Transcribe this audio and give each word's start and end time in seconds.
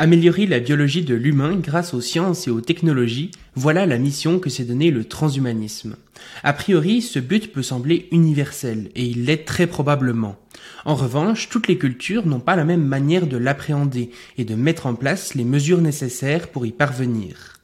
Améliorer 0.00 0.46
la 0.46 0.60
biologie 0.60 1.02
de 1.02 1.16
l'humain 1.16 1.56
grâce 1.56 1.92
aux 1.92 2.00
sciences 2.00 2.46
et 2.46 2.52
aux 2.52 2.60
technologies, 2.60 3.32
voilà 3.56 3.84
la 3.84 3.98
mission 3.98 4.38
que 4.38 4.48
s'est 4.48 4.64
donnée 4.64 4.92
le 4.92 5.04
transhumanisme. 5.04 5.96
A 6.44 6.52
priori, 6.52 7.02
ce 7.02 7.18
but 7.18 7.52
peut 7.52 7.64
sembler 7.64 8.06
universel, 8.12 8.92
et 8.94 9.04
il 9.04 9.24
l'est 9.24 9.44
très 9.44 9.66
probablement. 9.66 10.36
En 10.84 10.94
revanche, 10.94 11.48
toutes 11.48 11.66
les 11.66 11.78
cultures 11.78 12.26
n'ont 12.26 12.38
pas 12.38 12.54
la 12.54 12.64
même 12.64 12.84
manière 12.84 13.26
de 13.26 13.36
l'appréhender 13.36 14.10
et 14.36 14.44
de 14.44 14.54
mettre 14.54 14.86
en 14.86 14.94
place 14.94 15.34
les 15.34 15.42
mesures 15.42 15.80
nécessaires 15.80 16.46
pour 16.46 16.64
y 16.64 16.70
parvenir. 16.70 17.57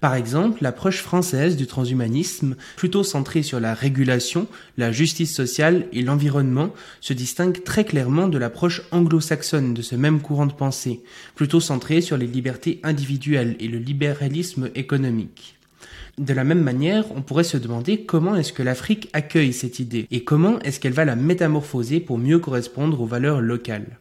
Par 0.00 0.14
exemple, 0.14 0.62
l'approche 0.62 1.02
française 1.02 1.56
du 1.56 1.66
transhumanisme, 1.66 2.56
plutôt 2.76 3.02
centrée 3.02 3.42
sur 3.42 3.60
la 3.60 3.74
régulation, 3.74 4.46
la 4.78 4.92
justice 4.92 5.34
sociale 5.34 5.86
et 5.92 6.02
l'environnement, 6.02 6.72
se 7.00 7.12
distingue 7.12 7.62
très 7.64 7.84
clairement 7.84 8.28
de 8.28 8.38
l'approche 8.38 8.82
anglo-saxonne 8.92 9.74
de 9.74 9.82
ce 9.82 9.94
même 9.94 10.20
courant 10.20 10.46
de 10.46 10.52
pensée, 10.52 11.02
plutôt 11.34 11.60
centrée 11.60 12.00
sur 12.00 12.16
les 12.16 12.26
libertés 12.26 12.80
individuelles 12.82 13.56
et 13.60 13.68
le 13.68 13.78
libéralisme 13.78 14.70
économique. 14.74 15.56
De 16.18 16.34
la 16.34 16.44
même 16.44 16.62
manière, 16.62 17.04
on 17.16 17.22
pourrait 17.22 17.44
se 17.44 17.56
demander 17.56 18.02
comment 18.02 18.36
est-ce 18.36 18.52
que 18.52 18.62
l'Afrique 18.62 19.08
accueille 19.12 19.52
cette 19.52 19.78
idée 19.78 20.06
et 20.10 20.22
comment 20.22 20.58
est-ce 20.60 20.80
qu'elle 20.80 20.92
va 20.92 21.04
la 21.04 21.16
métamorphoser 21.16 22.00
pour 22.00 22.18
mieux 22.18 22.38
correspondre 22.38 23.00
aux 23.00 23.06
valeurs 23.06 23.40
locales. 23.40 23.98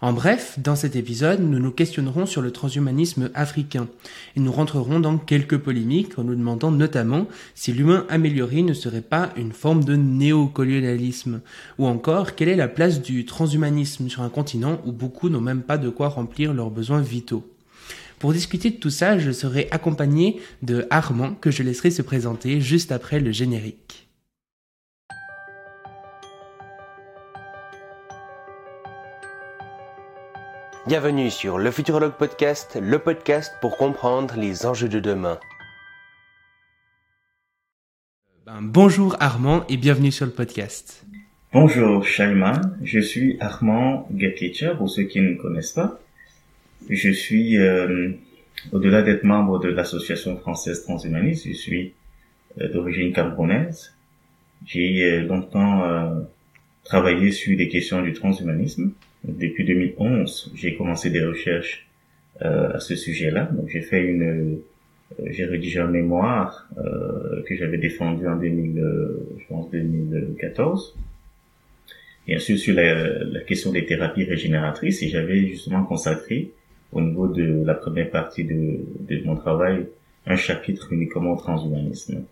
En 0.00 0.12
bref, 0.12 0.58
dans 0.58 0.76
cet 0.76 0.96
épisode, 0.96 1.40
nous 1.40 1.58
nous 1.58 1.70
questionnerons 1.70 2.26
sur 2.26 2.42
le 2.42 2.50
transhumanisme 2.50 3.30
africain 3.34 3.88
et 4.36 4.40
nous 4.40 4.52
rentrerons 4.52 5.00
dans 5.00 5.18
quelques 5.18 5.58
polémiques 5.58 6.18
en 6.18 6.24
nous 6.24 6.34
demandant 6.34 6.70
notamment 6.70 7.26
si 7.54 7.72
l'humain 7.72 8.04
amélioré 8.08 8.62
ne 8.62 8.74
serait 8.74 9.00
pas 9.00 9.30
une 9.36 9.52
forme 9.52 9.84
de 9.84 9.96
néocolonialisme 9.96 11.40
ou 11.78 11.86
encore 11.86 12.34
quelle 12.34 12.48
est 12.48 12.56
la 12.56 12.68
place 12.68 13.00
du 13.00 13.24
transhumanisme 13.24 14.08
sur 14.08 14.22
un 14.22 14.28
continent 14.28 14.80
où 14.84 14.92
beaucoup 14.92 15.28
n'ont 15.28 15.40
même 15.40 15.62
pas 15.62 15.78
de 15.78 15.88
quoi 15.88 16.08
remplir 16.08 16.52
leurs 16.52 16.70
besoins 16.70 17.00
vitaux? 17.00 17.48
Pour 18.18 18.32
discuter 18.32 18.70
de 18.70 18.76
tout 18.76 18.90
ça, 18.90 19.18
je 19.18 19.30
serai 19.30 19.68
accompagné 19.70 20.40
de 20.62 20.86
Armand 20.90 21.34
que 21.34 21.50
je 21.50 21.62
laisserai 21.62 21.90
se 21.90 22.02
présenter 22.02 22.60
juste 22.60 22.90
après 22.92 23.20
le 23.20 23.32
générique. 23.32 24.03
Bienvenue 30.86 31.30
sur 31.30 31.56
le 31.56 31.70
Futurologue 31.70 32.12
Podcast, 32.12 32.78
le 32.78 32.98
podcast 32.98 33.54
pour 33.62 33.78
comprendre 33.78 34.34
les 34.36 34.66
enjeux 34.66 34.90
de 34.90 35.00
demain. 35.00 35.40
Ben, 38.44 38.58
bonjour 38.60 39.16
Armand 39.18 39.64
et 39.70 39.78
bienvenue 39.78 40.12
sur 40.12 40.26
le 40.26 40.32
podcast. 40.32 41.06
Bonjour 41.54 42.04
Shalman, 42.04 42.76
je 42.82 43.00
suis 43.00 43.38
Armand 43.40 44.06
Gatlicher 44.12 44.72
pour 44.76 44.90
ceux 44.90 45.04
qui 45.04 45.22
ne 45.22 45.30
me 45.30 45.36
connaissent 45.36 45.72
pas. 45.72 45.98
Je 46.90 47.10
suis, 47.10 47.56
euh, 47.56 48.10
au-delà 48.72 49.00
d'être 49.00 49.24
membre 49.24 49.60
de 49.60 49.70
l'association 49.70 50.36
française 50.36 50.82
transhumaniste, 50.82 51.48
je 51.48 51.54
suis 51.54 51.94
euh, 52.60 52.70
d'origine 52.70 53.14
camerounaise. 53.14 53.94
J'ai 54.66 55.02
euh, 55.02 55.22
longtemps 55.22 56.26
travaillé 56.84 57.32
sur 57.32 57.56
des 57.56 57.70
questions 57.70 58.02
du 58.02 58.12
transhumanisme 58.12 58.92
depuis 59.24 59.64
2011, 59.64 60.52
j'ai 60.54 60.74
commencé 60.76 61.10
des 61.10 61.24
recherches 61.24 61.86
euh, 62.42 62.72
à 62.74 62.80
ce 62.80 62.94
sujet-là. 62.94 63.48
Donc 63.52 63.68
j'ai 63.68 63.80
fait 63.80 64.02
une, 64.02 64.22
euh, 64.22 65.24
j'ai 65.30 65.44
rédigé 65.44 65.80
un 65.80 65.88
mémoire 65.88 66.68
euh, 66.78 67.42
que 67.46 67.56
j'avais 67.56 67.78
défendu 67.78 68.26
en 68.26 68.36
2000, 68.36 68.82
je 69.38 69.44
pense 69.48 69.70
2014. 69.70 70.96
Bien 72.26 72.38
sûr 72.38 72.58
sur 72.58 72.74
la, 72.74 73.24
la, 73.24 73.40
question 73.40 73.70
des 73.70 73.84
thérapies 73.84 74.24
régénératrices 74.24 75.02
et 75.02 75.08
j'avais 75.08 75.46
justement 75.46 75.84
consacré 75.84 76.50
au 76.92 77.00
niveau 77.00 77.28
de 77.28 77.62
la 77.64 77.74
première 77.74 78.10
partie 78.10 78.44
de, 78.44 78.80
de 79.00 79.24
mon 79.24 79.36
travail 79.36 79.86
un 80.26 80.36
chapitre 80.36 80.92
uniquement 80.92 81.34
au 81.34 81.36
transhumanisme. 81.36 82.24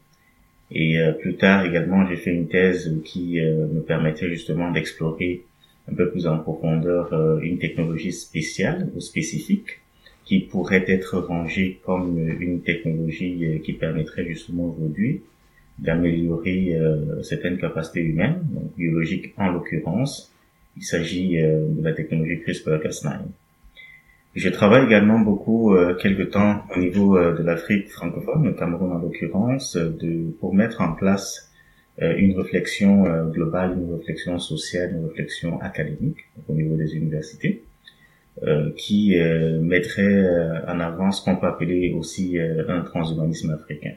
Et 0.75 0.99
plus 1.21 1.37
tard 1.37 1.67
également, 1.67 2.07
j'ai 2.07 2.17
fait 2.17 2.31
une 2.31 2.49
thèse 2.49 2.99
qui 3.05 3.39
me 3.39 3.81
permettait 3.81 4.31
justement 4.31 4.71
d'explorer 4.71 5.43
un 5.91 5.95
peu 5.95 6.11
plus 6.11 6.27
en 6.27 6.39
profondeur 6.39 7.13
euh, 7.13 7.41
une 7.41 7.59
technologie 7.59 8.13
spéciale 8.13 8.91
ou 8.95 9.01
spécifique 9.01 9.83
qui 10.25 10.41
pourrait 10.41 10.85
être 10.87 11.19
rangée 11.19 11.81
comme 11.85 12.19
une 12.19 12.63
technologie 12.63 13.45
euh, 13.45 13.59
qui 13.59 13.73
permettrait 13.73 14.27
justement 14.27 14.75
aujourd'hui 14.75 15.23
d'améliorer 15.79 16.75
euh, 16.75 17.23
certaines 17.23 17.59
capacités 17.59 18.01
humaines, 18.01 18.45
biologiques 18.77 19.35
en 19.37 19.51
l'occurrence. 19.51 20.33
Il 20.77 20.85
s'agit 20.85 21.37
de 21.37 21.83
la 21.83 21.93
technologie 21.93 22.41
CRISPR-Cas9. 22.47 23.19
Je 24.35 24.49
travaille 24.49 24.87
également 24.87 25.19
beaucoup 25.19 25.75
euh, 25.75 25.95
quelque 25.95 26.23
temps 26.23 26.63
au 26.75 26.79
niveau 26.79 27.19
de 27.19 27.43
l'Afrique 27.43 27.91
francophone, 27.91 28.45
le 28.45 28.53
Cameroun 28.55 28.93
en 28.93 28.99
l'occurrence, 28.99 29.77
pour 30.41 30.55
mettre 30.55 30.81
en 30.81 30.93
place 30.93 31.52
une 31.99 32.39
réflexion 32.39 33.07
euh, 33.07 33.25
globale, 33.25 33.77
une 33.77 33.95
réflexion 33.95 34.39
sociale, 34.39 34.95
une 34.97 35.07
réflexion 35.07 35.61
académique 35.61 36.25
au 36.49 36.55
niveau 36.55 36.77
des 36.77 36.95
universités, 36.97 37.63
euh, 38.43 38.71
qui 38.77 39.15
mettrait 39.61 40.25
en 40.67 40.81
avant 40.81 41.13
ce 41.13 41.23
qu'on 41.23 41.37
peut 41.37 41.47
appeler 41.47 41.93
aussi 41.93 42.39
un 42.39 42.81
transhumanisme 42.81 43.51
africain. 43.51 43.93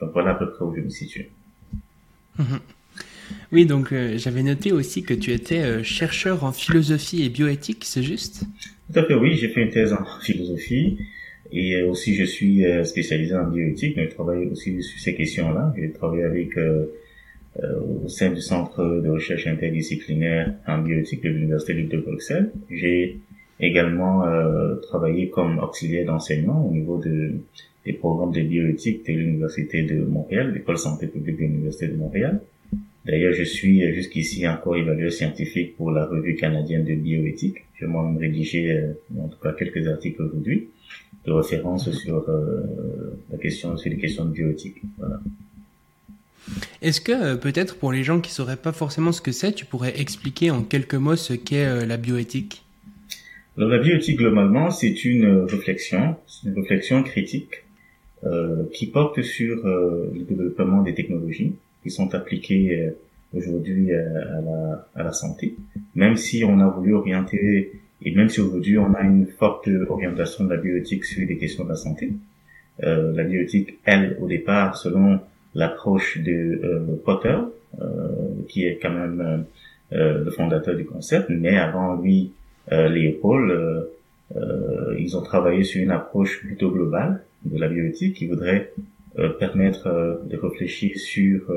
Donc 0.00 0.12
voilà 0.12 0.30
à 0.30 0.34
peu 0.34 0.50
près 0.50 0.64
où 0.64 0.74
je 0.74 0.80
me 0.80 0.88
situe. 0.88 1.28
Mhm. 2.38 2.60
Oui, 3.52 3.64
donc 3.64 3.92
j'avais 4.16 4.42
noté 4.42 4.72
aussi 4.72 5.02
que 5.02 5.14
tu 5.14 5.32
étais 5.32 5.84
chercheur 5.84 6.44
en 6.44 6.52
philosophie 6.52 7.24
et 7.24 7.28
bioéthique, 7.28 7.84
c'est 7.84 8.02
juste? 8.02 8.42
Tout 8.92 8.98
à 8.98 9.04
fait, 9.04 9.14
oui, 9.14 9.34
j'ai 9.34 9.48
fait 9.48 9.62
une 9.62 9.70
thèse 9.70 9.92
en 9.92 10.04
philosophie 10.22 10.98
et 11.52 11.82
aussi 11.82 12.14
je 12.14 12.24
suis 12.24 12.64
spécialisé 12.84 13.34
en 13.34 13.48
bioéthique, 13.48 13.96
mais 13.96 14.04
je 14.08 14.14
travaille 14.14 14.46
aussi 14.46 14.82
sur 14.82 15.00
ces 15.00 15.14
questions-là. 15.14 15.74
J'ai 15.76 15.90
travaillé 15.92 16.24
avec 16.24 16.56
euh, 16.56 16.86
au 17.58 18.08
sein 18.08 18.30
du 18.30 18.40
Centre 18.40 19.00
de 19.02 19.08
recherche 19.08 19.46
interdisciplinaire 19.46 20.54
en 20.66 20.78
bioéthique 20.78 21.22
de 21.22 21.30
l'Université 21.30 21.74
de 21.74 21.98
Bruxelles. 21.98 22.52
J'ai 22.70 23.20
également 23.60 24.26
euh, 24.26 24.76
travaillé 24.76 25.28
comme 25.28 25.58
auxiliaire 25.58 26.06
d'enseignement 26.06 26.66
au 26.66 26.72
niveau 26.72 26.98
de, 26.98 27.32
des 27.84 27.92
programmes 27.92 28.32
de 28.32 28.42
bioéthique 28.42 29.06
de 29.06 29.12
l'Université 29.12 29.82
de 29.82 30.04
Montréal, 30.04 30.52
l'école 30.54 30.78
santé 30.78 31.06
publique 31.06 31.36
de 31.36 31.42
l'Université 31.42 31.88
de 31.88 31.96
Montréal. 31.96 32.40
D'ailleurs, 33.04 33.32
je 33.32 33.44
suis 33.44 33.80
jusqu'ici 33.94 34.46
encore 34.46 34.76
évalueur 34.76 35.10
scientifique 35.10 35.76
pour 35.76 35.90
la 35.90 36.06
revue 36.06 36.36
canadienne 36.36 36.84
de 36.84 36.94
bioéthique. 36.94 37.64
Je 37.74 37.86
m'en 37.86 38.14
rédigé 38.16 38.72
euh, 38.72 38.92
en 39.18 39.28
tout 39.28 39.38
cas 39.42 39.52
quelques 39.52 39.86
articles 39.86 40.22
aujourd'hui 40.22 40.68
de 41.24 41.32
référence 41.32 41.90
sur 41.90 42.28
euh, 42.28 42.62
la 43.30 43.38
question 43.38 43.76
sur 43.76 43.90
les 43.90 43.98
questions 43.98 44.24
de 44.24 44.32
bioéthique. 44.32 44.80
Voilà. 44.98 45.20
Est-ce 46.82 47.00
que 47.00 47.12
euh, 47.12 47.36
peut-être 47.36 47.76
pour 47.76 47.92
les 47.92 48.02
gens 48.02 48.20
qui 48.20 48.30
sauraient 48.30 48.56
pas 48.56 48.72
forcément 48.72 49.12
ce 49.12 49.20
que 49.20 49.32
c'est, 49.32 49.52
tu 49.52 49.64
pourrais 49.64 49.98
expliquer 50.00 50.50
en 50.50 50.62
quelques 50.62 50.94
mots 50.94 51.16
ce 51.16 51.34
qu'est 51.34 51.66
euh, 51.66 51.86
la 51.86 51.96
bioéthique? 51.96 52.64
Alors 53.56 53.68
la 53.70 53.78
bioéthique 53.78 54.18
globalement, 54.18 54.70
c'est 54.70 55.04
une 55.04 55.44
réflexion, 55.44 56.16
une 56.44 56.54
réflexion 56.54 57.02
critique 57.02 57.64
euh, 58.24 58.64
qui 58.72 58.86
porte 58.86 59.22
sur 59.22 59.66
euh, 59.66 60.10
le 60.14 60.22
développement 60.22 60.82
des 60.82 60.94
technologies 60.94 61.54
qui 61.82 61.90
sont 61.90 62.14
appliquées 62.14 62.90
aujourd'hui 63.32 63.92
à 63.92 64.40
la, 64.40 64.88
à 64.94 65.02
la 65.04 65.12
santé. 65.12 65.56
Même 65.94 66.16
si 66.16 66.44
on 66.44 66.60
a 66.60 66.68
voulu 66.68 66.94
orienter 66.94 67.72
et 68.02 68.14
même 68.14 68.28
si 68.28 68.40
aujourd'hui 68.40 68.78
on 68.78 68.92
a 68.94 69.02
une 69.02 69.26
forte 69.26 69.68
orientation 69.88 70.44
de 70.44 70.50
la 70.50 70.56
bioéthique 70.60 71.04
sur 71.04 71.26
les 71.26 71.36
questions 71.36 71.64
de 71.64 71.70
la 71.70 71.76
santé, 71.76 72.12
euh, 72.82 73.12
la 73.12 73.24
bioéthique, 73.24 73.78
elle, 73.84 74.16
au 74.20 74.26
départ, 74.26 74.76
selon 74.76 75.20
l'approche 75.54 76.18
de 76.18 76.60
euh, 76.62 77.00
Potter, 77.04 77.36
euh, 77.80 77.86
qui 78.48 78.64
est 78.64 78.78
quand 78.80 78.92
même 78.92 79.44
euh, 79.92 80.24
le 80.24 80.30
fondateur 80.30 80.76
du 80.76 80.84
concept, 80.84 81.28
mais 81.30 81.56
avant 81.56 81.96
lui, 81.96 82.32
Léopold, 82.70 83.88
ils 84.96 85.16
ont 85.16 85.22
travaillé 85.22 85.64
sur 85.64 85.82
une 85.82 85.90
approche 85.90 86.38
plutôt 86.38 86.70
globale 86.70 87.24
de 87.44 87.58
la 87.58 87.68
bioéthique 87.68 88.14
qui 88.14 88.28
voudrait 88.28 88.72
permettre 89.40 90.20
de 90.24 90.36
réfléchir 90.36 90.96
sur 90.96 91.50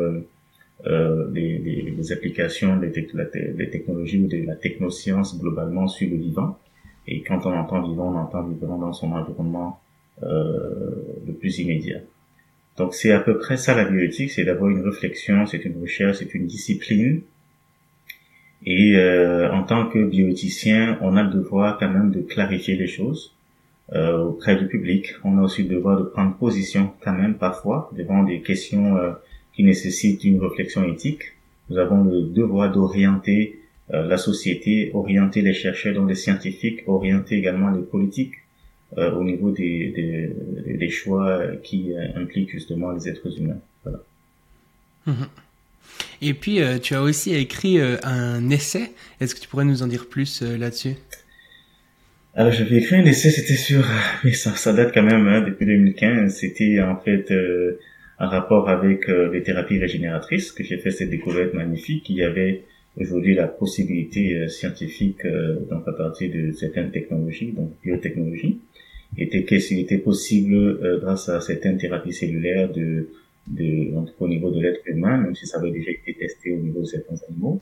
euh, 0.86 1.30
les, 1.32 2.12
applications 2.12 2.76
des, 2.76 2.90
des, 2.90 3.70
technologies 3.70 4.20
ou 4.22 4.28
de 4.28 4.46
la 4.46 4.56
technoscience 4.56 5.40
globalement 5.40 5.88
sur 5.88 6.10
le 6.10 6.18
vivant. 6.18 6.60
Et 7.08 7.22
quand 7.22 7.46
on 7.46 7.54
entend 7.54 7.88
vivant, 7.88 8.12
on 8.14 8.18
entend 8.18 8.44
vivant 8.44 8.78
dans 8.78 8.92
son 8.92 9.14
environnement 9.14 9.80
euh, 10.24 10.92
le 11.26 11.34
plus 11.34 11.60
immédiat. 11.60 12.02
Donc 12.78 12.96
c'est 12.96 13.12
à 13.12 13.20
peu 13.20 13.38
près 13.38 13.58
ça 13.58 13.76
la 13.76 13.86
bioéthique, 13.86 14.32
c'est 14.32 14.46
d'avoir 14.46 14.70
une 14.70 14.82
réflexion, 14.82 15.46
c'est 15.46 15.64
une 15.66 15.80
recherche, 15.82 16.18
c'est 16.18 16.34
une 16.34 16.48
discipline. 16.48 17.22
Et 18.66 18.96
euh, 18.96 19.52
en 19.52 19.64
tant 19.64 19.88
que 19.88 20.04
bioéthicien, 20.04 20.98
on 21.02 21.16
a 21.18 21.24
le 21.24 21.30
devoir 21.30 21.78
quand 21.78 21.90
même 21.90 22.12
de 22.12 22.22
clarifier 22.22 22.76
les 22.76 22.88
choses 22.88 23.36
euh, 23.94 24.18
auprès 24.18 24.56
du 24.56 24.68
public. 24.68 25.14
On 25.24 25.38
a 25.38 25.42
aussi 25.42 25.64
le 25.64 25.70
devoir 25.76 26.00
de 26.00 26.04
prendre 26.04 26.36
position 26.36 26.92
quand 27.02 27.14
même 27.14 27.36
parfois 27.36 27.92
devant 27.96 28.24
des 28.24 28.42
questions 28.42 28.98
euh, 28.98 29.12
qui 29.54 29.64
nécessitent 29.64 30.24
une 30.24 30.40
réflexion 30.40 30.84
éthique. 30.86 31.24
Nous 31.70 31.78
avons 31.78 32.04
le 32.04 32.22
devoir 32.24 32.72
d'orienter 32.72 33.60
euh, 33.94 34.08
la 34.08 34.18
société, 34.18 34.92
orienter 34.94 35.42
les 35.42 35.54
chercheurs, 35.54 35.94
donc 35.94 36.10
les 36.10 36.16
scientifiques, 36.16 36.84
orienter 36.88 37.36
également 37.36 37.70
les 37.70 37.82
politiques 37.82 38.36
au 38.98 39.24
niveau 39.24 39.52
des, 39.52 39.90
des, 39.90 40.78
des, 40.78 40.90
choix 40.90 41.42
qui 41.64 41.94
impliquent 42.16 42.52
justement 42.52 42.92
les 42.92 43.08
êtres 43.10 43.40
humains. 43.40 43.60
Voilà. 43.84 44.00
Mhm. 45.08 45.28
Et 46.22 46.34
puis, 46.34 46.60
tu 46.82 46.96
as 46.96 47.02
aussi 47.02 47.34
écrit 47.34 47.80
un 47.82 48.50
essai. 48.50 48.92
Est-ce 49.20 49.36
que 49.36 49.40
tu 49.40 49.48
pourrais 49.48 49.66
nous 49.66 49.84
en 49.84 49.88
dire 49.88 50.08
plus 50.08 50.42
là-dessus? 50.42 50.96
Alors 52.36 52.52
j'avais 52.52 52.78
écrit 52.78 52.96
un 52.96 53.06
essai, 53.06 53.30
c'était 53.30 53.54
sur, 53.54 53.86
mais 54.24 54.34
ça, 54.34 54.56
ça 54.56 54.74
date 54.74 54.92
quand 54.92 55.04
même 55.04 55.28
hein, 55.28 55.42
depuis 55.42 55.68
2015. 55.68 56.34
C'était 56.34 56.82
en 56.82 56.98
fait 56.98 57.30
euh, 57.30 57.80
un 58.18 58.28
rapport 58.28 58.70
avec 58.70 59.08
euh, 59.08 59.32
les 59.32 59.44
thérapies 59.44 59.78
régénératrices 59.78 60.52
que 60.52 60.64
j'ai 60.64 60.80
fait 60.80 60.90
cette 60.90 61.12
découverte 61.12 61.54
magnifique. 61.54 62.10
Il 62.10 62.16
y 62.16 62.24
avait 62.24 62.64
aujourd'hui 62.98 63.36
la 63.36 63.48
possibilité 63.48 64.36
euh, 64.36 64.48
scientifique, 64.48 65.22
donc 65.70 65.88
à 65.88 65.94
partir 65.94 66.32
de 66.34 66.52
certaines 66.54 66.90
technologies, 66.90 67.52
donc 67.52 67.72
biotechnologie, 67.84 68.60
était 69.18 69.40
était 69.40 69.98
possible 69.98 71.00
grâce 71.02 71.30
à 71.30 71.40
certaines 71.42 71.78
thérapies 71.78 72.14
cellulaires 72.14 72.72
de, 72.72 73.10
de 73.48 73.92
au 74.20 74.28
niveau 74.28 74.50
de 74.52 74.62
l'être 74.62 74.82
humain, 74.86 75.18
même 75.18 75.36
si 75.36 75.46
ça 75.46 75.60
avait 75.60 75.72
déjà 75.72 75.92
été 75.92 76.14
testé 76.14 76.52
au 76.54 76.58
niveau 76.58 76.82
de 76.82 76.86
certains 76.86 77.16
animaux, 77.30 77.62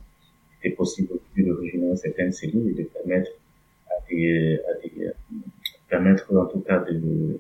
c'était 0.55 0.75
possible 0.75 1.09
de 1.37 1.51
régénérer 1.51 1.95
certaines 1.95 2.31
cellules 2.31 2.69
et 2.69 2.73
de 2.73 2.83
permettre 2.83 3.31
et 4.11 4.55
à 4.55 5.13
permettre 5.89 6.33
en 6.35 6.45
tout 6.45 6.59
cas 6.59 6.79
de, 6.79 7.39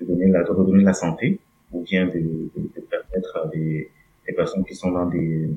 de 0.00 0.04
donner 0.04 0.28
la, 0.28 0.42
de 0.42 0.50
redonner 0.50 0.84
la 0.84 0.92
santé 0.92 1.38
ou 1.72 1.82
bien 1.82 2.06
de, 2.06 2.18
de, 2.18 2.80
permettre 2.80 3.36
à 3.36 3.48
des, 3.48 3.90
des, 4.26 4.32
personnes 4.32 4.64
qui 4.64 4.74
sont 4.74 4.90
dans 4.90 5.06
des, 5.06 5.48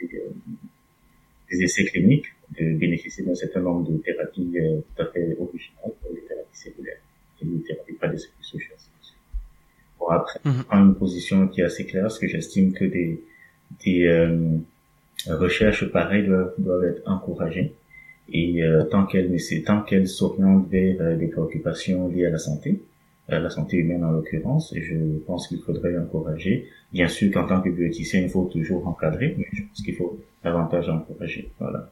des, 0.00 1.62
essais 1.62 1.84
cliniques 1.84 2.26
de 2.58 2.74
bénéficier 2.74 3.24
d'un 3.24 3.34
certain 3.34 3.60
nombre 3.60 3.90
de 3.90 3.98
thérapies 3.98 4.50
euh, 4.56 4.80
tout 4.80 5.02
à 5.02 5.06
fait 5.06 5.36
originales, 5.38 5.92
les 6.14 6.20
thérapies 6.22 6.48
cellulaires 6.52 7.00
les 7.42 7.60
thérapies 7.62 7.94
pas 7.94 8.08
des 8.08 8.18
sociales. 8.18 8.78
Bon, 9.98 10.08
après, 10.08 10.40
mm 10.44 10.62
une 10.72 10.94
position 10.94 11.48
qui 11.48 11.60
est 11.60 11.64
assez 11.64 11.86
claire, 11.86 12.04
parce 12.04 12.18
que 12.18 12.28
j'estime 12.28 12.72
que 12.72 12.84
des, 12.84 13.22
des 13.84 14.06
euh, 14.06 14.58
recherches 15.28 15.86
pareilles 15.90 16.26
doivent, 16.26 16.54
doivent 16.58 16.84
être 16.84 17.02
encouragées 17.06 17.74
et 18.32 18.62
euh, 18.62 18.84
tant 18.84 19.06
qu'elle 19.06 19.34
tant 19.64 19.82
qu'elle 19.82 20.06
s'oriente 20.06 20.68
vers 20.68 20.96
euh, 21.00 21.16
des 21.16 21.28
préoccupations 21.28 22.08
liées 22.08 22.26
à 22.26 22.30
la 22.30 22.38
santé, 22.38 22.82
à 23.28 23.38
la 23.38 23.50
santé 23.50 23.78
humaine 23.78 24.04
en 24.04 24.10
l'occurrence, 24.10 24.74
je 24.76 25.18
pense 25.26 25.48
qu'il 25.48 25.60
faudrait 25.60 25.96
encourager. 25.98 26.68
Bien 26.92 27.08
sûr 27.08 27.32
qu'en 27.32 27.46
tant 27.46 27.60
que 27.60 27.70
bioéthicien, 27.70 28.20
il 28.20 28.28
faut 28.28 28.44
toujours 28.44 28.86
encadrer, 28.86 29.34
mais 29.36 29.46
je 29.52 29.62
pense 29.62 29.82
qu'il 29.82 29.94
faut 29.94 30.18
davantage 30.42 30.88
encourager. 30.88 31.50
Voilà. 31.58 31.90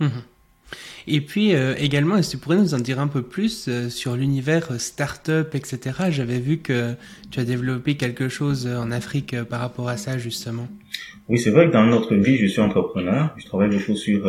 Mhm. 0.00 0.22
Et 1.06 1.20
puis 1.20 1.54
euh, 1.54 1.74
également, 1.78 2.16
est-ce 2.16 2.28
que 2.28 2.36
tu 2.36 2.42
pourrais 2.42 2.58
nous 2.58 2.74
en 2.74 2.78
dire 2.78 3.00
un 3.00 3.08
peu 3.08 3.22
plus 3.22 3.68
sur 3.88 4.16
l'univers 4.16 4.80
start-up, 4.80 5.54
etc. 5.54 5.78
J'avais 6.10 6.38
vu 6.38 6.58
que 6.58 6.94
tu 7.30 7.40
as 7.40 7.44
développé 7.44 7.96
quelque 7.96 8.28
chose 8.28 8.66
en 8.66 8.90
Afrique 8.90 9.40
par 9.44 9.60
rapport 9.60 9.88
à 9.88 9.96
ça, 9.96 10.18
justement. 10.18 10.68
Oui, 11.28 11.38
c'est 11.38 11.50
vrai 11.50 11.68
que 11.68 11.72
dans 11.72 11.86
notre 11.86 12.14
vie, 12.14 12.36
je 12.36 12.46
suis 12.46 12.60
entrepreneur. 12.60 13.34
Je 13.38 13.46
travaille 13.46 13.70
beaucoup 13.70 13.96
sur 13.96 14.26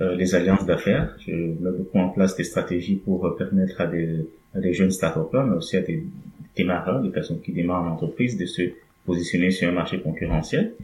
euh, 0.00 0.14
les 0.14 0.34
alliances 0.36 0.64
d'affaires. 0.64 1.16
Je 1.26 1.32
mets 1.32 1.72
beaucoup 1.76 1.98
en 1.98 2.08
place 2.10 2.36
des 2.36 2.44
stratégies 2.44 2.96
pour 2.96 3.26
euh, 3.26 3.36
permettre 3.36 3.80
à 3.80 3.86
des, 3.86 4.26
à 4.54 4.60
des 4.60 4.72
jeunes 4.72 4.92
start 4.92 5.18
mais 5.32 5.56
aussi 5.56 5.76
à 5.76 5.80
des 5.80 6.04
démarreurs, 6.54 7.02
des 7.02 7.08
personnes 7.08 7.40
qui 7.40 7.50
démarrent 7.50 7.82
en 7.82 7.94
entreprise, 7.94 8.36
de 8.36 8.46
se 8.46 8.62
positionner 9.04 9.50
sur 9.50 9.68
un 9.68 9.72
marché 9.72 9.98
concurrentiel. 10.00 10.74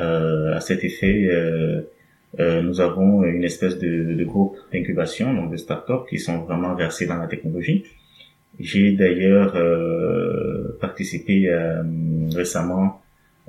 Euh, 0.00 0.56
à 0.56 0.60
cet 0.60 0.82
effet, 0.82 1.28
euh, 2.38 2.58
euh, 2.58 2.62
nous 2.62 2.80
avons 2.80 3.24
une 3.24 3.44
espèce 3.44 3.78
de, 3.78 4.14
de 4.14 4.24
groupe 4.24 4.56
d'incubation, 4.72 5.32
donc 5.34 5.50
de 5.50 5.56
start-up 5.56 6.06
qui 6.08 6.18
sont 6.18 6.38
vraiment 6.44 6.74
versés 6.74 7.06
dans 7.06 7.16
la 7.16 7.26
technologie. 7.26 7.84
J'ai 8.58 8.92
d'ailleurs 8.92 9.54
euh, 9.56 10.78
participé 10.80 11.50
récemment 12.34 13.02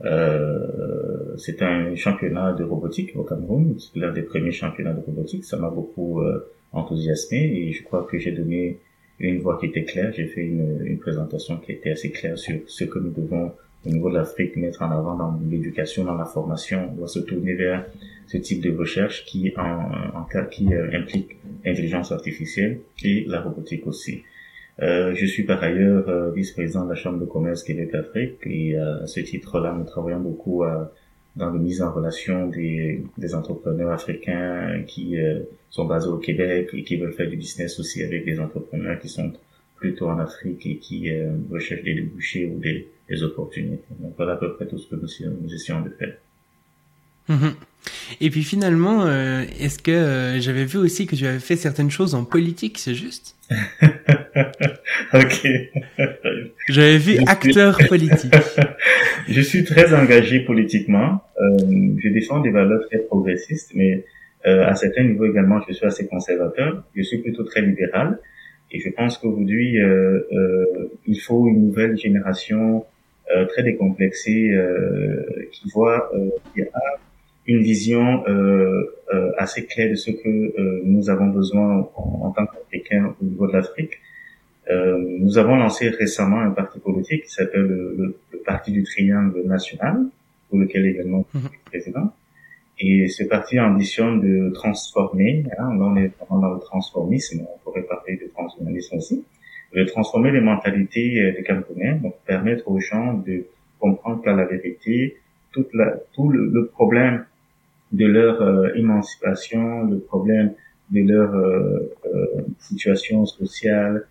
euh, 0.05 1.35
c'est 1.37 1.61
un 1.61 1.95
championnat 1.95 2.53
de 2.53 2.63
robotique 2.63 3.15
au 3.15 3.23
Cameroun, 3.23 3.75
c'est 3.79 3.99
l'un 3.99 4.11
des 4.11 4.21
premiers 4.21 4.51
championnats 4.51 4.93
de 4.93 5.01
robotique. 5.01 5.43
Ça 5.43 5.57
m'a 5.57 5.69
beaucoup 5.69 6.21
euh, 6.21 6.47
enthousiasmé 6.71 7.37
et 7.37 7.71
je 7.71 7.83
crois 7.83 8.03
que 8.09 8.17
j'ai 8.17 8.31
donné 8.31 8.79
une 9.19 9.39
voix 9.39 9.57
qui 9.59 9.67
était 9.67 9.83
claire. 9.83 10.11
J'ai 10.13 10.27
fait 10.27 10.41
une, 10.41 10.85
une, 10.85 10.99
présentation 10.99 11.57
qui 11.57 11.71
était 11.71 11.91
assez 11.91 12.11
claire 12.11 12.37
sur 12.37 12.59
ce 12.67 12.83
que 12.83 12.99
nous 12.99 13.11
devons 13.11 13.53
au 13.85 13.89
niveau 13.89 14.09
de 14.09 14.15
l'Afrique 14.15 14.55
mettre 14.57 14.81
en 14.81 14.91
avant 14.91 15.15
dans 15.15 15.39
l'éducation, 15.49 16.03
dans 16.03 16.15
la 16.15 16.25
formation. 16.25 16.89
On 16.91 16.95
doit 16.95 17.07
se 17.07 17.19
tourner 17.19 17.53
vers 17.53 17.85
ce 18.27 18.37
type 18.37 18.61
de 18.61 18.75
recherche 18.75 19.25
qui 19.25 19.53
en, 19.57 20.23
cas 20.23 20.43
qui 20.45 20.73
euh, 20.73 20.89
implique 20.93 21.37
l'intelligence 21.63 22.11
artificielle 22.11 22.79
et 23.03 23.25
la 23.27 23.41
robotique 23.41 23.87
aussi. 23.87 24.23
Euh, 24.81 25.15
je 25.15 25.25
suis 25.25 25.43
par 25.43 25.63
ailleurs 25.63 26.07
euh, 26.07 26.31
vice-président 26.31 26.85
de 26.85 26.89
la 26.89 26.95
Chambre 26.95 27.19
de 27.19 27.25
commerce 27.25 27.63
Québec-Afrique 27.63 28.37
et 28.45 28.77
euh, 28.77 29.03
à 29.03 29.07
ce 29.07 29.21
titre-là, 29.21 29.73
nous 29.75 29.85
travaillons 29.85 30.19
beaucoup 30.19 30.63
dans 31.35 31.51
la 31.51 31.59
mise 31.59 31.81
en 31.81 31.91
relation 31.91 32.47
des, 32.47 33.03
des 33.17 33.35
entrepreneurs 33.35 33.91
africains 33.91 34.83
qui 34.87 35.15
sont 35.69 35.85
basés 35.85 36.07
au 36.07 36.17
Québec 36.17 36.69
et 36.73 36.83
qui 36.83 36.97
veulent 36.97 37.13
faire 37.13 37.29
du 37.29 37.37
business 37.37 37.79
aussi 37.79 38.03
avec 38.03 38.25
des 38.25 38.39
entrepreneurs 38.39 38.99
qui 38.99 39.07
sont 39.07 39.31
plutôt 39.75 40.09
en 40.09 40.17
Afrique 40.17 40.65
et 40.65 40.77
qui 40.77 41.11
recherchent 41.51 41.83
des 41.83 41.93
débouchés 41.93 42.47
ou 42.47 42.59
des, 42.59 42.87
des, 43.09 43.23
opportunités. 43.23 43.83
Donc 43.99 44.13
voilà 44.17 44.33
à 44.33 44.35
peu 44.37 44.53
près 44.55 44.67
tout 44.67 44.77
ce 44.77 44.87
que 44.87 44.95
nous, 44.95 45.53
essayons 45.53 45.81
de 45.81 45.89
faire. 45.89 46.15
Mhm. 47.29 47.53
Et 48.21 48.29
puis 48.29 48.43
finalement, 48.43 49.05
euh, 49.05 49.43
est-ce 49.59 49.79
que 49.79 49.91
euh, 49.91 50.39
j'avais 50.39 50.65
vu 50.65 50.77
aussi 50.77 51.05
que 51.07 51.15
tu 51.15 51.25
avais 51.25 51.39
fait 51.39 51.55
certaines 51.55 51.91
choses 51.91 52.15
en 52.15 52.23
politique, 52.25 52.77
c'est 52.77 52.95
juste? 52.95 53.35
Ok. 55.13 55.47
J'avais 56.69 56.97
vu 56.97 57.17
acteur 57.25 57.77
politique. 57.89 58.33
je 59.27 59.41
suis 59.41 59.63
très 59.63 59.93
engagé 59.93 60.41
politiquement. 60.41 61.21
Euh, 61.39 61.57
je 61.97 62.09
défends 62.09 62.39
des 62.41 62.51
valeurs 62.51 62.81
très 62.89 62.99
progressistes, 62.99 63.71
mais 63.73 64.05
euh, 64.45 64.65
à 64.65 64.75
certains 64.75 65.03
niveaux 65.03 65.25
également, 65.25 65.61
je 65.67 65.73
suis 65.73 65.85
assez 65.85 66.07
conservateur. 66.07 66.83
Je 66.95 67.03
suis 67.03 67.19
plutôt 67.19 67.43
très 67.43 67.61
libéral. 67.61 68.19
Et 68.71 68.79
je 68.79 68.89
pense 68.89 69.17
qu'aujourd'hui, 69.17 69.81
euh, 69.81 70.19
il 71.05 71.19
faut 71.19 71.47
une 71.47 71.67
nouvelle 71.67 71.97
génération 71.97 72.85
très 73.49 73.63
décomplexée 73.63 74.55
qui 75.51 75.69
voit 75.69 76.09
qu'il 76.53 76.63
y 76.63 76.67
a 76.67 76.99
une 77.47 77.61
vision 77.61 78.23
euh, 78.27 78.97
euh, 79.13 79.31
assez 79.37 79.65
claire 79.65 79.89
de 79.89 79.95
ce 79.95 80.11
que 80.11 80.27
euh, 80.27 80.81
nous 80.83 81.09
avons 81.09 81.27
besoin 81.27 81.89
en, 81.95 82.31
tant 82.31 82.45
qu'Africains 82.45 83.15
au 83.21 83.23
niveau 83.23 83.47
de 83.47 83.53
l'Afrique. 83.53 83.93
Euh, 84.69 84.97
nous 85.19 85.37
avons 85.37 85.55
lancé 85.55 85.87
récemment 85.89 86.41
un 86.41 86.51
parti 86.51 86.79
politique 86.79 87.23
qui 87.23 87.31
s'appelle 87.31 87.61
le, 87.61 87.95
le, 87.97 88.39
Parti 88.45 88.71
du 88.71 88.83
Triangle 88.83 89.41
National, 89.45 90.05
pour 90.49 90.59
lequel 90.59 90.85
également 90.85 91.25
je 91.33 91.39
suis 91.39 91.47
mhm. 91.47 91.53
président. 91.65 92.13
Et 92.79 93.07
ce 93.09 93.23
parti 93.23 93.59
ambitionne 93.59 94.21
de 94.21 94.53
transformer, 94.53 95.43
hein, 95.57 95.75
là 95.77 95.85
on 95.85 95.95
est 95.97 96.11
vraiment 96.17 96.41
dans 96.41 96.53
le 96.53 96.59
transformisme, 96.59 97.41
on 97.41 97.57
pourrait 97.63 97.83
parler 97.83 98.15
de 98.15 98.29
transhumanisme 98.33 98.97
aussi, 98.97 99.25
de 99.75 99.83
transformer 99.83 100.31
les 100.31 100.41
mentalités 100.41 101.33
des 101.33 101.43
Camerounais, 101.43 101.95
donc 101.95 102.15
permettre 102.25 102.67
aux 102.69 102.79
gens 102.79 103.13
de 103.13 103.45
comprendre 103.79 104.21
qu'à 104.23 104.33
la 104.33 104.45
vérité, 104.45 105.17
toute 105.51 105.73
la, 105.73 105.97
tout 106.13 106.29
le, 106.29 106.45
le 106.47 106.67
problème 106.67 107.25
de 107.91 108.05
leur 108.05 108.41
euh, 108.41 108.73
émancipation, 108.75 109.83
le 109.85 109.99
problème 109.99 110.53
de 110.91 111.01
leur 111.01 111.33
euh, 111.33 111.95
euh, 112.05 112.25
situation 112.59 113.25
sociale 113.25 114.05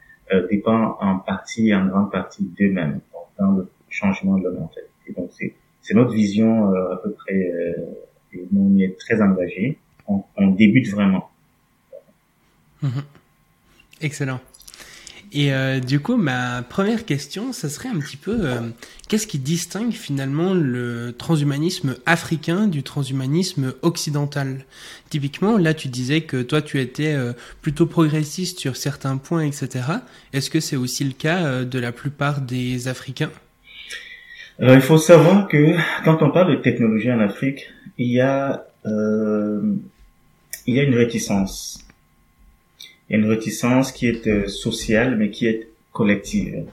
dépend 0.51 0.97
en 1.01 1.21
partie, 1.21 1.73
en 1.73 1.87
grande 1.87 2.11
partie 2.11 2.43
d'eux-mêmes, 2.59 2.99
dans 3.39 3.53
le 3.53 3.69
changement 3.89 4.37
de 4.37 4.43
leur 4.43 4.55
mentalité. 4.55 5.13
Donc 5.17 5.31
c'est 5.31 5.55
c'est 5.83 5.95
notre 5.95 6.11
vision 6.15 6.75
à 6.75 6.97
peu 6.97 7.13
près, 7.13 7.53
et 8.33 8.45
nous 8.51 8.63
on 8.69 8.77
y 8.77 8.83
est 8.83 8.99
très 8.99 9.23
engagés. 9.23 9.79
On, 10.09 10.25
on 10.37 10.49
débute 10.49 10.89
vraiment. 10.89 11.31
Mhm. 12.83 13.05
Excellent. 14.03 14.41
Et 15.33 15.53
euh, 15.53 15.81
du 15.81 16.01
coup, 16.01 16.17
ma 16.17 16.63
première 16.63 17.05
question, 17.05 17.53
ça 17.53 17.69
serait 17.69 17.89
un 17.89 17.99
petit 17.99 18.17
peu, 18.17 18.39
euh, 18.43 18.61
qu'est-ce 19.09 19.27
qui 19.27 19.39
distingue 19.39 19.93
finalement 19.93 20.55
le 20.55 21.15
transhumanisme 21.17 21.97
africain 22.07 22.69
du 22.69 22.83
transhumanisme 22.83 23.75
occidental? 23.83 24.65
Typiquement, 25.11 25.59
là, 25.59 25.75
tu 25.75 25.89
disais 25.89 26.23
que 26.23 26.43
toi, 26.43 26.63
tu 26.63 26.81
étais 26.81 27.15
euh, 27.15 27.33
plutôt 27.61 27.87
progressiste 27.87 28.61
sur 28.61 28.77
certains 28.77 29.17
points, 29.17 29.43
etc. 29.43 29.85
Est-ce 30.33 30.49
que 30.49 30.61
c'est 30.61 30.77
aussi 30.77 31.05
le 31.05 31.13
cas 31.13 31.65
de 31.65 31.79
la 31.79 31.93
plupart 31.93 32.41
des 32.41 32.89
Africains? 32.89 33.31
Alors, 34.59 34.75
il 34.75 34.81
faut 34.81 34.99
savoir 34.99 35.49
que 35.49 35.77
quand 36.05 36.23
on 36.23 36.31
parle 36.31 36.57
de 36.57 36.63
technologie 36.63 37.13
en 37.13 37.21
Afrique, 37.21 37.67
il 37.99 38.11
y 38.11 38.21
a, 38.21 38.65
il 38.85 40.75
y 40.75 40.81
a 40.81 40.83
une 40.83 40.95
réticence 40.95 41.86
il 43.09 43.13
y 43.13 43.17
a 43.17 43.19
une 43.19 43.31
réticence 43.31 43.93
qui 43.93 44.07
est 44.07 44.27
euh, 44.27 44.49
sociale, 44.49 45.17
mais 45.17 45.31
qui 45.31 45.47
est 45.47 45.69
collective. 45.93 46.65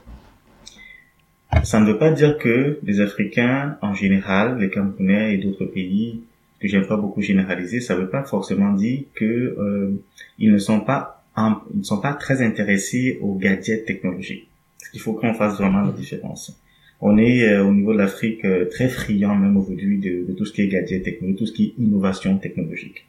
Ça 1.62 1.80
ne 1.80 1.86
veut 1.86 1.98
pas 1.98 2.10
dire 2.10 2.36
que 2.38 2.78
les 2.82 3.00
Africains, 3.00 3.78
en 3.80 3.94
général, 3.94 4.58
les 4.58 4.70
Camerounais 4.70 5.34
et 5.34 5.38
d'autres 5.38 5.66
pays, 5.66 6.22
que 6.60 6.68
j'aime 6.68 6.86
pas 6.86 6.96
beaucoup 6.96 7.22
généraliser, 7.22 7.80
ça 7.80 7.94
ne 7.94 8.00
veut 8.00 8.10
pas 8.10 8.24
forcément 8.24 8.72
dire 8.72 9.02
que 9.14 9.24
euh, 9.24 10.02
ils 10.38 10.52
ne 10.52 10.58
sont 10.58 10.80
pas 10.80 11.24
ils 11.36 11.78
ne 11.78 11.82
sont 11.82 12.00
pas 12.00 12.14
très 12.14 12.42
intéressés 12.42 13.18
aux 13.20 13.34
gadgets 13.34 13.84
technologiques. 13.84 14.48
Il 14.92 15.00
faut 15.00 15.14
qu'on 15.14 15.34
fasse 15.34 15.58
vraiment 15.58 15.82
la 15.82 15.92
différence. 15.92 16.56
On 17.00 17.18
est 17.18 17.48
euh, 17.48 17.64
au 17.64 17.72
niveau 17.72 17.92
de 17.92 17.98
l'Afrique 17.98 18.44
euh, 18.44 18.66
très 18.70 18.88
friand 18.88 19.34
même 19.34 19.56
aujourd'hui 19.56 19.98
de, 19.98 20.24
de, 20.26 20.32
tout 20.32 20.44
ce 20.44 20.52
qui 20.52 20.62
est 20.62 20.68
gadget 20.68 21.02
technologique, 21.02 21.38
tout 21.38 21.46
ce 21.46 21.52
qui 21.52 21.64
est 21.64 21.82
innovation 21.82 22.38
technologique. 22.38 23.06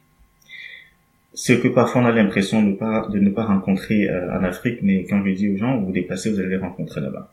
Ce 1.36 1.52
que 1.52 1.68
parfois 1.68 2.02
on 2.02 2.06
a 2.06 2.12
l'impression 2.12 2.62
de, 2.62 2.74
pas, 2.74 3.06
de 3.08 3.20
ne 3.20 3.30
pas 3.30 3.44
rencontrer 3.44 4.08
euh, 4.08 4.36
en 4.36 4.42
Afrique, 4.42 4.80
mais 4.82 5.04
quand 5.04 5.24
je 5.24 5.30
dis 5.30 5.48
aux 5.50 5.56
gens, 5.56 5.78
vous 5.78 5.86
vous 5.86 5.92
déplacez, 5.92 6.32
vous 6.32 6.40
allez 6.40 6.48
les 6.48 6.56
rencontrer 6.56 7.00
là-bas. 7.00 7.32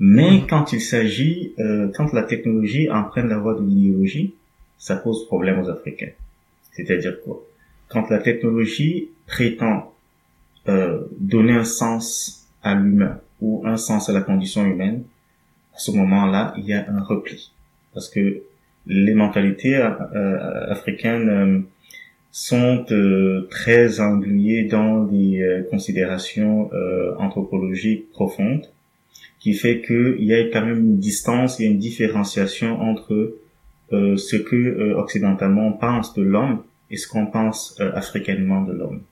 Mais 0.00 0.42
quand 0.48 0.72
il 0.72 0.80
s'agit, 0.80 1.54
quand 1.94 2.12
la 2.12 2.24
technologie 2.24 2.90
emprunte 2.90 3.26
la 3.26 3.38
voie 3.38 3.54
de 3.54 3.64
l'idéologie, 3.64 4.34
ça 4.76 4.96
pose 4.96 5.24
problème 5.28 5.60
aux 5.60 5.70
Africains. 5.70 6.10
C'est-à-dire 6.72 7.20
quoi? 7.22 7.40
Quand 7.88 8.10
la 8.10 8.18
technologie 8.18 9.10
prétend 9.26 9.94
euh, 10.68 11.04
donner 11.18 11.52
un 11.52 11.64
sens 11.64 12.46
à 12.62 12.74
l'humain 12.74 13.20
ou 13.40 13.62
un 13.66 13.76
sens 13.76 14.08
à 14.08 14.12
la 14.12 14.20
condition 14.20 14.64
humaine, 14.64 15.04
à 15.74 15.78
ce 15.78 15.90
moment-là, 15.90 16.54
il 16.56 16.64
y 16.64 16.72
a 16.72 16.84
un 16.90 17.02
repli. 17.02 17.52
Parce 17.92 18.08
que 18.08 18.42
les 18.86 19.14
mentalités 19.14 19.76
euh, 19.76 19.90
euh 20.14 20.70
africaines 20.70 21.28
euh, 21.28 21.60
sont 22.36 22.84
euh, 22.90 23.46
très 23.48 24.00
engluées 24.00 24.64
dans 24.64 25.04
des 25.04 25.62
considérations 25.70 26.68
anthropologiques 27.18 28.10
profondes, 28.10 28.66
qui 29.38 29.54
fait 29.54 29.80
qu'il 29.82 30.24
y 30.24 30.34
a 30.34 30.42
quand 30.48 30.66
même 30.66 30.80
une 30.80 30.98
distance, 30.98 31.58
il 31.58 31.64
y 31.64 31.68
a 31.68 31.70
une 31.70 31.78
différenciation 31.78 32.80
entre 32.80 33.36
ce 33.92 34.36
que 34.36 34.94
occidentalement 34.94 35.68
on 35.68 35.72
pense 35.74 36.14
de 36.14 36.22
l'homme 36.22 36.62
et 36.90 36.96
ce 36.96 37.06
qu'on 37.06 37.26
pense 37.26 37.80
africainement 37.94 38.62
de 38.62 38.72
l'homme. 38.72 39.02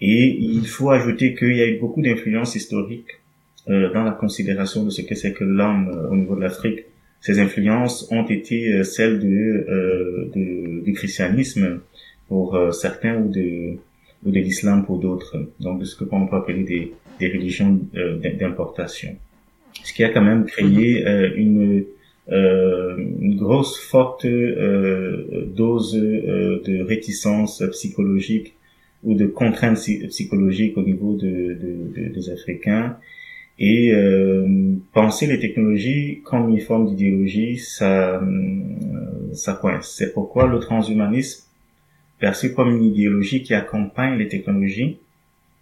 Et 0.00 0.36
il 0.40 0.66
faut 0.66 0.90
ajouter 0.90 1.34
qu'il 1.34 1.56
y 1.56 1.60
a 1.60 1.66
eu 1.66 1.78
beaucoup 1.78 2.00
d'influences 2.00 2.54
historiques 2.54 3.20
euh, 3.68 3.92
dans 3.92 4.04
la 4.04 4.12
considération 4.12 4.84
de 4.84 4.90
ce 4.90 5.02
que 5.02 5.14
c'est 5.14 5.34
que 5.34 5.44
l'homme 5.44 5.88
euh, 5.88 6.08
au 6.08 6.16
niveau 6.16 6.36
de 6.36 6.40
l'Afrique. 6.40 6.84
Ces 7.20 7.38
influences 7.38 8.10
ont 8.10 8.24
été 8.24 8.72
euh, 8.72 8.84
celles 8.84 9.18
de, 9.18 10.30
de, 10.34 10.84
du 10.84 10.92
christianisme 10.94 11.80
pour 12.28 12.56
certains 12.72 13.16
ou 13.22 13.28
de, 13.30 13.76
ou 14.24 14.30
de 14.30 14.38
l'islam 14.38 14.84
pour 14.84 14.98
d'autres. 14.98 15.36
Donc 15.60 15.80
de 15.80 15.84
ce 15.84 15.96
que 15.96 16.04
on 16.10 16.26
peut 16.26 16.36
appeler 16.36 16.64
des, 16.64 16.92
des 17.18 17.28
religions 17.28 17.80
d'importation. 18.38 19.16
Ce 19.84 19.92
qui 19.92 20.04
a 20.04 20.10
quand 20.10 20.22
même 20.22 20.44
créé 20.44 21.04
une, 21.36 21.84
une 22.28 23.36
grosse 23.36 23.78
forte 23.78 24.26
dose 24.26 25.94
de 25.94 26.82
réticence 26.82 27.62
psychologique 27.72 28.54
ou 29.04 29.14
de 29.14 29.26
contraintes 29.26 29.78
psychologiques 30.08 30.76
au 30.76 30.82
niveau 30.82 31.14
de, 31.14 31.56
de, 31.62 32.08
des 32.14 32.30
Africains. 32.30 32.96
Et 33.60 33.92
euh, 33.92 34.46
penser 34.92 35.26
les 35.26 35.40
technologies 35.40 36.20
comme 36.22 36.50
une 36.50 36.60
forme 36.60 36.86
d'idéologie, 36.86 37.58
ça, 37.58 38.20
euh, 38.22 39.32
ça 39.32 39.54
coince. 39.54 39.96
C'est 39.96 40.12
pourquoi 40.12 40.46
le 40.46 40.60
transhumanisme, 40.60 41.47
perçu 42.18 42.54
comme 42.54 42.76
une 42.76 42.84
idéologie 42.84 43.42
qui 43.42 43.54
accompagne 43.54 44.18
les 44.18 44.28
technologies, 44.28 44.98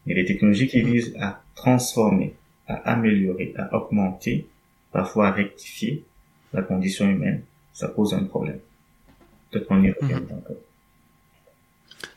et 0.07 0.15
les 0.15 0.25
technologies 0.25 0.69
qui 0.69 0.83
visent 0.83 1.17
à 1.21 1.43
transformer, 1.55 2.35
à 2.67 2.75
améliorer, 2.93 3.55
à 3.57 3.75
augmenter, 3.77 4.47
parfois 4.93 5.29
à 5.29 5.33
rectifier 5.33 6.05
la 6.53 6.63
condition 6.63 7.09
humaine, 7.11 7.43
ça 7.73 7.89
pose 7.89 8.15
un 8.15 8.25
problème. 8.25 8.61
Peut-être 9.51 9.67
qu'on 9.67 9.83
y 9.83 9.89
mhm. 9.89 9.95
encore. 10.13 10.57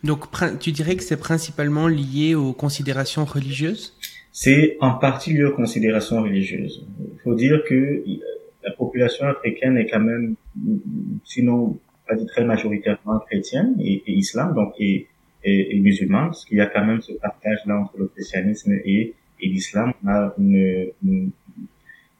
Donc, 0.04 0.26
tu 0.60 0.72
dirais 0.72 0.96
que 0.96 1.04
c'est 1.04 1.20
principalement 1.20 1.88
lié 1.88 2.36
aux 2.36 2.54
considérations 2.54 3.26
religieuses? 3.26 3.98
C'est 4.32 4.78
en 4.80 4.92
partie 4.92 5.34
lié 5.34 5.44
aux 5.44 5.56
considérations 5.56 6.22
religieuses. 6.22 6.86
Il 7.02 7.20
faut 7.24 7.36
dire 7.36 7.62
que 7.68 8.04
la 8.64 8.72
population 8.72 9.28
africaine 9.28 9.78
est 9.78 9.88
quand 9.88 10.00
même, 10.00 10.36
sinon 11.26 11.80
dit 12.16 12.26
très 12.26 12.44
majoritairement 12.44 13.20
chrétienne 13.20 13.76
et, 13.80 14.04
et 14.06 14.12
islam, 14.14 14.54
donc 14.54 14.74
et, 14.80 15.08
et, 15.44 15.76
et 15.76 15.80
musulman, 15.80 16.26
parce 16.26 16.46
qu'il 16.46 16.58
y 16.58 16.62
a 16.62 16.68
quand 16.68 16.86
même 16.86 17.02
ce 17.02 17.14
partage-là 17.14 17.80
entre 17.80 17.98
le 17.98 18.08
christianisme 18.08 18.74
et, 18.86 19.14
et 19.42 19.48
l'islam. 19.48 19.94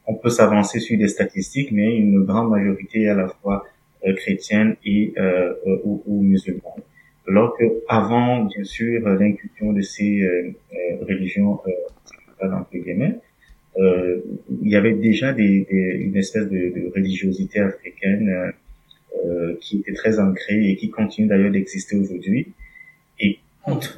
On, 0.06 0.14
peut 0.14 0.30
s'avancer 0.30 0.80
sur 0.80 0.98
des 0.98 1.08
statistiques, 1.08 1.70
mais 1.70 1.96
une 1.96 2.24
grande 2.24 2.50
majorité 2.50 3.08
à 3.08 3.14
la 3.14 3.28
fois 3.28 3.64
euh, 4.06 4.14
chrétienne 4.14 4.76
et 4.84 5.12
euh, 5.18 5.52
euh 5.66 5.78
ou, 5.84 6.02
ou 6.06 6.22
musulmane 6.22 6.82
alors 7.28 7.56
que 7.56 7.64
avant, 7.88 8.44
bien 8.44 8.64
sûr, 8.64 9.08
l'inclusion 9.08 9.72
de 9.72 9.82
ces 9.82 10.22
euh, 10.22 10.50
euh 10.72 11.04
religions 11.08 11.60
euh, 11.66 12.50
entre 12.50 12.72
guillemets, 12.72 13.16
il 13.76 14.68
y 14.68 14.74
avait 14.74 14.94
déjà 14.94 15.32
des, 15.32 15.66
une 15.70 16.16
espèce 16.16 16.48
de, 16.48 16.72
de 16.76 16.92
religiosité 16.94 17.60
africaine 17.60 18.52
euh, 19.24 19.56
qui 19.60 19.78
était 19.78 19.92
très 19.92 20.18
ancrée 20.18 20.70
et 20.70 20.76
qui 20.76 20.90
continue 20.90 21.28
d'ailleurs 21.28 21.52
d'exister 21.52 21.96
aujourd'hui. 21.96 22.48
Et 23.18 23.38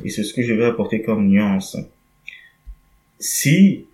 et 0.04 0.10
c'est 0.10 0.24
ce 0.24 0.34
que 0.34 0.42
je 0.42 0.52
vais 0.52 0.64
apporter 0.64 1.02
comme 1.02 1.28
nuance, 1.28 1.76
si 3.18 3.86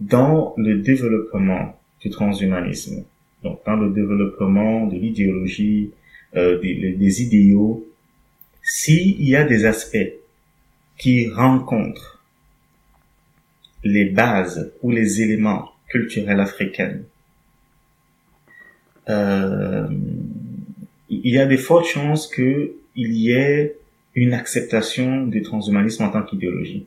dans 0.00 0.54
le 0.56 0.78
développement 0.78 1.78
du 2.00 2.08
transhumanisme, 2.10 3.04
donc 3.42 3.60
dans 3.66 3.76
le 3.76 3.90
développement 3.90 4.86
de 4.86 4.96
l'idéologie, 4.96 5.90
euh, 6.36 6.58
des, 6.60 6.92
des, 6.92 7.22
idéaux 7.22 7.86
s'il 8.62 9.22
y 9.22 9.34
a 9.34 9.44
des 9.44 9.64
aspects 9.64 10.12
qui 10.96 11.28
rencontrent 11.28 12.22
les 13.82 14.06
bases 14.06 14.72
ou 14.82 14.90
les 14.90 15.22
éléments 15.22 15.70
culturels 15.88 16.40
africains, 16.40 17.00
euh, 19.10 19.88
il 21.08 21.32
y 21.32 21.38
a 21.38 21.46
des 21.46 21.56
fortes 21.56 21.86
chances 21.86 22.32
qu'il 22.32 22.72
y 22.96 23.32
ait 23.32 23.76
une 24.14 24.32
acceptation 24.32 25.26
du 25.26 25.42
transhumanisme 25.42 26.04
en 26.04 26.10
tant 26.10 26.22
qu'idéologie. 26.22 26.86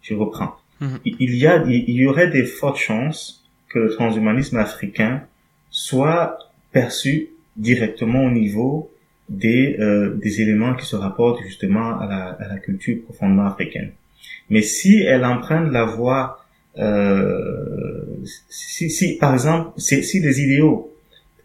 Je 0.00 0.14
reprends. 0.14 0.56
Mhm. 0.80 0.98
Il 1.04 1.34
y 1.36 1.46
a, 1.46 1.62
il 1.66 1.96
y 1.96 2.06
aurait 2.06 2.28
des 2.28 2.44
fortes 2.44 2.78
chances 2.78 3.44
que 3.68 3.78
le 3.78 3.90
transhumanisme 3.90 4.58
africain 4.58 5.22
soit 5.70 6.38
perçu 6.72 7.30
directement 7.56 8.24
au 8.24 8.30
niveau 8.30 8.90
des, 9.28 9.76
euh, 9.78 10.14
des 10.14 10.40
éléments 10.40 10.74
qui 10.74 10.86
se 10.86 10.96
rapportent 10.96 11.42
justement 11.42 11.98
à 11.98 12.06
la, 12.06 12.24
à 12.44 12.48
la 12.48 12.58
culture 12.58 13.02
profondément 13.04 13.46
africaine. 13.46 13.92
Mais 14.50 14.62
si 14.62 15.00
elle 15.00 15.24
emprunte 15.24 15.70
la 15.72 15.84
voie, 15.84 16.44
euh, 16.78 18.04
si, 18.48 18.90
si, 18.90 19.16
par 19.18 19.32
exemple, 19.34 19.70
si, 19.78 20.02
si 20.02 20.20
les 20.20 20.40
idéaux 20.40 20.91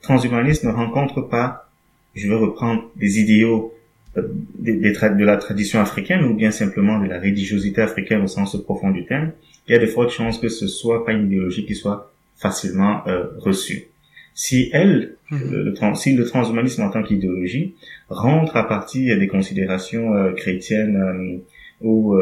transhumanistes 0.01 0.63
ne 0.63 0.71
rencontrent 0.71 1.27
pas, 1.27 1.69
je 2.15 2.27
vais 2.27 2.35
reprendre 2.35 2.89
des 2.95 3.19
idéaux 3.19 3.73
euh, 4.17 4.23
de, 4.59 4.71
de, 4.71 5.25
la 5.25 5.37
tradition 5.37 5.79
africaine 5.79 6.23
ou 6.23 6.33
bien 6.33 6.51
simplement 6.51 6.99
de 6.99 7.07
la 7.07 7.19
religiosité 7.19 7.81
africaine 7.81 8.21
au 8.21 8.27
sens 8.27 8.55
profond 8.63 8.91
du 8.91 9.05
terme, 9.05 9.31
il 9.67 9.73
y 9.73 9.75
a 9.75 9.79
de 9.79 9.85
fortes 9.85 10.11
chances 10.11 10.39
que 10.39 10.49
ce 10.49 10.67
soit 10.67 11.05
pas 11.05 11.13
une 11.13 11.27
idéologie 11.27 11.65
qui 11.65 11.75
soit 11.75 12.11
facilement 12.35 13.07
euh, 13.07 13.27
reçue 13.37 13.87
si 14.33 14.69
elle, 14.71 15.15
mhm. 15.31 15.51
le, 15.51 15.95
si 15.95 16.13
le 16.13 16.23
transhumanisme 16.23 16.83
en 16.83 16.91
tant 16.91 17.01
qu'idéologie 17.01 17.73
rentre 18.07 18.55
à 18.55 18.67
partir 18.67 19.17
des 19.17 19.27
considérations 19.27 20.13
euh, 20.13 20.31
chrétiennes 20.33 21.41
où 21.81 22.17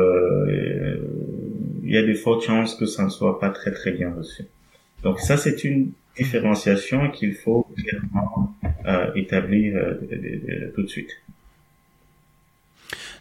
il 1.83 1.91
y 1.91 1.97
a 1.97 2.03
de 2.03 2.13
fortes 2.13 2.43
chances 2.43 2.75
que 2.75 2.85
ça 2.85 3.03
ne 3.03 3.09
soit 3.09 3.39
pas 3.39 3.49
très 3.49 3.71
très 3.71 3.91
bien 3.91 4.13
reçu. 4.13 4.43
Donc 5.03 5.19
ça 5.19 5.37
c'est 5.37 5.63
une 5.63 5.91
différenciation 6.17 7.11
qu'il 7.11 7.33
faut 7.35 7.67
clairement 7.77 8.55
établir 9.15 9.97
tout 10.73 10.83
de 10.83 10.87
suite. 10.87 11.11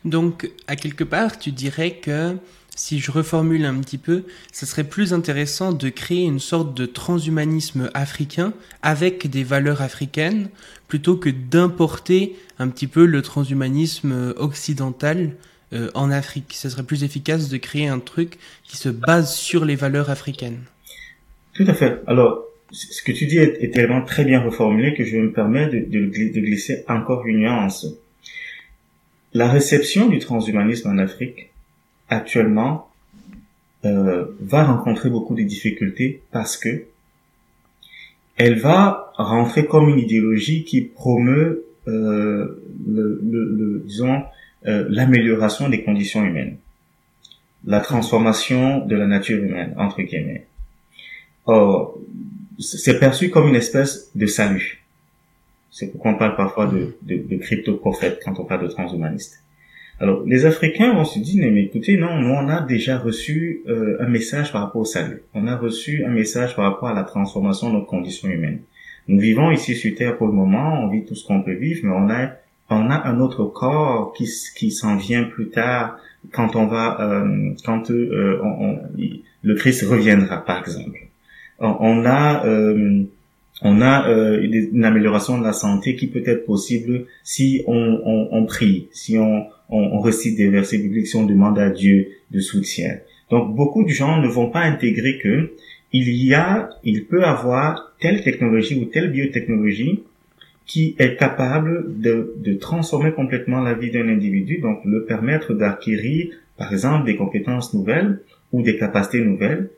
Donc 0.04 0.50
à 0.66 0.76
quelque 0.76 1.04
part 1.04 1.38
tu 1.38 1.50
dirais 1.50 1.92
que 1.92 2.36
si 2.76 2.98
je 2.98 3.12
reformule 3.12 3.64
un 3.66 3.78
petit 3.80 3.98
peu, 3.98 4.24
ce 4.52 4.66
serait 4.66 4.84
plus 4.84 5.12
intéressant 5.12 5.72
de 5.72 5.88
créer 5.88 6.24
une 6.24 6.40
sorte 6.40 6.74
de 6.74 6.86
transhumanisme 6.86 7.88
africain 7.94 8.52
avec 8.82 9.30
des 9.30 9.44
valeurs 9.44 9.80
africaines 9.80 10.48
plutôt 10.88 11.16
que 11.16 11.30
d'importer 11.30 12.36
un 12.58 12.68
petit 12.68 12.88
peu 12.88 13.06
le 13.06 13.22
transhumanisme 13.22 14.34
occidental 14.36 15.36
euh, 15.72 15.90
en 15.94 16.10
Afrique. 16.10 16.52
Ce 16.54 16.68
serait 16.68 16.82
plus 16.82 17.04
efficace 17.04 17.48
de 17.48 17.56
créer 17.56 17.88
un 17.88 18.00
truc 18.00 18.38
qui 18.64 18.76
se 18.76 18.88
base 18.88 19.34
sur 19.34 19.64
les 19.64 19.76
valeurs 19.76 20.10
africaines. 20.10 20.62
Tout 21.54 21.64
à 21.68 21.74
fait. 21.74 22.02
Alors, 22.08 22.44
ce 22.74 23.02
que 23.02 23.12
tu 23.12 23.26
dis 23.26 23.38
est, 23.38 23.72
tellement 23.72 24.02
très 24.02 24.24
bien 24.24 24.40
reformulé 24.40 24.94
que 24.94 25.04
je 25.04 25.16
me 25.16 25.32
permets 25.32 25.68
de, 25.68 26.40
glisser 26.40 26.84
encore 26.88 27.24
une 27.26 27.38
nuance. 27.38 27.86
La 29.32 29.48
réception 29.48 30.08
du 30.08 30.18
transhumanisme 30.18 30.90
en 30.90 30.98
Afrique 30.98 31.50
actuellement 32.08 32.88
euh, 33.84 34.26
va 34.40 34.64
rencontrer 34.64 35.08
beaucoup 35.08 35.34
de 35.34 35.42
difficultés 35.42 36.22
parce 36.32 36.56
que 36.56 36.84
elle 38.36 38.58
va 38.58 39.12
rentrer 39.16 39.66
comme 39.66 39.88
une 39.88 39.98
idéologie 39.98 40.64
qui 40.64 40.80
promeut 40.80 41.64
euh, 41.86 42.60
le, 42.86 43.20
le, 43.22 43.82
disons 43.86 44.22
euh, 44.66 44.86
l'amélioration 44.88 45.68
des 45.68 45.84
conditions 45.84 46.24
humaines. 46.24 46.56
la 47.66 47.80
transformation 47.80 48.84
de 48.84 48.96
la 48.96 49.06
nature 49.06 49.42
humaine, 49.42 49.74
entre 49.78 50.02
guillemets. 50.02 50.46
Or, 51.46 51.98
c'est 52.58 52.98
perçu 52.98 53.30
comme 53.30 53.48
une 53.48 53.56
espèce 53.56 54.10
de 54.14 54.26
salut. 54.26 54.84
C'est 55.70 55.88
pourquoi 55.90 56.12
on 56.12 56.18
parle 56.18 56.36
parfois 56.36 56.66
de, 56.66 56.96
de, 57.02 57.16
de 57.16 57.36
crypto-prophète 57.36 58.20
quand 58.24 58.38
on 58.38 58.44
parle 58.44 58.62
de 58.62 58.68
transhumaniste. 58.68 59.40
Alors, 60.00 60.24
les 60.26 60.44
Africains 60.44 60.92
vont 60.92 61.04
se 61.04 61.20
dire, 61.20 61.50
mais 61.52 61.62
écoutez, 61.62 61.96
non, 61.96 62.18
nous, 62.18 62.30
on 62.30 62.48
a 62.48 62.60
déjà 62.60 62.98
reçu 62.98 63.62
euh, 63.68 63.96
un 64.00 64.08
message 64.08 64.52
par 64.52 64.62
rapport 64.62 64.82
au 64.82 64.84
salut. 64.84 65.22
On 65.34 65.46
a 65.46 65.56
reçu 65.56 66.04
un 66.04 66.10
message 66.10 66.56
par 66.56 66.64
rapport 66.64 66.88
à 66.88 66.94
la 66.94 67.04
transformation 67.04 67.70
de 67.70 67.74
nos 67.74 67.84
conditions 67.84 68.28
humaines. 68.28 68.60
Nous 69.06 69.20
vivons 69.20 69.50
ici 69.50 69.76
sur 69.76 69.94
Terre 69.94 70.16
pour 70.16 70.26
le 70.26 70.32
moment, 70.32 70.82
on 70.82 70.88
vit 70.88 71.04
tout 71.04 71.14
ce 71.14 71.26
qu'on 71.26 71.42
peut 71.42 71.54
vivre, 71.54 71.80
mais 71.84 71.92
on 71.94 72.10
a, 72.10 72.32
on 72.70 72.90
a 72.90 73.06
un 73.06 73.20
autre 73.20 73.44
corps 73.44 74.12
qui, 74.14 74.28
qui 74.56 74.72
s'en 74.72 74.96
vient 74.96 75.24
plus 75.24 75.50
tard 75.50 75.98
quand 76.32 76.56
on 76.56 76.66
va, 76.66 77.00
euh, 77.00 77.52
quand 77.64 77.90
euh, 77.90 78.40
on, 78.42 78.78
le 79.42 79.54
Christ 79.54 79.82
reviendra, 79.82 80.44
par 80.44 80.58
exemple. 80.58 80.98
On, 81.60 82.04
a, 82.04 82.46
euh, 82.46 83.04
on 83.62 83.80
a 83.80 84.08
euh, 84.08 84.42
une, 84.42 84.84
amélioration 84.84 85.38
de 85.38 85.44
la 85.44 85.52
santé 85.52 85.94
qui 85.94 86.08
peut 86.08 86.22
être 86.26 86.44
possible 86.46 87.06
si 87.22 87.62
on, 87.66 88.00
on, 88.04 88.28
on 88.32 88.46
prie, 88.46 88.88
si 88.92 89.18
on, 89.18 89.46
on, 89.68 90.00
récite 90.00 90.36
des 90.36 90.48
versets 90.48 90.78
bibliques, 90.78 91.06
si 91.06 91.16
on 91.16 91.24
demande 91.24 91.58
à 91.58 91.70
Dieu 91.70 92.08
de 92.30 92.40
soutien. 92.40 92.98
Donc 93.30 93.54
beaucoup 93.54 93.84
de 93.84 93.88
gens 93.88 94.20
ne 94.20 94.28
vont 94.28 94.50
pas 94.50 94.60
intégrer 94.60 95.18
que 95.18 95.52
il 95.92 96.08
y 96.08 96.34
a, 96.34 96.70
il 96.82 97.04
peut 97.04 97.22
avoir 97.22 97.94
telle 98.00 98.22
technologie 98.22 98.76
ou 98.80 98.86
telle 98.86 99.12
biotechnologie 99.12 100.02
qui 100.66 100.96
est 100.98 101.16
capable 101.16 102.00
de, 102.00 102.34
de 102.38 102.54
transformer 102.54 103.12
complètement 103.12 103.60
la 103.60 103.74
vie 103.74 103.90
d'un 103.90 104.08
individu, 104.08 104.58
donc 104.58 104.80
le 104.84 105.04
permettre 105.04 105.54
d'acquérir, 105.54 106.34
par 106.56 106.72
exemple, 106.72 107.04
des 107.06 107.16
compétences 107.16 107.74
nouvelles 107.74 108.20
ou 108.52 108.62
des 108.62 108.76
capacités 108.76 109.20
nouvelles, 109.20 109.70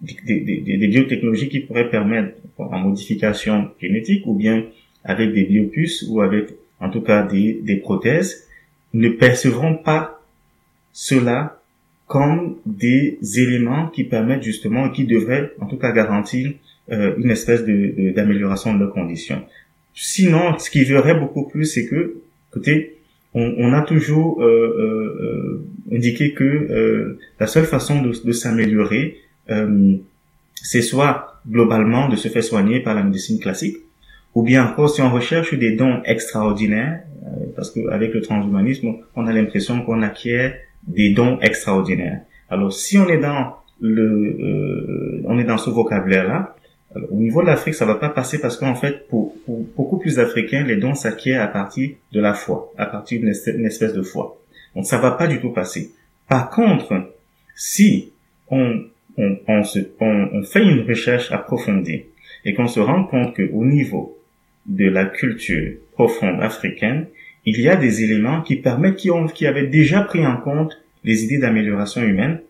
des, 0.00 0.40
des, 0.40 0.76
des, 0.76 0.88
biotechnologies 0.88 1.48
qui 1.48 1.60
pourraient 1.60 1.90
permettre, 1.90 2.36
en 2.58 2.78
modification 2.78 3.70
génétique 3.80 4.26
ou 4.26 4.34
bien 4.34 4.64
avec 5.04 5.32
des 5.32 5.44
biopuces 5.44 6.04
ou 6.08 6.20
avec, 6.20 6.50
en 6.80 6.90
tout 6.90 7.00
cas, 7.00 7.22
des, 7.22 7.60
des 7.62 7.76
prothèses, 7.76 8.48
ne 8.94 9.08
percevront 9.08 9.76
pas 9.76 10.22
cela 10.92 11.60
comme 12.06 12.56
des 12.64 13.18
éléments 13.36 13.88
qui 13.88 14.04
permettent 14.04 14.42
justement, 14.42 14.90
qui 14.90 15.04
devraient 15.04 15.52
en 15.60 15.66
tout 15.66 15.76
cas 15.76 15.92
garantir 15.92 16.52
euh, 16.92 17.14
une 17.18 17.30
espèce 17.30 17.64
de, 17.64 18.12
d'amélioration 18.12 18.74
de, 18.74 18.80
leurs 18.80 18.92
conditions. 18.92 19.42
Sinon, 19.92 20.58
ce 20.58 20.70
qui 20.70 20.84
verrait 20.84 21.18
beaucoup 21.18 21.48
plus, 21.48 21.64
c'est 21.64 21.86
que, 21.86 22.16
écoutez, 22.50 22.96
on, 23.34 23.54
on 23.58 23.72
a 23.72 23.82
toujours 23.82 24.40
euh, 24.40 24.46
euh, 24.48 25.94
indiqué 25.94 26.32
que 26.32 27.18
la 27.40 27.46
seule 27.46 27.64
façon 27.64 28.02
de, 28.02 28.12
de 28.24 28.32
s'améliorer, 28.32 29.18
c'est 30.62 30.82
soit 30.82 31.40
globalement 31.48 32.08
de 32.08 32.16
se 32.16 32.28
faire 32.28 32.42
soigner 32.42 32.80
par 32.80 32.94
la 32.94 33.02
médecine 33.02 33.38
classique, 33.38 33.76
ou 34.34 34.42
bien 34.42 34.66
encore 34.66 34.90
si 34.90 35.00
on 35.02 35.10
recherche 35.10 35.54
des 35.54 35.76
dons 35.76 36.02
extraordinaires, 36.04 37.00
parce 37.54 37.70
qu'avec 37.70 38.12
le 38.14 38.20
transhumanisme, 38.20 38.96
on 39.14 39.26
a 39.26 39.32
l'impression 39.32 39.82
qu'on 39.82 40.02
acquiert 40.02 40.54
des 40.86 41.10
dons 41.10 41.38
extraordinaires. 41.40 42.20
Alors, 42.48 42.72
si 42.72 42.98
on 42.98 43.08
est 43.08 43.18
dans 43.18 43.56
le, 43.80 44.02
euh, 44.02 45.22
on 45.24 45.38
est 45.38 45.44
dans 45.44 45.58
ce 45.58 45.70
vocabulaire-là, 45.70 46.54
au 47.10 47.16
niveau 47.16 47.42
de 47.42 47.46
l'Afrique, 47.46 47.74
ça 47.74 47.84
va 47.84 47.96
pas 47.96 48.08
passer 48.08 48.40
parce 48.40 48.56
qu'en 48.56 48.74
fait, 48.74 49.08
pour, 49.08 49.34
beaucoup 49.76 49.98
plus 49.98 50.16
d'Africains, 50.16 50.64
les 50.64 50.76
dons 50.76 50.94
s'acquièrent 50.94 51.42
à 51.42 51.48
partir 51.48 51.90
de 52.12 52.20
la 52.20 52.32
foi, 52.32 52.72
à 52.78 52.86
partir 52.86 53.20
d'une 53.20 53.28
espèce 53.66 53.92
de 53.92 54.02
foi. 54.02 54.38
Donc, 54.74 54.86
ça 54.86 54.98
va 54.98 55.10
pas 55.12 55.26
du 55.26 55.40
tout 55.40 55.50
passer. 55.50 55.92
Par 56.28 56.50
contre, 56.50 57.10
si 57.54 58.12
on, 58.48 58.84
on, 59.18 59.38
on, 59.48 59.64
se, 59.64 59.78
on, 60.00 60.28
on 60.32 60.42
fait 60.42 60.62
une 60.62 60.86
recherche 60.86 61.32
approfondie 61.32 62.02
et 62.44 62.54
qu'on 62.54 62.68
se 62.68 62.80
rend 62.80 63.04
compte 63.04 63.34
qu'au 63.36 63.64
niveau 63.64 64.18
de 64.66 64.88
la 64.88 65.04
culture 65.04 65.74
profonde 65.92 66.40
africaine, 66.40 67.06
il 67.44 67.60
y 67.60 67.68
a 67.68 67.76
des 67.76 68.02
éléments 68.02 68.42
qui 68.42 68.56
permettent, 68.56 68.96
qui, 68.96 69.10
ont, 69.10 69.26
qui 69.26 69.46
avaient 69.46 69.68
déjà 69.68 70.00
pris 70.00 70.26
en 70.26 70.36
compte 70.36 70.76
les 71.04 71.24
idées 71.24 71.38
d'amélioration 71.38 72.02
humaine. 72.02 72.40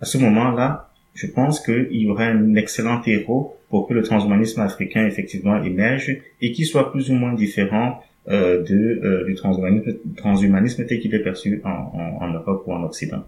À 0.00 0.04
ce 0.04 0.18
moment-là, 0.18 0.90
je 1.14 1.26
pense 1.26 1.60
qu'il 1.60 1.88
y 1.90 2.08
aurait 2.08 2.26
un 2.26 2.54
excellent 2.54 3.02
héros 3.06 3.56
pour 3.68 3.88
que 3.88 3.94
le 3.94 4.02
transhumanisme 4.02 4.60
africain 4.60 5.06
effectivement 5.06 5.62
émerge 5.62 6.16
et 6.40 6.52
qu'il 6.52 6.66
soit 6.66 6.92
plus 6.92 7.10
ou 7.10 7.14
moins 7.14 7.32
différent 7.32 8.02
euh, 8.28 8.62
de, 8.62 9.00
euh, 9.04 9.24
du 9.26 9.34
transhumanisme, 9.34 10.86
tel 10.86 11.00
qu'il 11.00 11.14
est 11.14 11.18
perçu 11.22 11.60
en, 11.64 11.68
en, 11.68 12.24
en, 12.24 12.32
Europe 12.32 12.62
ou 12.66 12.72
en 12.72 12.82
Occident. 12.84 13.24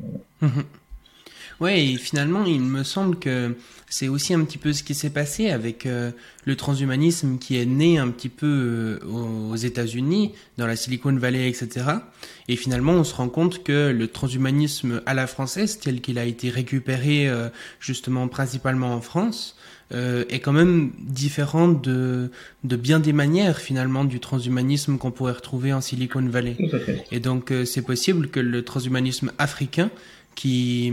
Voilà. 0.00 0.54
Ouais, 1.60 1.84
et 1.84 1.96
finalement, 1.96 2.44
il 2.44 2.60
me 2.60 2.84
semble 2.84 3.18
que 3.18 3.56
c'est 3.90 4.08
aussi 4.08 4.32
un 4.32 4.44
petit 4.44 4.58
peu 4.58 4.72
ce 4.72 4.82
qui 4.82 4.94
s'est 4.94 5.10
passé 5.10 5.50
avec 5.50 5.86
euh, 5.86 6.12
le 6.44 6.54
transhumanisme 6.54 7.38
qui 7.38 7.56
est 7.56 7.66
né 7.66 7.98
un 7.98 8.08
petit 8.10 8.28
peu 8.28 9.00
euh, 9.02 9.50
aux 9.50 9.56
États-Unis, 9.56 10.32
dans 10.56 10.66
la 10.66 10.76
Silicon 10.76 11.12
Valley, 11.14 11.48
etc. 11.48 11.86
Et 12.46 12.54
finalement, 12.54 12.92
on 12.92 13.04
se 13.04 13.14
rend 13.14 13.28
compte 13.28 13.64
que 13.64 13.90
le 13.90 14.06
transhumanisme 14.06 15.02
à 15.06 15.14
la 15.14 15.26
française, 15.26 15.80
tel 15.80 16.00
qu'il 16.00 16.18
a 16.18 16.24
été 16.24 16.48
récupéré 16.48 17.28
euh, 17.28 17.48
justement 17.80 18.28
principalement 18.28 18.94
en 18.94 19.00
France, 19.00 19.56
est 19.90 20.40
quand 20.40 20.52
même 20.52 20.92
différent 20.98 21.66
de, 21.66 22.30
de 22.62 22.76
bien 22.76 23.00
des 23.00 23.14
manières 23.14 23.56
finalement 23.56 24.04
du 24.04 24.20
transhumanisme 24.20 24.98
qu'on 24.98 25.10
pourrait 25.10 25.32
retrouver 25.32 25.72
en 25.72 25.80
Silicon 25.80 26.20
Valley. 26.28 26.58
Et 27.10 27.20
donc, 27.20 27.50
c'est 27.64 27.80
possible 27.80 28.28
que 28.28 28.38
le 28.38 28.62
transhumanisme 28.62 29.32
africain, 29.38 29.90
qui 30.34 30.92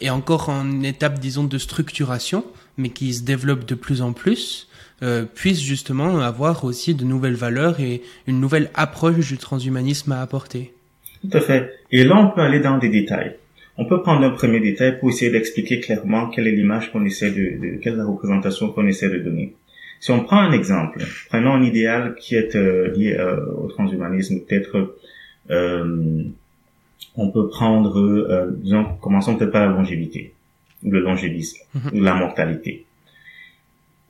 est 0.00 0.10
encore 0.10 0.48
en 0.48 0.82
étape, 0.82 1.18
disons, 1.18 1.44
de 1.44 1.58
structuration, 1.58 2.44
mais 2.76 2.90
qui 2.90 3.12
se 3.14 3.22
développe 3.22 3.64
de 3.64 3.74
plus 3.74 4.02
en 4.02 4.12
plus, 4.12 4.68
euh, 5.02 5.24
puisse 5.24 5.60
justement 5.60 6.20
avoir 6.20 6.64
aussi 6.64 6.94
de 6.94 7.04
nouvelles 7.04 7.34
valeurs 7.34 7.80
et 7.80 8.02
une 8.26 8.40
nouvelle 8.40 8.70
approche 8.74 9.28
du 9.28 9.38
transhumanisme 9.38 10.12
à 10.12 10.20
apporter. 10.22 10.72
Tout 11.22 11.36
à 11.36 11.40
fait. 11.40 11.72
Et 11.90 12.04
là, 12.04 12.16
on 12.16 12.34
peut 12.34 12.42
aller 12.42 12.60
dans 12.60 12.78
des 12.78 12.88
détails. 12.88 13.36
On 13.76 13.86
peut 13.86 14.02
prendre 14.02 14.24
un 14.24 14.30
premier 14.30 14.60
détail 14.60 14.98
pour 14.98 15.08
essayer 15.08 15.30
d'expliquer 15.30 15.80
clairement 15.80 16.28
quelle 16.28 16.46
est 16.46 16.52
l'image 16.52 16.92
qu'on 16.92 17.04
essaie 17.04 17.30
de, 17.30 17.58
de, 17.60 17.80
quelle 17.82 17.94
est 17.94 17.96
la 17.96 18.06
représentation 18.06 18.68
qu'on 18.68 18.86
essaie 18.86 19.08
de 19.08 19.18
donner. 19.18 19.56
Si 20.00 20.10
on 20.10 20.20
prend 20.20 20.38
un 20.38 20.52
exemple, 20.52 21.02
prenons 21.30 21.54
un 21.54 21.62
idéal 21.62 22.14
qui 22.16 22.34
est 22.34 22.56
euh, 22.56 22.88
lié 22.94 23.16
euh, 23.18 23.44
au 23.56 23.68
transhumanisme, 23.68 24.40
peut-être 24.46 24.96
euh, 25.50 26.24
on 27.16 27.30
peut 27.30 27.48
prendre, 27.48 27.98
euh, 27.98 28.50
disons, 28.56 28.84
commençons 29.00 29.36
peut-être 29.36 29.52
par 29.52 29.66
la 29.66 29.72
longévité, 29.72 30.34
le 30.82 31.00
longévisme, 31.00 31.58
mhm. 31.74 32.02
la 32.02 32.14
mortalité. 32.14 32.86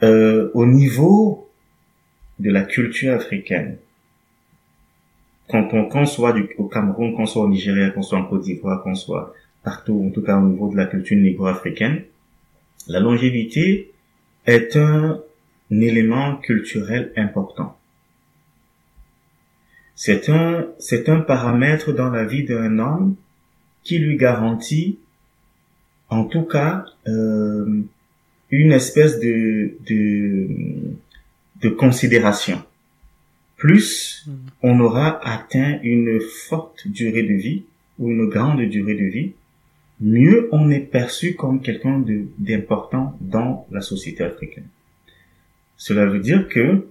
Euh, 0.03 0.51
au 0.55 0.67
niveau 0.67 1.49
de 2.39 2.51
la 2.51 2.63
culture 2.63 3.15
africaine, 3.15 3.77
quand 5.49 5.69
on 5.73 5.89
qu'on 5.89 6.07
soit 6.07 6.33
du, 6.33 6.49
au 6.59 6.65
Cameroun, 6.65 7.15
qu'on 7.15 7.27
soit 7.27 7.45
au 7.45 7.49
Nigeria, 7.49 7.91
qu'on 7.91 8.03
soit 8.03 8.19
en 8.19 8.25
Côte 8.25 8.43
d'Ivoire, 8.43 8.83
qu'on 8.83 8.95
soit 8.95 9.35
partout, 9.63 10.05
en 10.07 10.11
tout 10.11 10.23
cas 10.23 10.39
au 10.39 10.47
niveau 10.47 10.71
de 10.71 10.77
la 10.77 10.87
culture 10.87 11.17
négro-africaine, 11.17 12.03
la 12.89 13.01
longévité 13.01 13.93
est 14.47 14.77
un 14.77 15.21
élément 15.71 16.37
culturel 16.37 17.13
important. 17.17 17.77
C'est 19.97 20.29
un, 20.29 20.67
c'est 20.79 21.09
un 21.09 21.21
paramètre 21.21 21.93
dans 21.93 22.11
la 22.11 22.25
vie 22.25 22.45
d'un 22.45 22.79
homme 22.79 23.17
qui 23.83 23.99
lui 23.99 24.17
garantit, 24.17 24.99
en 26.09 26.25
tout 26.25 26.43
cas, 26.43 26.85
euh, 27.07 27.83
une 28.51 28.73
espèce 28.73 29.21
de, 29.21 29.75
de, 29.87 30.49
de 31.63 31.69
considération. 31.69 32.63
Plus 33.57 34.25
mm. 34.27 34.33
on 34.63 34.81
aura 34.81 35.21
atteint 35.27 35.79
une 35.83 36.21
forte 36.21 36.89
durée 36.89 37.23
de 37.23 37.35
vie 37.35 37.65
ou 37.99 38.11
une 38.11 38.29
grande 38.29 38.63
durée 38.63 38.95
de 38.95 39.05
vie, 39.05 39.33
mieux 40.01 40.49
on 40.53 40.71
est 40.71 40.81
perçu 40.81 41.35
comme 41.35 41.61
quelqu'un 41.63 42.05
d'important 42.39 43.17
dans 43.21 43.67
la 43.71 43.81
société 43.81 44.25
africaine. 44.25 44.67
Cela 45.77 46.07
veut 46.07 46.19
dire 46.21 46.49
que 46.49 46.87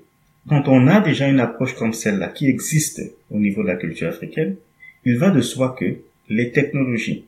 quand 0.48 0.68
on 0.68 0.88
a 0.88 1.00
déjà 1.00 1.28
une 1.28 1.40
approche 1.40 1.76
comme 1.76 1.94
celle-là 1.94 2.28
qui 2.28 2.48
existe 2.48 3.02
au 3.32 3.40
niveau 3.40 3.64
de 3.64 3.68
la 3.68 3.76
culture 3.76 4.10
africaine, 4.10 4.56
il 5.06 5.18
va 5.18 5.30
de 5.30 5.42
soi 5.42 5.76
que 5.78 5.96
les 6.30 6.52
technologies 6.52 7.26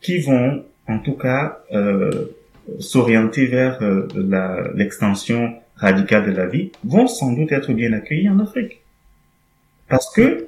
qui 0.00 0.18
vont 0.18 0.64
en 0.88 0.98
tout 0.98 1.14
cas 1.14 1.62
euh, 1.72 2.26
s'orienter 2.78 3.46
vers 3.46 3.82
euh, 3.82 4.06
l'extension 4.74 5.54
radicale 5.76 6.26
de 6.26 6.36
la 6.36 6.46
vie 6.46 6.70
vont 6.84 7.06
sans 7.06 7.32
doute 7.32 7.52
être 7.52 7.72
bien 7.72 7.92
accueillies 7.92 8.28
en 8.28 8.38
Afrique. 8.38 8.80
Parce 9.88 10.12
que, 10.14 10.46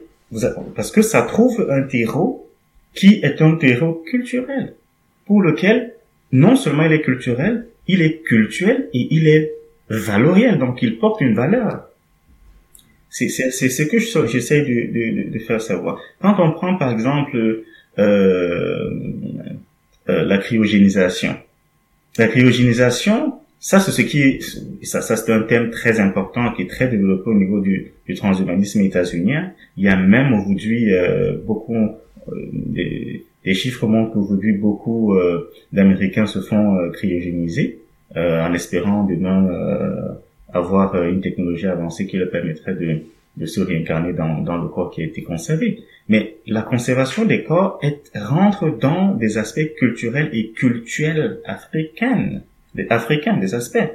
parce 0.74 0.90
que 0.90 1.02
ça 1.02 1.22
trouve 1.22 1.68
un 1.70 1.82
terreau 1.82 2.48
qui 2.94 3.20
est 3.22 3.42
un 3.42 3.56
terreau 3.56 4.04
culturel, 4.06 4.74
pour 5.26 5.42
lequel 5.42 5.94
non 6.32 6.56
seulement 6.56 6.84
il 6.84 6.92
est 6.92 7.02
culturel, 7.02 7.66
il 7.88 8.02
est 8.02 8.22
cultuel 8.22 8.88
et 8.94 9.08
il 9.10 9.26
est 9.28 9.52
valoriel, 9.88 10.58
donc 10.58 10.82
il 10.82 10.98
porte 10.98 11.20
une 11.20 11.34
valeur. 11.34 11.88
C'est 13.14 13.28
ce 13.28 13.82
que 13.84 13.98
j'essaie 14.26 14.62
de, 14.62 14.92
de, 14.92 15.30
de, 15.30 15.38
faire 15.38 15.60
savoir. 15.60 16.00
Quand 16.20 16.34
on 16.40 16.50
prend 16.50 16.76
par 16.76 16.90
exemple 16.90 17.62
euh, 17.96 18.90
euh, 20.08 20.24
la 20.24 20.38
cryogénisation. 20.38 21.36
La 22.18 22.26
cryogénisation, 22.26 23.34
ça 23.60 23.78
c'est 23.78 23.92
ce 23.92 24.02
qui 24.02 24.20
est, 24.20 24.40
ça, 24.82 25.00
ça 25.00 25.14
c'est 25.14 25.32
un 25.32 25.42
thème 25.42 25.70
très 25.70 26.00
important 26.00 26.52
qui 26.54 26.62
est 26.62 26.66
très 26.66 26.88
développé 26.88 27.30
au 27.30 27.34
niveau 27.34 27.60
du, 27.60 27.92
du 28.04 28.14
transhumanisme 28.14 28.80
états-unien. 28.80 29.52
Il 29.76 29.84
y 29.84 29.88
a 29.88 29.94
même 29.96 30.34
aujourd'hui 30.34 30.92
euh, 30.92 31.38
beaucoup 31.46 31.76
euh, 31.76 32.32
des, 32.52 33.24
des, 33.44 33.54
chiffres 33.54 33.86
montrent 33.86 34.12
qu'aujourd'hui 34.12 34.54
beaucoup 34.54 35.14
euh, 35.14 35.52
d'Américains 35.72 36.26
se 36.26 36.40
font 36.40 36.90
cryogéniser 36.92 37.78
en 38.16 38.52
espérant 38.54 39.04
demain 39.04 39.48
avoir 40.54 41.02
une 41.02 41.20
technologie 41.20 41.66
avancée 41.66 42.06
qui 42.06 42.16
leur 42.16 42.30
permettrait 42.30 42.74
de, 42.74 43.00
de 43.36 43.46
se 43.46 43.60
réincarner 43.60 44.12
dans, 44.12 44.40
dans 44.40 44.56
le 44.56 44.68
corps 44.68 44.90
qui 44.90 45.02
a 45.02 45.04
été 45.04 45.22
conservé. 45.22 45.80
Mais 46.08 46.36
la 46.46 46.62
conservation 46.62 47.24
des 47.24 47.44
corps 47.44 47.78
est, 47.82 48.10
rentre 48.16 48.78
dans 48.78 49.14
des 49.14 49.38
aspects 49.38 49.74
culturels 49.78 50.30
et 50.32 50.50
culturels 50.50 51.40
africains, 51.44 52.40
des, 52.74 52.86
africains, 52.90 53.36
des 53.36 53.54
aspects. 53.54 53.90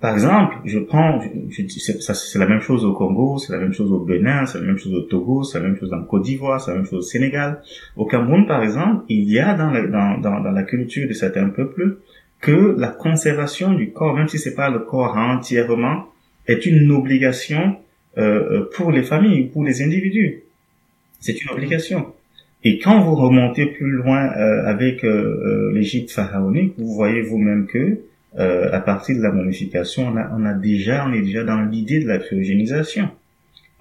Par 0.00 0.14
exemple, 0.14 0.56
je 0.64 0.78
prends, 0.78 1.20
je, 1.50 1.62
c'est 1.68 2.38
la 2.38 2.46
même 2.46 2.60
chose 2.60 2.86
au 2.86 2.94
Congo, 2.94 3.36
c'est 3.36 3.52
la 3.52 3.58
même 3.58 3.74
chose 3.74 3.92
au 3.92 3.98
Bénin, 3.98 4.46
c'est 4.46 4.58
la 4.58 4.64
même 4.64 4.78
chose 4.78 4.94
au 4.94 5.02
Togo, 5.02 5.42
c'est 5.42 5.60
la 5.60 5.68
même 5.68 5.76
chose 5.76 5.92
en 5.92 6.02
Côte 6.04 6.22
d'Ivoire, 6.22 6.58
c'est 6.58 6.70
la 6.70 6.78
même 6.78 6.86
chose 6.86 7.00
au 7.00 7.02
Sénégal. 7.02 7.60
Au 7.96 8.06
Cameroun, 8.06 8.46
par 8.46 8.62
exemple, 8.62 9.04
il 9.10 9.30
y 9.30 9.38
a 9.38 9.52
dans 9.52 9.70
la, 9.70 9.86
dans, 9.86 10.18
dans, 10.18 10.40
dans 10.40 10.52
la 10.52 10.62
culture 10.62 11.06
de 11.06 11.12
certains 11.12 11.50
peuples 11.50 11.98
que 12.40 12.74
la 12.78 12.88
conservation 12.88 13.72
du 13.74 13.90
corps, 13.90 14.14
même 14.14 14.28
si 14.28 14.38
c'est 14.38 14.54
pas 14.54 14.70
le 14.70 14.80
corps 14.80 15.16
entièrement, 15.16 16.06
est 16.46 16.64
une 16.66 16.90
obligation 16.90 17.76
euh, 18.18 18.22
euh 18.22 18.70
pour 18.74 18.90
les 18.90 19.02
familles, 19.02 19.44
pour 19.44 19.64
les 19.64 19.82
individus. 19.82 20.42
C'est 21.20 21.42
une 21.42 21.50
obligation. 21.50 22.12
Et 22.62 22.78
quand 22.78 23.00
vous 23.00 23.14
remontez 23.14 23.66
plus 23.66 23.90
loin 23.90 24.32
euh, 24.36 24.66
avec 24.66 25.02
euh, 25.02 25.08
euh, 25.08 25.72
l'Égypte 25.72 26.10
pharaonique, 26.10 26.74
vous 26.76 26.94
voyez 26.94 27.22
vous-même 27.22 27.66
que 27.66 28.00
à 28.36 28.78
partir 28.78 29.16
de 29.16 29.22
la 29.22 29.32
momification, 29.32 30.06
on 30.06 30.16
a, 30.16 30.30
on 30.38 30.46
a 30.46 30.52
déjà, 30.52 31.04
on 31.04 31.12
est 31.12 31.20
déjà 31.20 31.42
dans 31.42 31.62
l'idée 31.62 31.98
de 31.98 32.06
la 32.06 32.18
cryogénisation. 32.18 33.08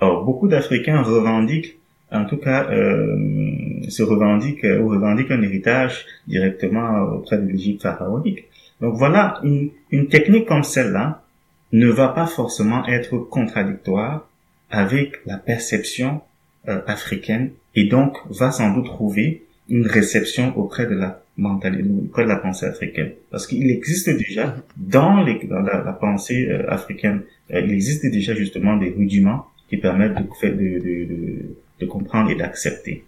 Alors 0.01 0.25
beaucoup 0.25 0.47
d'Africains 0.47 1.03
revendiquent, 1.03 1.77
en 2.11 2.25
tout 2.25 2.37
cas, 2.37 2.67
se 2.67 4.01
revendiquent 4.01 4.65
ou 4.81 4.87
revendiquent 4.87 5.29
un 5.29 5.43
héritage 5.43 6.03
directement 6.27 6.99
auprès 7.13 7.37
de 7.37 7.45
l'Égypte 7.45 7.83
pharaonique. 7.83 8.45
Donc 8.81 8.95
voilà, 8.95 9.39
une, 9.43 9.71
une 9.91 10.07
technique 10.07 10.47
comme 10.47 10.63
celle-là 10.63 11.23
ne 11.71 11.87
va 11.87 12.09
pas 12.09 12.25
forcément 12.25 12.85
être 12.87 13.17
contradictoire 13.17 14.27
avec 14.69 15.19
la 15.25 15.37
perception 15.37 16.21
euh, 16.67 16.81
africaine 16.87 17.51
et 17.75 17.85
donc 17.85 18.17
va 18.29 18.51
sans 18.51 18.73
doute 18.73 18.85
trouver 18.85 19.43
une 19.69 19.85
réception 19.85 20.57
auprès 20.57 20.87
de 20.87 20.95
la 20.95 21.21
mentalité, 21.37 21.87
auprès 22.05 22.23
de 22.23 22.29
la 22.29 22.37
pensée 22.37 22.65
africaine. 22.65 23.11
Parce 23.31 23.47
qu'il 23.47 23.69
existe 23.69 24.09
déjà 24.09 24.55
dans, 24.77 25.21
les, 25.21 25.39
dans 25.45 25.61
la, 25.61 25.93
pensée 25.93 26.47
euh, 26.49 26.69
africaine, 26.69 27.21
euh, 27.51 27.61
il 27.61 27.71
existe 27.71 28.05
déjà 28.05 28.33
justement 28.33 28.77
des 28.77 28.89
rudiments 28.89 29.47
qui 29.69 29.77
permettent 29.77 30.15
de, 30.15 30.49
de, 30.49 30.79
de, 30.79 31.55
de 31.79 31.85
comprendre 31.85 32.31
et 32.31 32.35
d'accepter. 32.35 33.03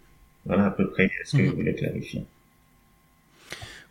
Voilà 0.46 0.66
à 0.66 0.70
peu 0.70 0.88
près 0.90 1.10
ce 1.24 1.36
que 1.36 1.44
je 1.44 1.50
mhm. 1.50 1.56
voulais 1.56 1.74
clarifier. 1.74 2.24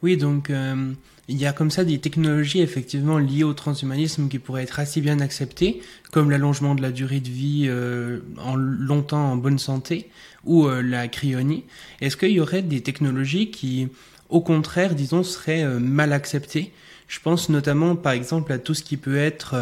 Oui, 0.02 0.18
donc 0.18 0.50
euh, 0.50 0.94
il 1.32 1.40
y 1.40 1.46
a 1.46 1.54
comme 1.54 1.72
ça 1.72 1.84
des 1.84 2.00
technologies 2.00 2.60
effectivement 2.60 3.18
liées 3.18 3.44
au 3.44 3.54
transhumanisme 3.54 4.28
qui 4.28 4.38
pourraient 4.38 4.64
être 4.64 4.80
assez 4.80 5.02
bien 5.02 5.20
acceptées, 5.20 5.82
comme 6.12 6.30
l'allongement 6.30 6.76
de 6.76 6.82
la 6.82 6.92
durée 6.92 7.22
de 7.22 7.30
vie 7.30 7.66
euh, 7.68 8.20
en 8.38 8.56
longtemps 8.56 9.32
en 9.32 9.38
bonne 9.38 9.58
santé 9.58 10.10
ou 10.44 10.68
euh, 10.68 10.82
la 10.82 11.08
cryonie. 11.08 11.64
Est-ce 12.02 12.18
qu'il 12.18 12.32
y 12.32 12.40
aurait 12.40 12.62
des 12.62 12.82
technologies 12.82 13.50
qui, 13.50 13.88
au 14.30 14.42
contraire, 14.42 14.94
disons, 14.94 15.24
seraient 15.24 15.66
mal 15.80 16.14
acceptées? 16.14 16.74
Je 17.08 17.20
pense 17.20 17.50
notamment, 17.50 17.96
par 17.96 18.12
exemple, 18.14 18.52
à 18.52 18.58
tout 18.58 18.74
ce 18.74 18.84
qui 18.84 18.98
peut 18.98 19.18
être 19.18 19.56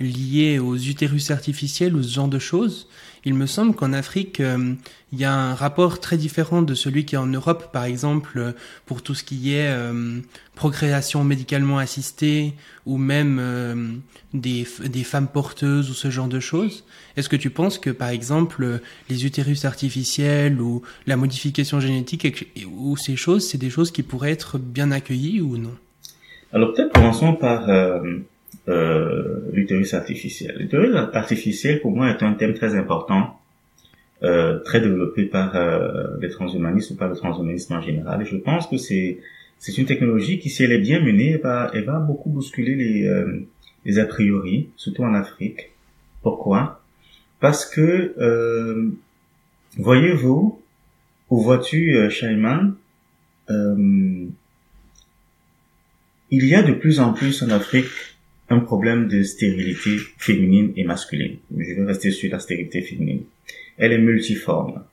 lié 0.00 0.58
aux 0.58 0.76
utérus 0.76 1.30
artificiels 1.30 1.94
ou 1.94 2.02
ce 2.02 2.12
genre 2.12 2.28
de 2.28 2.38
choses. 2.38 2.88
Il 3.24 3.34
me 3.34 3.46
semble 3.46 3.74
qu'en 3.74 3.92
Afrique, 3.92 4.40
euh, 4.40 4.74
il 5.12 5.20
y 5.20 5.24
a 5.24 5.32
un 5.32 5.54
rapport 5.54 6.00
très 6.00 6.16
différent 6.16 6.60
de 6.62 6.74
celui 6.74 7.04
qui 7.04 7.14
est 7.14 7.18
en 7.18 7.26
Europe, 7.26 7.70
par 7.72 7.84
exemple, 7.84 8.32
euh, 8.36 8.52
pour 8.84 9.02
tout 9.02 9.14
ce 9.14 9.22
qui 9.22 9.54
est 9.54 9.70
euh, 9.70 10.18
procréation 10.56 11.22
médicalement 11.22 11.78
assistée 11.78 12.54
ou 12.84 12.98
même 12.98 14.02
des, 14.34 14.66
des 14.84 15.04
femmes 15.04 15.28
porteuses 15.28 15.88
ou 15.88 15.94
ce 15.94 16.10
genre 16.10 16.26
de 16.26 16.40
choses. 16.40 16.84
Est-ce 17.16 17.28
que 17.28 17.36
tu 17.36 17.50
penses 17.50 17.78
que, 17.78 17.90
par 17.90 18.08
exemple, 18.08 18.80
les 19.08 19.24
utérus 19.24 19.64
artificiels 19.64 20.60
ou 20.60 20.82
la 21.06 21.16
modification 21.16 21.78
génétique 21.78 22.52
ou 22.66 22.96
ces 22.96 23.14
choses, 23.14 23.48
c'est 23.48 23.58
des 23.58 23.70
choses 23.70 23.92
qui 23.92 24.02
pourraient 24.02 24.32
être 24.32 24.58
bien 24.58 24.90
accueillies 24.90 25.40
ou 25.40 25.58
non? 25.58 25.74
Alors 26.52 26.74
peut-être 26.74 26.92
commençons 26.92 27.34
par 27.34 27.68
euh, 28.68 29.40
l'utérus 29.52 29.94
artificiel. 29.94 30.56
L'utérus 30.58 30.94
artificiel, 31.12 31.80
pour 31.80 31.92
moi, 31.92 32.10
est 32.10 32.22
un 32.22 32.34
thème 32.34 32.54
très 32.54 32.76
important, 32.76 33.40
euh, 34.22 34.60
très 34.60 34.80
développé 34.80 35.24
par 35.24 35.56
euh, 35.56 36.16
les 36.20 36.28
transhumanistes 36.28 36.92
ou 36.92 36.96
par 36.96 37.08
le 37.08 37.16
transhumanisme 37.16 37.74
en 37.74 37.80
général. 37.80 38.22
Et 38.22 38.24
je 38.24 38.36
pense 38.36 38.68
que 38.68 38.76
c'est 38.76 39.18
c'est 39.58 39.78
une 39.78 39.86
technologie 39.86 40.40
qui, 40.40 40.50
si 40.50 40.64
elle 40.64 40.72
est 40.72 40.80
bien 40.80 41.00
menée, 41.00 41.36
va, 41.36 41.70
elle 41.72 41.84
va 41.84 42.00
beaucoup 42.00 42.30
bousculer 42.30 42.74
les, 42.74 43.06
euh, 43.06 43.46
les 43.84 44.00
a 44.00 44.06
priori, 44.06 44.70
surtout 44.76 45.04
en 45.04 45.14
Afrique. 45.14 45.70
Pourquoi? 46.22 46.82
Parce 47.38 47.64
que, 47.64 48.14
euh, 48.18 48.90
voyez-vous, 49.76 50.60
où 51.30 51.40
vois-tu, 51.40 51.96
euh, 51.96 52.10
Shaiman, 52.10 52.74
il 53.48 54.32
y 56.46 56.54
a 56.54 56.62
de 56.62 56.72
plus 56.72 56.98
en 56.98 57.12
plus 57.12 57.42
en 57.42 57.50
Afrique 57.50 58.11
un 58.52 58.60
problème 58.60 59.08
de 59.08 59.22
stérilité 59.22 59.96
féminine 60.18 60.72
et 60.76 60.84
masculine. 60.84 61.36
Je 61.56 61.74
vais 61.74 61.84
rester 61.84 62.10
sur 62.10 62.30
la 62.30 62.38
stérilité 62.38 62.82
féminine. 62.82 63.22
Elle 63.78 63.92
est 63.92 63.98
multiforme. 63.98 64.84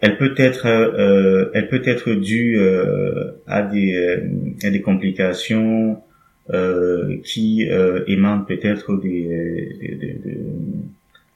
Elle 0.00 0.18
peut 0.18 0.34
être, 0.36 0.66
euh, 0.66 1.50
elle 1.54 1.68
peut 1.68 1.82
être 1.84 2.12
due 2.14 2.58
euh, 2.58 3.30
à 3.46 3.62
des, 3.62 3.94
euh, 3.94 4.18
à 4.64 4.70
des 4.70 4.80
complications 4.80 6.02
euh, 6.50 7.18
qui 7.24 7.68
euh, 7.70 8.02
émanent 8.08 8.42
peut-être 8.42 8.96
des, 8.96 9.78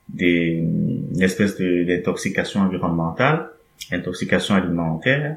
des, 0.08 0.64
des, 1.12 1.22
espèces 1.22 1.60
d'intoxication 1.60 2.60
environnementale, 2.60 3.50
intoxication 3.92 4.56
alimentaire, 4.56 5.36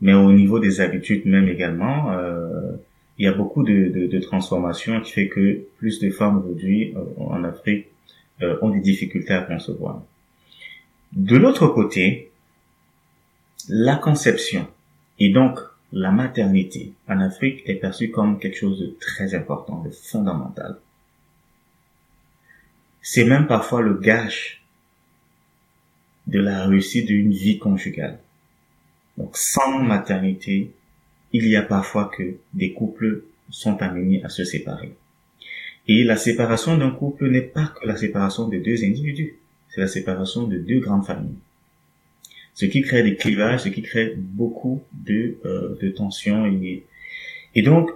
mais 0.00 0.14
au 0.14 0.32
niveau 0.32 0.58
des 0.58 0.80
habitudes 0.80 1.26
même 1.26 1.48
également. 1.48 2.12
Euh, 2.12 2.72
il 3.18 3.24
y 3.24 3.28
a 3.28 3.32
beaucoup 3.32 3.62
de, 3.62 3.88
de, 3.88 4.06
de 4.06 4.18
transformations 4.20 5.00
qui 5.00 5.12
fait 5.12 5.28
que 5.28 5.64
plus 5.78 6.00
de 6.00 6.10
femmes 6.10 6.38
aujourd'hui 6.38 6.94
euh, 6.96 7.04
en 7.18 7.44
Afrique 7.44 7.86
euh, 8.42 8.58
ont 8.62 8.70
des 8.70 8.80
difficultés 8.80 9.34
à 9.34 9.42
concevoir. 9.42 10.02
De 11.12 11.36
l'autre 11.36 11.68
côté, 11.68 12.30
la 13.68 13.96
conception 13.96 14.66
et 15.18 15.30
donc 15.30 15.60
la 15.92 16.10
maternité 16.10 16.94
en 17.06 17.20
Afrique 17.20 17.62
est 17.66 17.74
perçue 17.74 18.10
comme 18.10 18.38
quelque 18.38 18.56
chose 18.56 18.80
de 18.80 18.96
très 18.98 19.34
important, 19.34 19.82
de 19.82 19.90
fondamental. 19.90 20.78
C'est 23.02 23.24
même 23.24 23.46
parfois 23.46 23.82
le 23.82 23.94
gage 23.94 24.64
de 26.26 26.40
la 26.40 26.66
réussite 26.66 27.06
d'une 27.06 27.32
vie 27.32 27.58
conjugale. 27.58 28.18
Donc 29.18 29.36
sans 29.36 29.78
maternité, 29.80 30.72
il 31.32 31.48
y 31.48 31.56
a 31.56 31.62
parfois 31.62 32.10
que 32.16 32.34
des 32.54 32.72
couples 32.72 33.24
sont 33.50 33.80
amenés 33.82 34.22
à 34.24 34.28
se 34.28 34.44
séparer. 34.44 34.92
Et 35.88 36.04
la 36.04 36.16
séparation 36.16 36.76
d'un 36.76 36.90
couple 36.90 37.28
n'est 37.28 37.40
pas 37.40 37.72
que 37.80 37.86
la 37.86 37.96
séparation 37.96 38.48
de 38.48 38.58
deux 38.58 38.84
individus, 38.84 39.34
c'est 39.68 39.80
la 39.80 39.88
séparation 39.88 40.46
de 40.46 40.58
deux 40.58 40.80
grandes 40.80 41.04
familles. 41.04 41.38
Ce 42.54 42.66
qui 42.66 42.82
crée 42.82 43.02
des 43.02 43.16
clivages, 43.16 43.62
ce 43.62 43.68
qui 43.68 43.82
crée 43.82 44.14
beaucoup 44.16 44.82
de, 44.92 45.38
euh, 45.44 45.76
de 45.80 45.88
tensions. 45.88 46.46
Et, 47.54 47.62
donc, 47.62 47.90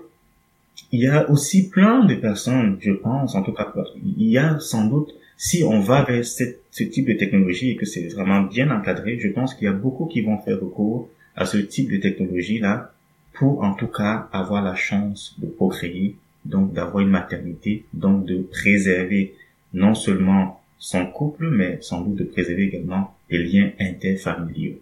il 0.91 1.01
y 1.01 1.07
a 1.07 1.31
aussi 1.31 1.69
plein 1.69 2.05
de 2.05 2.15
personnes, 2.15 2.79
je 2.81 2.93
pense, 2.93 3.35
en 3.35 3.43
tout 3.43 3.53
cas, 3.53 3.73
il 4.03 4.29
y 4.29 4.39
a 4.39 4.59
sans 4.59 4.87
doute, 4.87 5.15
si 5.37 5.63
on 5.63 5.81
va 5.81 6.03
vers 6.03 6.25
ce 6.25 6.83
type 6.85 7.07
de 7.07 7.13
technologie 7.13 7.71
et 7.71 7.77
que 7.77 7.85
c'est 7.85 8.09
vraiment 8.09 8.43
bien 8.43 8.71
encadré, 8.71 9.19
je 9.19 9.29
pense 9.29 9.55
qu'il 9.55 9.67
y 9.67 9.69
a 9.69 9.75
beaucoup 9.75 10.07
qui 10.07 10.23
vont 10.23 10.39
faire 10.39 10.59
recours 10.59 11.11
à 11.35 11.45
ce 11.45 11.59
type 11.59 11.91
de 11.91 11.99
technologie-là 11.99 12.95
pour 13.39 13.63
en 13.63 13.75
tout 13.75 13.87
cas 13.87 14.29
avoir 14.33 14.63
la 14.63 14.75
chance 14.75 15.35
de 15.39 15.47
procréer, 15.47 16.17
donc 16.45 16.73
d'avoir 16.73 17.01
une 17.01 17.11
maternité, 17.11 17.85
donc 17.93 18.25
de 18.25 18.39
préserver 18.43 19.35
non 19.75 19.95
seulement 19.95 20.61
son 20.79 21.07
couple, 21.07 21.49
mais 21.51 21.79
sans 21.81 22.03
doute 22.03 22.17
de 22.17 22.25
préserver 22.25 22.65
également 22.65 23.15
les 23.31 23.43
liens 23.45 23.71
interfamiliaux. 23.81 24.79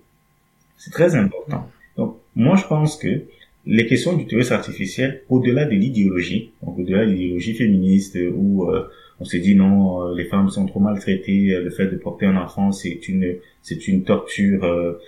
C'est 0.76 0.90
très 0.90 1.14
important. 1.14 1.70
Donc, 1.96 2.16
moi, 2.34 2.56
je 2.56 2.66
pense 2.66 2.96
que 2.96 3.22
les 3.66 3.86
questions 3.86 4.14
d'utérus 4.14 4.52
artificiel, 4.52 5.22
au-delà 5.28 5.64
de 5.64 5.70
l'idéologie, 5.70 6.50
donc 6.62 6.78
au-delà 6.78 7.06
de 7.06 7.12
l'idéologie 7.12 7.54
féministe 7.54 8.18
où 8.34 8.68
euh, 8.70 8.90
on 9.24 9.26
se 9.26 9.38
dit 9.38 9.54
non, 9.54 10.10
euh, 10.10 10.14
les 10.14 10.26
femmes 10.26 10.50
sont 10.50 10.66
trop 10.66 10.80
maltraitées, 10.80 11.58
le 11.58 11.70
fait 11.70 11.86
de 11.86 11.96
porter 11.96 12.26
un 12.26 12.36
enfant 12.36 12.72
c'est 12.72 13.08
une 13.08 13.36
c'est 13.62 13.88
une 13.88 14.04
torture. 14.04 14.98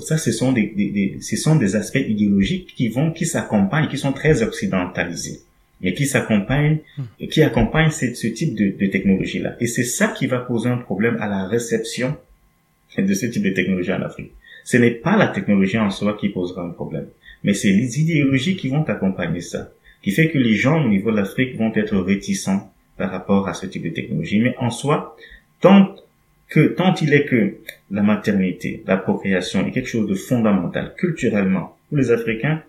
ça, 0.00 0.16
ce 0.16 0.32
sont 0.32 0.52
des, 0.52 0.72
des, 0.74 1.18
ce 1.20 1.36
sont 1.36 1.56
des 1.56 1.76
aspects 1.76 2.04
idéologiques 2.08 2.74
qui 2.74 2.88
vont 2.88 3.12
qui 3.12 3.26
s'accompagnent, 3.26 3.88
qui 3.88 3.98
sont 3.98 4.12
très 4.12 4.42
occidentalisés 4.42 5.40
et 5.82 5.92
qui 5.92 6.06
s'accompagnent, 6.06 6.78
hmm. 6.96 7.26
qui 7.28 7.42
accompagnent 7.42 7.90
ce, 7.90 8.14
ce 8.14 8.26
type 8.28 8.54
de, 8.54 8.74
de 8.78 8.86
technologie 8.86 9.40
là. 9.40 9.54
Et 9.60 9.66
c'est 9.66 9.84
ça 9.84 10.08
qui 10.08 10.26
va 10.26 10.38
poser 10.38 10.70
un 10.70 10.78
problème 10.78 11.18
à 11.20 11.28
la 11.28 11.46
réception 11.46 12.16
de 12.98 13.14
ce 13.14 13.26
type 13.26 13.42
de 13.42 13.50
technologie 13.50 13.92
en 13.92 14.02
Afrique. 14.02 14.32
Ce 14.64 14.78
n'est 14.78 14.92
pas 14.92 15.16
la 15.16 15.28
technologie 15.28 15.78
en 15.78 15.90
soi 15.90 16.16
qui 16.18 16.30
posera 16.30 16.62
un 16.64 16.70
problème, 16.70 17.08
mais 17.42 17.52
c'est 17.52 17.70
les 17.70 18.00
idéologies 18.00 18.56
qui 18.56 18.68
vont 18.68 18.82
accompagner 18.84 19.42
ça, 19.42 19.72
qui 20.02 20.10
fait 20.10 20.30
que 20.30 20.38
les 20.38 20.54
gens 20.54 20.84
au 20.84 20.88
niveau 20.88 21.10
de 21.10 21.16
l'Afrique 21.16 21.56
vont 21.56 21.72
être 21.74 21.96
réticents 21.98 22.72
par 22.96 23.10
rapport 23.10 23.48
à 23.48 23.54
ce 23.54 23.66
type 23.66 23.84
de 23.84 23.90
technologie. 23.90 24.40
Mais 24.40 24.54
en 24.58 24.70
soi, 24.70 25.16
tant 25.60 25.94
que, 26.48 26.68
tant 26.68 26.94
il 26.94 27.12
est 27.12 27.24
que 27.24 27.56
la 27.90 28.02
maternité, 28.02 28.82
la 28.86 28.96
procréation 28.96 29.66
est 29.66 29.70
quelque 29.70 29.88
chose 29.88 30.08
de 30.08 30.14
fondamental 30.14 30.94
culturellement 30.96 31.76
pour 31.88 31.98
les 31.98 32.10
Africains, 32.10 32.62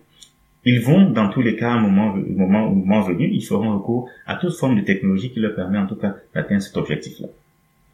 ils 0.64 0.80
vont, 0.80 1.10
dans 1.10 1.28
tous 1.28 1.42
les 1.42 1.54
cas, 1.54 1.70
à 1.70 1.74
un 1.74 1.80
moment, 1.80 2.12
au 2.12 2.38
moment, 2.38 2.66
au 2.66 2.74
moment 2.74 3.02
venu, 3.02 3.28
ils 3.32 3.44
feront 3.44 3.78
recours 3.78 4.08
à 4.26 4.34
toute 4.34 4.54
forme 4.56 4.76
de 4.76 4.80
technologie 4.80 5.30
qui 5.30 5.38
leur 5.38 5.54
permet, 5.54 5.78
en 5.78 5.86
tout 5.86 5.94
cas, 5.94 6.16
d'atteindre 6.34 6.62
cet 6.62 6.76
objectif-là. 6.76 7.28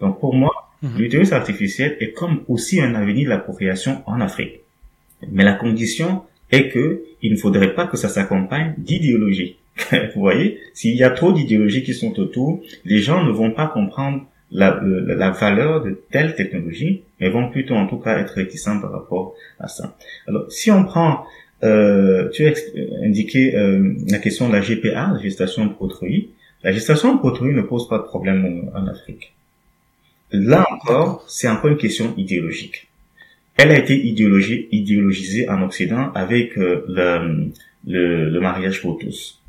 Donc, 0.01 0.19
pour 0.21 0.35
moi, 0.35 0.51
Mhm. 0.83 0.99
L'utérus 0.99 1.33
artificiel 1.33 1.97
est 2.01 2.13
comme 2.13 2.43
aussi 2.49 2.81
un 2.81 2.95
avenir 2.95 3.25
de 3.25 3.31
la 3.31 3.39
procréation 3.39 4.03
en 4.07 4.21
Afrique. 4.21 4.61
Mais 5.31 5.45
la 5.45 5.53
condition 5.53 6.23
est 6.51 6.69
que 6.69 7.03
il 7.23 7.33
ne 7.33 7.37
faudrait 7.37 7.75
pas 7.75 7.87
que 7.87 7.97
ça 7.97 8.09
s'accompagne 8.09 8.75
d'idéologie. 8.79 9.57
Vous 10.15 10.21
voyez, 10.21 10.59
s'il 10.75 10.97
y 10.97 11.03
a 11.03 11.11
trop 11.11 11.33
d'idéologies 11.33 11.83
qui 11.83 11.95
sont 11.95 12.19
autour, 12.21 12.63
les 12.85 12.99
gens 12.99 13.25
ne 13.25 13.31
vont 13.31 13.53
pas 13.53 13.69
comprendre 13.69 14.27
la, 14.51 14.81
la, 14.83 15.31
valeur 15.31 15.83
de 15.83 15.99
telle 16.11 16.35
technologie, 16.35 17.03
mais 17.19 17.31
vont 17.31 17.51
plutôt 17.51 17.75
en 17.75 17.87
tout 17.87 17.97
cas 17.97 18.19
être 18.19 18.35
réticents 18.35 18.81
par 18.81 18.93
rapport 18.93 19.35
à 19.59 19.69
ça. 19.69 19.97
Alors, 20.29 20.51
si 20.53 20.71
on 20.71 20.85
prend, 20.85 21.25
euh, 21.65 22.29
tu 22.31 22.47
as 22.47 22.53
indiqué 23.03 23.57
euh, 23.57 23.95
la 24.09 24.19
question 24.19 24.49
de 24.49 24.53
la 24.53 24.61
GPA, 24.61 25.13
la 25.15 25.23
gestation 25.23 25.65
de 25.65 25.73
protruit. 25.73 26.31
La 26.63 26.71
gestation 26.71 27.15
de 27.15 27.19
protruit 27.19 27.55
ne 27.55 27.63
pose 27.63 27.89
pas 27.89 27.99
de 27.99 28.05
problème 28.05 28.71
en 28.75 28.87
Afrique. 28.87 29.33
Là 30.33 30.67
encore, 30.71 31.25
c'est 31.29 31.49
encore 31.49 31.71
une 31.71 31.77
question 31.77 32.15
idéologique. 32.17 32.89
Elle 33.57 33.71
a 33.71 33.79
été 33.79 33.95
idéologisée 33.95 35.49
en 35.49 35.63
Occident 35.63 36.11
avec 36.15 36.57
euh, 36.57 36.85
le, 36.89 37.53
le, 38.31 38.41
mariage 38.41 38.81
pour 38.81 38.99
tous. 38.99 39.42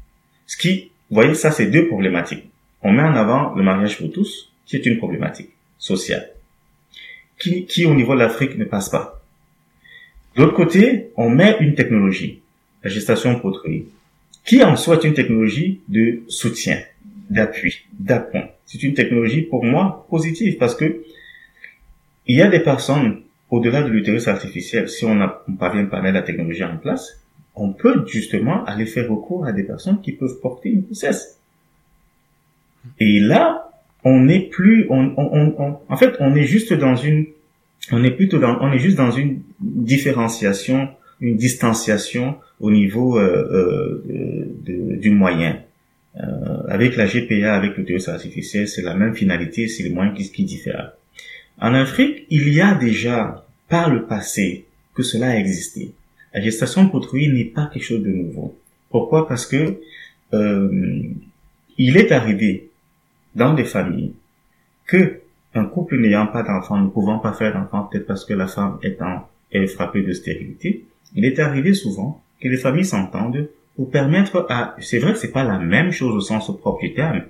Ce 0.54 0.58
qui, 0.58 0.92
vous 1.10 1.16
voyez, 1.16 1.34
ça 1.34 1.50
c'est 1.50 1.66
deux 1.66 1.88
problématiques. 1.88 2.44
On 2.84 2.92
met 2.92 3.02
en 3.02 3.16
avant 3.16 3.56
le 3.56 3.64
mariage 3.64 3.98
pour 3.98 4.12
tous, 4.12 4.52
qui 4.68 4.76
est 4.76 4.86
une 4.86 5.00
problématique 5.00 5.50
sociale, 5.80 6.30
qui, 7.40 7.86
au 7.88 7.96
niveau 7.96 8.14
de 8.14 8.20
l'Afrique 8.20 8.56
ne 8.60 8.66
passe 8.66 8.90
pas. 8.90 9.20
De 10.36 10.44
l'autre 10.44 10.54
côté, 10.54 11.08
on 11.18 11.32
met 11.32 11.58
une 11.60 11.74
technologie, 11.74 12.42
la 12.84 12.92
gestation 12.92 13.40
pour 13.40 13.50
autrui, 13.50 13.88
qui 14.46 14.64
en 14.64 14.76
soit 14.76 15.04
une 15.04 15.16
technologie 15.16 15.82
de 15.88 16.22
soutien, 16.28 16.80
d'appui, 17.32 17.88
d'appoint. 17.92 18.50
C'est 18.68 18.84
une 18.84 18.94
technologie 18.94 19.42
pour 19.42 19.66
moi 19.66 20.06
positive 20.12 20.58
parce 20.58 20.76
que 20.76 21.04
il 22.28 22.38
y 22.38 22.44
a 22.44 22.48
des 22.48 22.60
personnes 22.60 23.24
au-delà 23.50 23.82
de 23.82 23.90
l'utérus 23.90 24.28
artificiel, 24.28 24.88
si 24.88 25.04
on, 25.04 25.20
on 25.20 25.54
parvient 25.54 25.86
pas 25.86 25.98
à 25.98 26.02
mettre 26.04 26.14
la 26.14 26.22
technologie 26.22 26.64
en 26.64 26.78
place, 26.78 27.23
on 27.56 27.74
peut 27.74 28.06
justement 28.08 28.64
aller 28.66 28.86
faire 28.86 29.10
recours 29.10 29.46
à 29.46 29.52
des 29.52 29.64
personnes 29.64 30.02
qui 30.02 30.12
peuvent 30.12 30.40
porter 30.42 30.70
une 30.70 30.82
grossesse. 30.82 31.40
Et 33.00 33.20
là, 33.20 33.72
on 34.04 34.22
n'est 34.22 34.42
plus, 34.42 34.88
on, 34.90 35.14
on, 35.18 35.56
on, 35.58 35.78
en 35.88 35.98
fait, 35.98 36.16
on 36.20 36.36
est 36.36 36.44
juste 36.44 36.74
dans 36.74 36.96
une, 36.96 37.28
on 37.92 38.04
est 38.04 38.12
plutôt 38.12 38.40
dans, 38.40 38.58
on 38.62 38.72
est 38.72 38.80
juste 38.80 38.98
dans 38.98 39.12
une 39.12 39.42
différenciation, 39.60 40.90
une 41.22 41.38
distanciation 41.38 42.36
au 42.60 42.72
niveau 42.72 43.18
euh, 43.18 44.04
euh, 44.10 44.98
du 45.00 45.10
moyen. 45.10 45.60
Euh, 46.18 46.24
avec 46.68 46.96
la 46.96 47.08
GPA, 47.08 47.56
avec 47.56 47.76
l'utérus 47.76 48.08
artificiel, 48.08 48.68
c'est 48.68 48.84
la 48.84 48.94
même 48.94 49.16
finalité, 49.16 49.68
c'est 49.68 49.84
les 49.84 49.90
moyens 49.90 50.16
qui, 50.16 50.32
qui 50.32 50.44
diffèrent. 50.44 50.94
En 51.60 51.74
Afrique, 51.74 52.26
il 52.30 52.54
y 52.54 52.62
a 52.62 52.76
déjà, 52.76 53.46
par 53.68 53.90
le 53.90 54.06
passé, 54.06 54.66
que 54.94 55.02
cela 55.02 55.30
a 55.30 55.36
existé. 55.36 55.94
La 56.34 56.42
gestation 56.42 56.90
pour 56.90 57.08
n'est 57.14 57.44
pas 57.46 57.70
quelque 57.72 57.84
chose 57.84 58.02
de 58.04 58.10
nouveau. 58.10 58.56
Pourquoi? 58.90 59.28
Parce 59.28 59.46
que 59.46 59.80
euh, 60.34 61.04
il 61.78 61.98
est 61.98 62.12
arrivé 62.12 62.70
dans 63.36 63.54
des 63.54 63.66
familles 63.66 64.14
que 64.88 65.20
un 65.56 65.66
couple 65.66 66.00
n'ayant 66.00 66.28
pas 66.28 66.44
d'enfant, 66.44 66.78
ne 66.78 66.90
pouvant 66.90 67.20
pas 67.20 67.34
faire 67.34 67.54
d'enfant, 67.54 67.84
peut-être 67.84 68.08
parce 68.08 68.26
que 68.26 68.34
la 68.34 68.48
femme 68.48 68.80
étant 68.82 69.28
est 69.52 69.68
frappée 69.68 70.02
de 70.02 70.12
stérilité, 70.14 70.86
il 71.16 71.26
est 71.26 71.40
arrivé 71.40 71.74
souvent 71.74 72.22
que 72.42 72.48
les 72.48 72.58
familles 72.58 72.86
s'entendent 72.86 73.48
pour 73.76 73.92
permettre 73.92 74.48
à, 74.50 74.76
c'est 74.80 75.00
vrai 75.00 75.14
que 75.14 75.20
c'est 75.20 75.32
pas 75.32 75.44
la 75.44 75.60
même 75.60 75.92
chose 75.92 76.16
au 76.16 76.22
sens 76.22 76.46
propre 76.60 76.82
du 76.82 76.94
terme, 76.94 77.24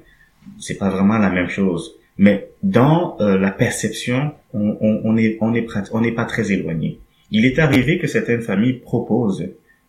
c'est 0.60 0.78
pas 0.78 0.90
vraiment 0.90 1.18
la 1.18 1.30
même 1.30 1.50
chose, 1.50 1.96
mais 2.18 2.50
dans 2.62 3.18
euh, 3.20 3.38
la 3.38 3.52
perception, 3.52 4.34
on, 4.54 4.78
on, 5.04 5.18
est 5.18 5.38
on 5.42 5.54
est 5.54 5.68
on 5.92 6.02
n'est 6.02 6.12
pas 6.12 6.26
très 6.26 6.52
éloigné. 6.52 7.00
Il 7.32 7.46
est 7.46 7.60
arrivé 7.60 7.98
que 7.98 8.08
certaines 8.08 8.42
familles 8.42 8.74
proposent, 8.74 9.48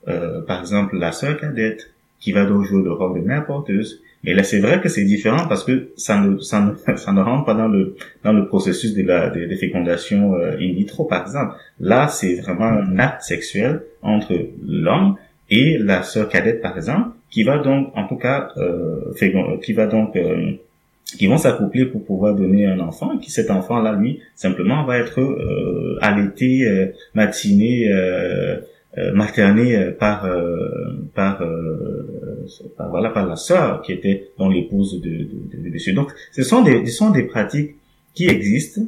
euh, 0.08 0.42
par 0.42 0.60
exemple, 0.60 0.96
la 0.96 1.12
sœur 1.12 1.38
cadette 1.38 1.90
qui 2.20 2.32
va 2.32 2.46
donc 2.46 2.64
jouer 2.64 2.82
le 2.82 2.92
rôle 2.92 3.20
de 3.20 3.26
mère 3.26 3.44
porteuse. 3.44 4.02
Mais 4.22 4.32
là, 4.32 4.42
c'est 4.42 4.60
vrai 4.60 4.80
que 4.80 4.88
c'est 4.88 5.04
différent 5.04 5.46
parce 5.48 5.64
que 5.64 5.90
ça 5.96 6.18
ne, 6.20 6.38
ça 6.38 6.60
ne, 6.60 6.96
ça 6.96 7.12
ne 7.12 7.20
rentre 7.20 7.44
pas 7.44 7.54
dans 7.54 7.68
le, 7.68 7.96
dans 8.22 8.32
le 8.32 8.46
processus 8.46 8.94
de 8.94 9.02
la, 9.02 9.28
de, 9.30 9.44
de 9.44 9.54
fécondation 9.56 10.34
euh, 10.34 10.56
in 10.58 10.72
vitro, 10.72 11.04
par 11.04 11.22
exemple. 11.22 11.54
Là, 11.80 12.08
c'est 12.08 12.36
vraiment 12.36 12.64
un 12.64 12.98
acte 12.98 13.22
sexuel 13.22 13.82
entre 14.02 14.34
l'homme 14.66 15.16
et 15.50 15.78
la 15.78 16.02
sœur 16.02 16.28
cadette 16.28 16.62
par 16.62 16.76
exemple 16.76 17.10
qui 17.30 17.42
va 17.42 17.58
donc 17.58 17.90
en 17.94 18.06
tout 18.06 18.16
cas 18.16 18.48
euh, 18.56 19.12
qui 19.62 19.72
va 19.72 19.86
donc 19.86 20.16
euh, 20.16 20.52
qui 21.16 21.26
vont 21.26 21.38
s'accoupler 21.38 21.86
pour 21.86 22.04
pouvoir 22.04 22.34
donner 22.34 22.66
un 22.66 22.80
enfant 22.80 23.18
qui 23.18 23.30
cet 23.30 23.50
enfant 23.50 23.80
là 23.80 23.92
lui 23.92 24.20
simplement 24.34 24.84
va 24.84 24.98
être 24.98 25.20
euh, 25.20 25.98
allaité 26.00 26.66
euh, 26.66 26.86
matiné 27.14 27.90
euh, 27.90 28.56
euh 28.96 29.12
materné 29.12 29.90
par 29.98 30.28
par, 31.14 31.42
par, 32.76 32.90
voilà 32.90 33.10
par 33.10 33.26
la 33.26 33.36
sœur 33.36 33.82
qui 33.82 33.92
était 33.92 34.28
dans 34.38 34.48
l'épouse 34.48 35.00
de, 35.00 35.10
de, 35.10 35.62
de, 35.64 35.70
monsieur 35.70 35.94
donc 35.94 36.12
ce 36.30 36.42
sont 36.44 36.62
des 36.62 36.86
ce 36.86 36.92
sont 36.92 37.10
des 37.10 37.24
pratiques 37.24 37.72
qui 38.14 38.26
existent 38.28 38.82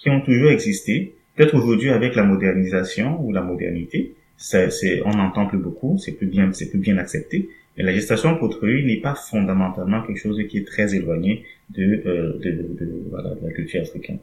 qui 0.00 0.10
ont 0.10 0.20
toujours 0.20 0.50
existé 0.50 1.14
peut-être 1.36 1.54
aujourd'hui 1.54 1.90
avec 1.90 2.16
la 2.16 2.24
modernisation 2.24 3.20
ou 3.22 3.32
la 3.32 3.42
modernité 3.42 4.14
c'est, 4.42 5.02
on 5.04 5.10
n'entend 5.10 5.46
plus 5.46 5.58
beaucoup, 5.58 5.98
c'est 5.98 6.12
plus 6.12 6.26
bien, 6.26 6.50
c'est 6.52 6.68
plus 6.68 6.78
bien 6.78 6.98
accepté. 6.98 7.48
Mais 7.76 7.84
la 7.84 7.94
gestation 7.94 8.36
pour 8.36 8.58
n'est 8.62 9.00
pas 9.00 9.14
fondamentalement 9.14 10.02
quelque 10.02 10.20
chose 10.20 10.40
qui 10.48 10.58
est 10.58 10.66
très 10.66 10.94
éloigné 10.94 11.44
de, 11.70 12.02
euh, 12.06 12.38
de, 12.38 12.50
de, 12.50 13.02
voilà, 13.10 13.30
de 13.34 13.46
la 13.46 13.52
culture 13.52 13.80
africaine. 13.80 14.18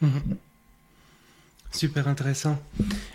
Mhm. 0.00 0.36
Super 1.72 2.06
intéressant. 2.06 2.60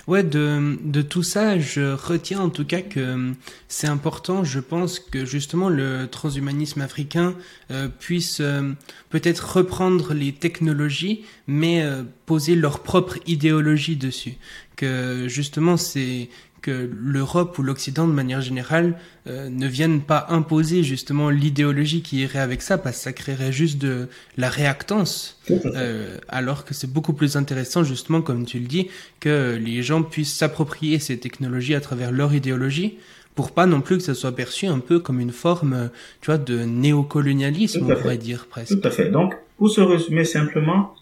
Ouais, 0.07 0.23
de, 0.23 0.79
de 0.83 1.03
tout 1.03 1.21
ça, 1.21 1.59
je 1.59 1.93
retiens 1.93 2.39
en 2.39 2.49
tout 2.49 2.65
cas 2.65 2.81
que 2.81 3.33
c'est 3.67 3.87
important, 3.87 4.43
je 4.43 4.59
pense, 4.59 4.99
que 4.99 5.25
justement 5.25 5.69
le 5.69 6.07
transhumanisme 6.07 6.81
africain 6.81 7.35
euh, 7.69 7.87
puisse 7.87 8.39
euh, 8.39 8.73
peut-être 9.11 9.57
reprendre 9.57 10.15
les 10.15 10.31
technologies, 10.31 11.23
mais 11.45 11.83
euh, 11.83 12.01
poser 12.27 12.55
leur 12.55 12.81
propre 12.81 13.17
idéologie 13.25 13.95
dessus. 13.95 14.35
Que 14.75 15.27
justement, 15.27 15.77
c'est 15.77 16.29
que 16.61 16.89
l'Europe 16.91 17.57
ou 17.57 17.63
l'Occident 17.63 18.05
de 18.07 18.11
manière 18.11 18.41
générale 18.41 18.99
euh, 19.27 19.49
ne 19.49 19.67
viennent 19.67 20.01
pas 20.01 20.25
imposer 20.29 20.83
justement 20.83 21.29
l'idéologie 21.29 22.01
qui 22.01 22.17
irait 22.17 22.39
avec 22.39 22.61
ça 22.61 22.77
parce 22.77 22.97
que 22.97 23.03
ça 23.03 23.13
créerait 23.13 23.53
juste 23.53 23.77
de 23.77 24.09
la 24.35 24.49
réactance 24.49 25.39
euh, 25.49 26.17
alors 26.27 26.65
que 26.65 26.73
c'est 26.73 26.91
beaucoup 26.91 27.13
plus 27.13 27.37
intéressant 27.37 27.83
justement 27.83 28.21
comme 28.21 28.45
tu 28.45 28.59
le 28.59 28.65
dis 28.65 28.89
que 29.21 29.57
les 29.63 29.81
gens 29.81 30.03
puissent 30.03 30.35
s'approprier 30.35 30.99
ces 30.99 31.17
technologies 31.19 31.75
à 31.75 31.79
travers 31.79 32.11
leur 32.11 32.33
idéologie 32.33 32.97
pour 33.35 33.51
pas 33.51 33.67
non 33.67 33.79
plus 33.79 33.97
que 33.97 34.03
ça 34.03 34.15
soit 34.15 34.35
perçu 34.35 34.65
un 34.65 34.79
peu 34.79 34.99
comme 34.99 35.21
une 35.21 35.31
forme 35.31 35.89
tu 36.21 36.25
vois 36.25 36.39
de 36.39 36.65
néocolonialisme 36.65 37.85
on 37.89 37.95
pourrait 37.95 38.17
dire 38.17 38.47
presque. 38.49 38.81
Tout 38.81 38.87
à 38.87 38.91
fait. 38.91 39.09
Donc 39.09 39.35
pour 39.57 39.69
se 39.69 39.79
résumer 39.79 40.25
simplement 40.25 40.96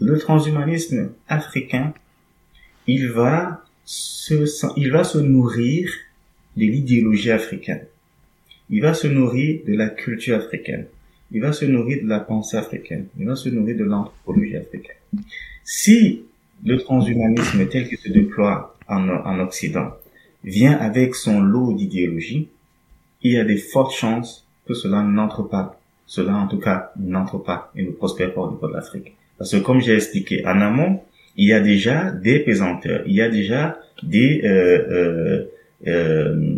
le 0.00 0.18
transhumanisme 0.18 1.10
africain 1.28 1.92
il 2.86 3.10
va 3.10 3.64
il 4.76 4.90
va 4.90 5.04
se 5.04 5.18
nourrir 5.18 5.90
de 6.56 6.62
l'idéologie 6.62 7.30
africaine. 7.30 7.86
Il 8.68 8.82
va 8.82 8.92
se 8.92 9.06
nourrir 9.06 9.60
de 9.66 9.74
la 9.74 9.88
culture 9.88 10.36
africaine. 10.36 10.86
Il 11.30 11.40
va 11.40 11.52
se 11.52 11.64
nourrir 11.64 12.02
de 12.02 12.08
la 12.08 12.20
pensée 12.20 12.56
africaine. 12.56 13.06
Il 13.18 13.26
va 13.26 13.36
se 13.36 13.48
nourrir 13.48 13.76
de 13.76 13.84
l'anthropologie 13.84 14.56
africaine. 14.56 14.96
Si 15.64 16.24
le 16.64 16.76
transhumanisme 16.78 17.66
tel 17.68 17.88
qu'il 17.88 17.98
se 17.98 18.10
déploie 18.10 18.76
en, 18.88 19.08
en 19.08 19.38
Occident 19.40 19.92
vient 20.44 20.76
avec 20.76 21.14
son 21.14 21.40
lot 21.40 21.72
d'idéologie, 21.72 22.48
il 23.22 23.32
y 23.32 23.38
a 23.38 23.44
des 23.44 23.56
fortes 23.56 23.94
chances 23.94 24.46
que 24.66 24.74
cela 24.74 25.02
n'entre 25.02 25.42
pas. 25.42 25.80
Cela, 26.06 26.34
en 26.34 26.46
tout 26.46 26.58
cas, 26.58 26.92
n'entre 26.98 27.38
pas 27.38 27.70
et 27.74 27.82
ne 27.82 27.90
prospère 27.90 28.32
pas 28.34 28.42
au 28.42 28.50
niveau 28.50 28.68
de 28.68 28.72
l'Afrique. 28.72 29.17
Parce 29.38 29.52
que, 29.52 29.58
comme 29.58 29.80
j'ai 29.80 29.94
expliqué 29.94 30.44
en 30.44 30.60
amont, 30.60 31.00
il 31.36 31.46
y 31.46 31.52
a 31.52 31.60
déjà 31.60 32.10
des 32.10 32.40
pesanteurs, 32.40 33.02
il 33.06 33.14
y 33.14 33.22
a 33.22 33.28
déjà 33.28 33.78
des, 34.02 34.40
euh, 34.44 34.48
euh, 34.90 35.44
euh, 35.86 36.56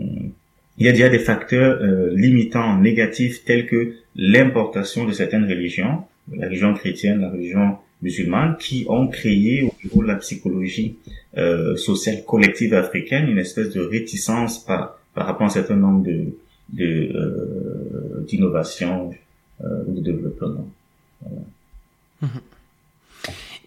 il 0.79 0.87
y 0.87 0.89
a 0.89 0.93
déjà 0.93 1.11
des 1.11 1.19
facteurs 1.19 1.79
euh, 1.83 2.11
limitants 2.15 2.79
négatifs 2.79 3.45
tels 3.45 3.67
que 3.67 3.93
l'importation 4.17 5.05
de 5.05 5.13
certaines 5.13 5.45
religions, 5.45 6.05
la 6.35 6.47
religion 6.47 6.73
chrétienne, 6.73 7.21
la 7.21 7.31
religion 7.31 7.77
musulmane, 8.01 8.57
qui 8.59 8.87
ont 8.89 9.07
créé 9.09 9.63
au 9.63 9.75
niveau 9.85 10.03
de 10.03 10.09
la 10.09 10.17
psychologie 10.17 10.97
euh, 11.37 11.77
sociale 11.77 12.25
collective 12.27 12.73
africaine 12.73 13.29
une 13.29 13.39
espèce 13.39 13.71
de 13.71 13.81
réticence 13.81 14.65
par, 14.65 14.99
par 15.15 15.27
rapport 15.27 15.43
à 15.43 15.47
un 15.47 15.51
certain 15.51 15.77
nombre 15.77 16.05
de 16.05 16.33
d'innovations 18.29 19.11
de, 19.11 19.17
euh, 19.67 19.83
ou 19.89 19.95
de 19.95 20.01
développement. 20.01 20.69
Voilà. 21.21 21.43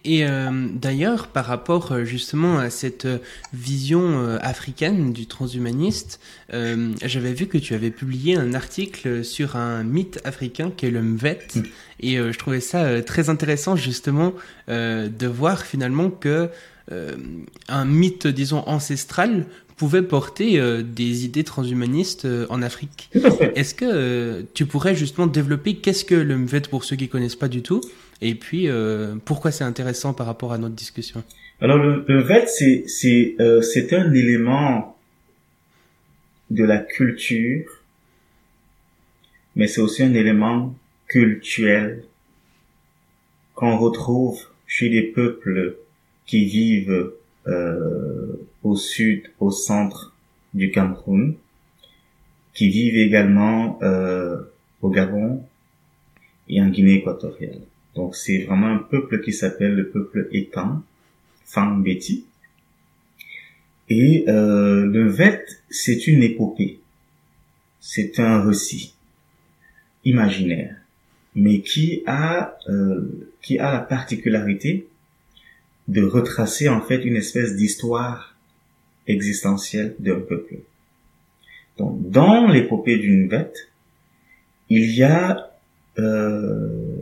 Et 0.04 0.26
euh, 0.26 0.50
d'ailleurs, 0.70 1.28
par 1.28 1.46
rapport 1.46 1.92
euh, 1.92 2.04
justement 2.04 2.58
à 2.58 2.68
cette 2.68 3.06
euh, 3.06 3.18
vision 3.54 4.38
africaine 4.40 5.12
du 5.12 5.26
transhumaniste, 5.26 6.20
j'avais 6.50 7.32
vu 7.32 7.46
que 7.46 7.58
tu 7.58 7.74
avais 7.74 7.90
publié 7.90 8.36
un 8.36 8.54
article 8.54 9.24
sur 9.24 9.56
un 9.56 9.82
mythe 9.82 10.20
africain 10.24 10.70
qui 10.76 10.86
est 10.86 10.90
le 10.90 11.02
Mvet, 11.02 11.46
mm. 11.54 11.62
et 12.00 12.16
je 12.16 12.38
trouvais 12.38 12.60
ça 12.60 13.02
très 13.02 13.30
intéressant 13.30 13.76
justement 13.76 14.34
de 14.68 15.26
voir 15.26 15.62
finalement 15.62 16.10
que 16.10 16.50
un 16.90 17.84
mythe, 17.84 18.26
disons, 18.26 18.62
ancestral 18.66 19.46
pouvait 19.76 20.02
porter 20.02 20.60
des 20.82 21.24
idées 21.24 21.44
transhumanistes 21.44 22.26
en 22.50 22.62
Afrique. 22.62 23.10
Est-ce 23.54 23.74
que 23.74 24.44
tu 24.54 24.66
pourrais 24.66 24.94
justement 24.94 25.26
développer 25.26 25.76
qu'est-ce 25.76 26.04
que 26.04 26.14
le 26.14 26.36
Mvet 26.36 26.62
pour 26.62 26.84
ceux 26.84 26.96
qui 26.96 27.08
connaissent 27.08 27.36
pas 27.36 27.48
du 27.48 27.62
tout 27.62 27.80
et 28.20 28.34
puis, 28.34 28.68
euh, 28.68 29.16
pourquoi 29.24 29.50
c'est 29.50 29.64
intéressant 29.64 30.14
par 30.14 30.26
rapport 30.26 30.52
à 30.52 30.58
notre 30.58 30.74
discussion 30.74 31.22
Alors, 31.60 31.78
le, 31.78 32.04
le 32.06 32.24
c'est 32.46 32.84
c'est 32.86 33.36
euh, 33.40 33.60
c'est 33.62 33.92
un 33.92 34.12
élément 34.12 34.96
de 36.50 36.64
la 36.64 36.78
culture, 36.78 37.82
mais 39.56 39.66
c'est 39.66 39.80
aussi 39.80 40.02
un 40.02 40.14
élément 40.14 40.74
culturel 41.08 42.04
qu'on 43.54 43.76
retrouve 43.76 44.40
chez 44.66 44.88
des 44.88 45.02
peuples 45.02 45.76
qui 46.26 46.44
vivent 46.44 47.12
euh, 47.46 48.36
au 48.62 48.76
sud, 48.76 49.30
au 49.40 49.50
centre 49.50 50.14
du 50.54 50.70
Cameroun, 50.70 51.34
qui 52.54 52.68
vivent 52.68 52.96
également 52.96 53.78
euh, 53.82 54.38
au 54.80 54.90
Gabon 54.90 55.42
et 56.48 56.60
en 56.62 56.68
Guinée 56.68 56.94
équatoriale. 56.94 57.60
Donc 57.94 58.16
c'est 58.16 58.38
vraiment 58.44 58.68
un 58.68 58.78
peuple 58.78 59.20
qui 59.20 59.32
s'appelle 59.32 59.74
le 59.74 59.88
peuple 59.88 60.28
étant, 60.32 60.82
Fang-Beti. 61.44 62.24
Et 63.88 64.24
euh, 64.28 64.86
le 64.86 65.08
Vet, 65.08 65.44
c'est 65.68 66.06
une 66.06 66.22
épopée. 66.22 66.80
C'est 67.80 68.18
un 68.18 68.42
récit 68.42 68.94
imaginaire, 70.04 70.76
mais 71.34 71.60
qui 71.60 72.02
a 72.06 72.56
euh, 72.68 73.30
qui 73.42 73.58
a 73.58 73.72
la 73.72 73.80
particularité 73.80 74.88
de 75.88 76.02
retracer 76.02 76.68
en 76.68 76.80
fait 76.80 77.04
une 77.04 77.16
espèce 77.16 77.56
d'histoire 77.56 78.34
existentielle 79.06 79.94
d'un 79.98 80.20
peuple. 80.20 80.56
Donc 81.76 82.10
dans 82.10 82.46
l'épopée 82.46 82.98
d'une 82.98 83.28
Vette, 83.28 83.70
il 84.70 84.94
y 84.94 85.02
a 85.02 85.50
euh, 85.98 86.93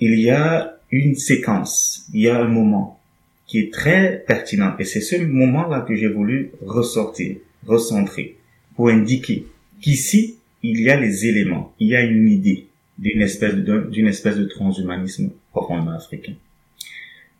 il 0.00 0.18
y 0.20 0.30
a 0.30 0.78
une 0.90 1.14
séquence, 1.14 2.06
il 2.12 2.22
y 2.22 2.28
a 2.28 2.38
un 2.38 2.48
moment 2.48 3.00
qui 3.46 3.58
est 3.58 3.72
très 3.72 4.24
pertinent. 4.26 4.74
Et 4.78 4.84
c'est 4.84 5.00
ce 5.00 5.16
moment-là 5.16 5.80
que 5.80 5.94
j'ai 5.94 6.08
voulu 6.08 6.50
ressortir, 6.64 7.36
recentrer, 7.66 8.36
pour 8.74 8.88
indiquer 8.88 9.46
qu'ici, 9.80 10.36
il 10.62 10.80
y 10.80 10.90
a 10.90 10.98
les 10.98 11.26
éléments, 11.26 11.74
il 11.78 11.88
y 11.88 11.96
a 11.96 12.02
une 12.02 12.28
idée 12.28 12.66
d'une 12.98 13.22
espèce 13.22 13.54
de, 13.54 13.88
d'une 13.90 14.08
espèce 14.08 14.36
de 14.36 14.44
transhumanisme 14.44 15.30
profondément 15.52 15.92
africain. 15.92 16.34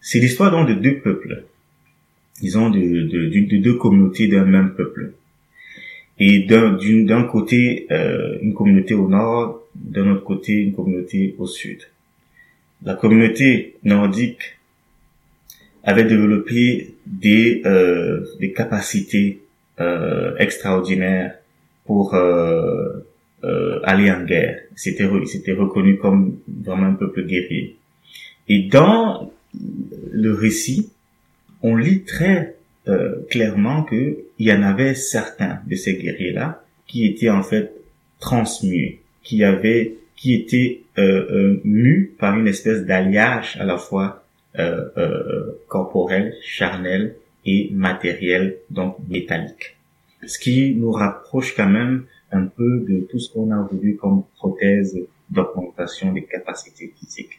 C'est 0.01 0.21
l'histoire 0.21 0.51
donc 0.51 0.69
de 0.69 0.75
deux 0.75 1.01
peuples, 1.01 1.45
disons 2.41 2.71
de, 2.71 2.79
de, 2.79 3.41
de 3.41 3.57
deux 3.57 3.75
communautés 3.75 4.29
d'un 4.29 4.45
même 4.45 4.75
peuple. 4.75 5.15
Et 6.19 6.45
d'un, 6.45 6.79
d'un 7.05 7.25
côté, 7.25 7.87
euh, 7.91 8.39
une 8.41 8.55
communauté 8.55 8.95
au 8.95 9.09
nord, 9.09 9.63
d'un 9.75 10.11
autre 10.13 10.25
côté, 10.25 10.55
une 10.55 10.73
communauté 10.73 11.35
au 11.39 11.47
sud 11.47 11.81
la 12.85 12.95
communauté 12.95 13.77
nordique 13.85 14.59
avait 15.85 16.05
développé 16.05 16.95
des, 17.07 17.63
euh, 17.65 18.25
des 18.41 18.53
capacités 18.53 19.43
euh, 19.81 20.35
extraordinaires 20.39 21.37
pour 21.85 22.15
euh, 22.15 23.07
euh 23.45 23.81
aller 23.85 24.11
en 24.11 24.25
guerre. 24.25 24.61
C'était 24.75 25.09
c'était 25.27 25.53
reconnu 25.53 25.99
comme 25.99 26.39
vraiment 26.49 26.87
un 26.87 26.95
peuple 26.95 27.25
guerrier. 27.25 27.77
Et 28.49 28.63
dans 28.63 29.31
le 30.11 30.33
récit, 30.33 30.91
on 31.63 31.77
lit 31.77 32.03
très 32.03 32.57
euh, 32.89 33.17
clairement 33.31 33.83
que 33.83 34.19
il 34.39 34.47
y 34.47 34.53
en 34.53 34.63
avait 34.63 34.95
certains 34.95 35.61
de 35.67 35.75
ces 35.75 35.95
guerriers-là 35.95 36.63
qui 36.87 37.07
étaient 37.07 37.31
en 37.31 37.43
fait 37.43 37.73
transmués, 38.21 39.01
qui 39.23 39.43
avaient 39.43 39.95
qui 40.17 40.35
était 40.35 40.81
euh, 40.99 41.61
euh, 41.65 42.11
par 42.19 42.39
une 42.39 42.49
espèce 42.49 42.85
d'alliage 42.85 43.57
à 43.61 43.65
la 43.65 43.77
fois 43.77 44.25
euh, 44.59 44.89
euh, 44.97 45.63
corporel, 45.69 46.35
charnel 46.43 47.17
et 47.45 47.71
matériel, 47.73 48.57
donc 48.71 48.97
métallique. 49.09 49.77
Ce 50.27 50.39
qui 50.39 50.75
nous 50.75 50.91
rapproche 50.91 51.55
quand 51.55 51.69
même 51.69 52.07
un 52.33 52.47
peu 52.47 52.81
de 52.89 53.07
tout 53.11 53.19
ce 53.19 53.33
qu'on 53.33 53.51
a 53.51 53.63
voulu 53.71 53.97
comme 53.97 54.25
prothèse 54.37 54.99
d'augmentation 55.31 56.13
des 56.13 56.25
capacités 56.25 56.93
physiques. 56.99 57.39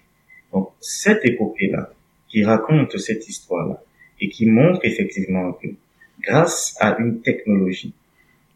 Donc 0.54 0.70
cette 0.80 1.26
épopée-là, 1.26 1.92
qui 2.30 2.44
raconte 2.44 2.98
cette 2.98 3.28
histoire-là, 3.28 3.82
et 4.20 4.30
qui 4.30 4.46
montre 4.46 4.80
effectivement 4.84 5.54
que 5.54 5.68
grâce 6.22 6.76
à 6.80 6.98
une 7.00 7.22
technologie 7.22 7.94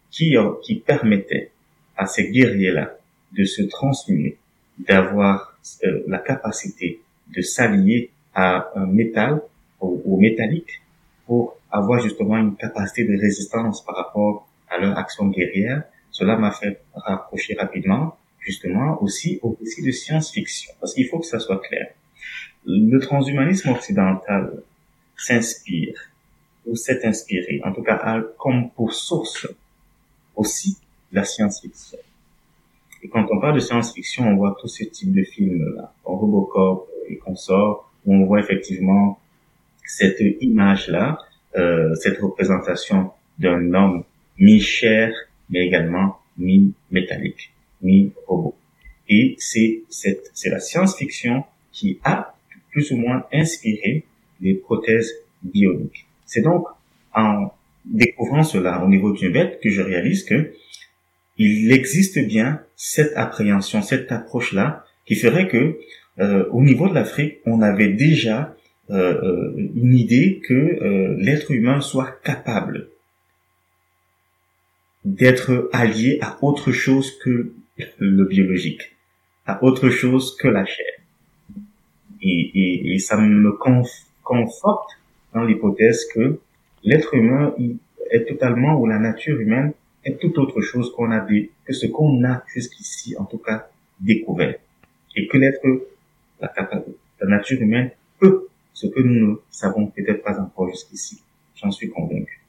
qui, 0.09 0.35
qui 0.63 0.75
permettait 0.75 1.51
à 1.97 2.05
ces 2.05 2.29
guerriers-là 2.29 2.97
de 3.31 3.43
se 3.45 3.61
transmuer, 3.63 4.37
d'avoir 4.77 5.57
euh, 5.83 6.03
la 6.07 6.19
capacité 6.19 7.01
de 7.35 7.41
s'allier 7.41 8.11
à 8.33 8.69
un 8.75 8.85
métal 8.85 9.41
ou, 9.79 10.01
au 10.05 10.17
métallique 10.17 10.81
pour 11.25 11.57
avoir 11.71 12.01
justement 12.01 12.37
une 12.37 12.55
capacité 12.55 13.05
de 13.05 13.19
résistance 13.19 13.83
par 13.85 13.95
rapport 13.95 14.47
à 14.69 14.77
leur 14.77 14.97
action 14.97 15.27
guerrière. 15.27 15.83
Cela 16.11 16.35
m'a 16.37 16.51
fait 16.51 16.81
rapprocher 16.93 17.55
rapidement 17.55 18.17
justement 18.39 19.01
aussi 19.01 19.39
au 19.43 19.57
récit 19.59 19.83
de 19.83 19.91
science-fiction 19.91 20.73
parce 20.79 20.93
qu'il 20.93 21.07
faut 21.07 21.19
que 21.19 21.27
ça 21.27 21.39
soit 21.39 21.59
clair. 21.59 21.91
Le 22.65 22.99
transhumanisme 22.99 23.69
occidental 23.69 24.63
s'inspire 25.15 26.09
ou 26.65 26.75
s'est 26.75 27.05
inspiré, 27.05 27.61
en 27.63 27.71
tout 27.71 27.81
cas 27.81 28.21
comme 28.37 28.69
pour 28.71 28.93
source 28.93 29.47
aussi 30.35 30.77
la 31.11 31.23
science-fiction. 31.23 31.97
Et 33.03 33.09
quand 33.09 33.27
on 33.31 33.39
parle 33.39 33.55
de 33.55 33.59
science-fiction, 33.59 34.27
on 34.27 34.35
voit 34.35 34.57
tout 34.59 34.67
ce 34.67 34.83
type 34.83 35.11
de 35.11 35.23
films-là, 35.23 35.93
Robocop 36.03 36.87
et 37.09 37.17
consorts, 37.17 37.91
où 38.05 38.13
on 38.13 38.25
voit 38.25 38.39
effectivement 38.39 39.19
cette 39.85 40.21
image-là, 40.39 41.17
euh, 41.57 41.93
cette 41.95 42.19
représentation 42.19 43.11
d'un 43.39 43.73
homme 43.73 44.03
mi-chair, 44.37 45.13
mais 45.49 45.65
également 45.65 46.17
mi-métallique, 46.37 47.51
mi-robot. 47.81 48.55
Et 49.09 49.35
c'est 49.39 49.81
cette, 49.89 50.31
c'est 50.33 50.49
la 50.49 50.59
science-fiction 50.59 51.43
qui 51.71 51.99
a 52.03 52.35
plus 52.71 52.91
ou 52.91 52.97
moins 52.97 53.25
inspiré 53.33 54.05
les 54.39 54.53
prothèses 54.53 55.11
bioniques. 55.43 56.05
C'est 56.25 56.41
donc 56.41 56.65
en 57.13 57.51
découvrant 57.85 58.43
cela 58.43 58.83
au 58.83 58.87
niveau 58.87 59.11
du 59.11 59.29
bête 59.29 59.59
que 59.61 59.69
je 59.69 59.81
réalise 59.81 60.23
que 60.23 60.53
il 61.41 61.71
existe 61.71 62.19
bien 62.19 62.61
cette 62.75 63.13
appréhension, 63.15 63.81
cette 63.81 64.11
approche-là, 64.11 64.85
qui 65.05 65.15
ferait 65.15 65.47
que 65.47 65.79
euh, 66.19 66.45
au 66.51 66.61
niveau 66.61 66.87
de 66.87 66.93
l'Afrique, 66.93 67.39
on 67.45 67.61
avait 67.61 67.89
déjà 67.89 68.55
euh, 68.91 69.21
euh, 69.23 69.69
une 69.75 69.95
idée 69.95 70.41
que 70.47 71.15
l'être 71.17 71.51
humain 71.51 71.81
soit 71.81 72.11
capable 72.23 72.89
d'être 75.03 75.69
allié 75.73 76.19
à 76.21 76.37
autre 76.43 76.71
chose 76.71 77.17
que 77.23 77.53
le 77.97 78.25
biologique, 78.25 78.95
à 79.47 79.63
autre 79.63 79.89
chose 79.89 80.37
que 80.37 80.47
la 80.47 80.65
chair. 80.65 80.93
Et, 82.21 82.93
et, 82.93 82.99
ça 82.99 83.17
me 83.17 83.51
conforte 84.23 84.89
dans 85.33 85.43
l'hypothèse 85.43 86.05
que 86.13 86.39
l'être 86.83 87.15
humain 87.15 87.55
est 88.11 88.27
totalement, 88.27 88.79
ou 88.79 88.85
la 88.85 88.99
nature 88.99 89.39
humaine 89.39 89.73
est 90.03 90.19
tout 90.19 90.37
autre 90.39 90.61
chose 90.61 90.91
qu'on 90.93 91.11
a 91.11 91.19
dit, 91.19 91.49
que 91.65 91.73
ce 91.73 91.87
qu'on 91.87 92.23
a 92.23 92.43
jusqu'ici, 92.53 93.15
en 93.17 93.25
tout 93.25 93.37
cas, 93.37 93.69
découvert. 93.99 94.55
Et 95.15 95.27
que 95.27 95.37
l'être, 95.37 95.61
la, 96.39 96.51
nature 97.27 97.61
humaine 97.61 97.91
peut 98.19 98.47
ce 98.73 98.87
que 98.87 98.99
nous 98.99 99.31
ne 99.31 99.35
savons 99.49 99.87
peut-être 99.87 100.23
pas 100.23 100.39
encore 100.39 100.69
jusqu'ici. 100.69 101.21
J'en 101.55 101.71
suis 101.71 101.89
convaincu. 101.89 102.41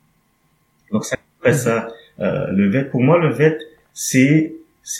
Donc 0.91 1.05
ça, 1.05 1.17
après 1.39 1.53
ça, 1.53 1.93
euh, 2.21 2.51
le 2.53 2.69
VET, 2.71 2.85
pour 2.85 3.03
moi, 3.03 3.19
le 3.19 3.33
VET, 3.33 3.59
c'est 3.93 4.55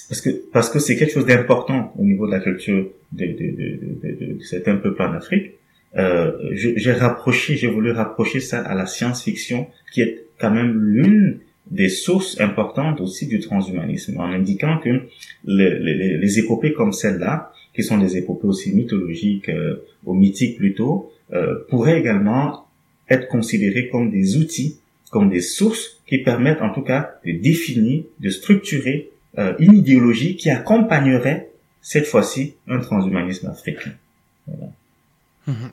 parce 0.09 0.21
que 0.21 0.31
parce 0.53 0.71
que 0.71 0.79
c'est 0.79 0.97
quelque 0.97 1.13
chose 1.13 1.27
d'important 1.27 1.93
au 1.99 2.03
niveau 2.03 2.27
de 2.27 2.33
la 2.33 2.41
culture 2.41 2.87
de, 3.13 3.27
de, 3.27 3.33
de, 3.33 3.99
de, 4.03 4.35
de 4.35 4.43
certains 4.43 4.77
peuples 4.77 5.03
en 5.03 5.13
Afrique. 5.13 5.53
Euh, 5.97 6.33
j'ai 6.53 6.93
rapproché, 6.93 7.57
j'ai 7.57 7.69
voulu 7.69 7.91
rapprocher 7.91 8.41
ça 8.41 8.61
à 8.61 8.75
la 8.75 8.87
science-fiction, 8.87 9.67
qui 9.93 10.03
est 10.03 10.25
quand 10.39 10.51
même 10.51 10.73
l'une 10.79 11.41
des 11.71 11.89
sources 11.89 12.41
importantes 12.41 13.01
aussi 13.01 13.27
du 13.27 13.41
transhumanisme, 13.41 14.19
en 14.19 14.25
indiquant 14.25 14.79
que 14.79 15.03
les, 15.45 15.79
les, 15.79 16.19
les 16.19 16.39
épopées 16.39 16.73
comme 16.73 16.93
celle-là, 16.93 17.53
qui 17.75 17.83
sont 17.83 17.99
des 17.99 18.17
épopées 18.17 18.49
aussi 18.49 18.75
mythologiques 18.75 19.49
euh, 19.49 19.85
ou 20.05 20.15
mythiques 20.15 20.59
plutôt, 20.59 21.13
euh, 21.33 21.65
pourraient 21.69 21.99
également 21.99 22.67
être 23.09 23.29
considérées 23.29 23.89
comme 23.89 24.11
des 24.11 24.37
outils, 24.37 24.79
comme 25.11 25.31
des 25.31 25.41
sources 25.41 26.01
qui 26.07 26.19
permettent 26.19 26.63
en 26.63 26.73
tout 26.73 26.83
cas 26.83 27.15
de 27.25 27.33
définir, 27.33 28.05
de 28.21 28.31
structurer 28.31 29.11
euh, 29.39 29.55
une 29.59 29.75
idéologie 29.75 30.37
qui 30.37 30.51
accompagnerait 30.51 31.51
cette 31.81 32.07
fois-ci 32.07 32.55
un 32.69 32.79
transhumanisme 32.81 33.49
africain. 33.49 33.93
Voilà. 34.47 34.73
Mhm. 35.47 35.71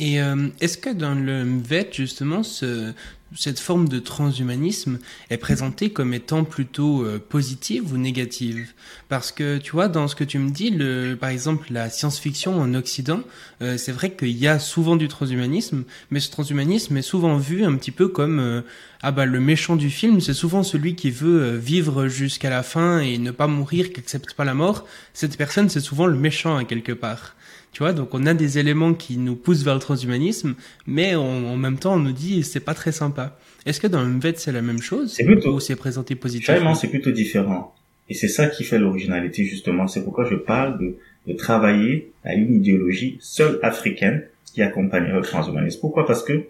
Et 0.00 0.18
euh, 0.18 0.48
est-ce 0.62 0.78
que 0.78 0.88
dans 0.88 1.14
le 1.14 1.44
MVET, 1.44 1.90
justement, 1.92 2.42
ce, 2.42 2.94
cette 3.36 3.60
forme 3.60 3.86
de 3.86 3.98
transhumanisme 3.98 4.98
est 5.28 5.36
présentée 5.36 5.90
comme 5.90 6.14
étant 6.14 6.44
plutôt 6.44 7.04
euh, 7.04 7.18
positive 7.18 7.92
ou 7.92 7.98
négative? 7.98 8.72
Parce 9.10 9.30
que, 9.30 9.58
tu 9.58 9.72
vois, 9.72 9.88
dans 9.88 10.08
ce 10.08 10.14
que 10.16 10.24
tu 10.24 10.38
me 10.38 10.48
dis, 10.48 10.70
le, 10.70 11.16
par 11.20 11.28
exemple, 11.28 11.66
la 11.70 11.90
science-fiction 11.90 12.58
en 12.58 12.72
Occident, 12.72 13.20
euh, 13.60 13.76
c'est 13.76 13.92
vrai 13.92 14.12
qu'il 14.12 14.30
y 14.30 14.48
a 14.48 14.58
souvent 14.58 14.96
du 14.96 15.06
transhumanisme, 15.06 15.84
mais 16.10 16.20
ce 16.20 16.30
transhumanisme 16.30 16.96
est 16.96 17.02
souvent 17.02 17.36
vu 17.36 17.64
un 17.64 17.76
petit 17.76 17.92
peu 17.92 18.08
comme... 18.08 18.40
Euh, 18.40 18.62
ah 19.02 19.12
bah 19.12 19.24
le 19.24 19.40
méchant 19.40 19.76
du 19.76 19.88
film, 19.88 20.20
c'est 20.20 20.34
souvent 20.34 20.62
celui 20.62 20.94
qui 20.94 21.10
veut 21.10 21.42
euh, 21.42 21.56
vivre 21.56 22.08
jusqu'à 22.08 22.50
la 22.50 22.62
fin 22.62 23.00
et 23.00 23.16
ne 23.16 23.30
pas 23.30 23.46
mourir, 23.46 23.92
qui 23.92 24.00
accepte 24.00 24.34
pas 24.34 24.44
la 24.44 24.52
mort. 24.52 24.86
Cette 25.14 25.38
personne, 25.38 25.70
c'est 25.70 25.80
souvent 25.80 26.06
le 26.06 26.16
méchant 26.16 26.56
à 26.56 26.64
quelque 26.64 26.92
part. 26.92 27.34
Tu 27.72 27.82
vois, 27.82 27.92
donc 27.92 28.14
on 28.14 28.26
a 28.26 28.34
des 28.34 28.58
éléments 28.58 28.94
qui 28.94 29.16
nous 29.16 29.36
poussent 29.36 29.62
vers 29.62 29.74
le 29.74 29.80
transhumanisme, 29.80 30.54
mais 30.86 31.14
en 31.14 31.56
même 31.56 31.78
temps 31.78 31.94
on 31.94 32.00
nous 32.00 32.12
dit 32.12 32.42
c'est 32.42 32.60
pas 32.60 32.74
très 32.74 32.92
sympa. 32.92 33.38
Est-ce 33.64 33.80
que 33.80 33.86
dans 33.86 34.02
le 34.02 34.08
MVET 34.08 34.34
c'est 34.36 34.52
la 34.52 34.62
même 34.62 34.82
chose 34.82 35.12
C'est 35.12 35.24
plutôt. 35.24 35.54
Ou 35.54 35.60
c'est 35.60 35.76
présenté 35.76 36.14
positivement 36.14 36.74
c'est 36.74 36.88
plutôt 36.88 37.12
différent. 37.12 37.74
Et 38.08 38.14
c'est 38.14 38.28
ça 38.28 38.48
qui 38.48 38.64
fait 38.64 38.78
l'originalité 38.78 39.44
justement. 39.44 39.86
C'est 39.86 40.02
pourquoi 40.02 40.24
je 40.24 40.34
parle 40.34 40.80
de, 40.80 40.96
de 41.28 41.32
travailler 41.32 42.10
à 42.24 42.34
une 42.34 42.56
idéologie 42.56 43.18
seule 43.20 43.60
africaine 43.62 44.24
qui 44.52 44.62
accompagnerait 44.62 45.18
le 45.18 45.22
transhumanisme. 45.22 45.80
Pourquoi? 45.80 46.06
Parce 46.06 46.24
que 46.24 46.42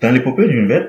dans 0.00 0.12
l'épopée 0.12 0.46
du 0.48 0.60
MVET, 0.62 0.88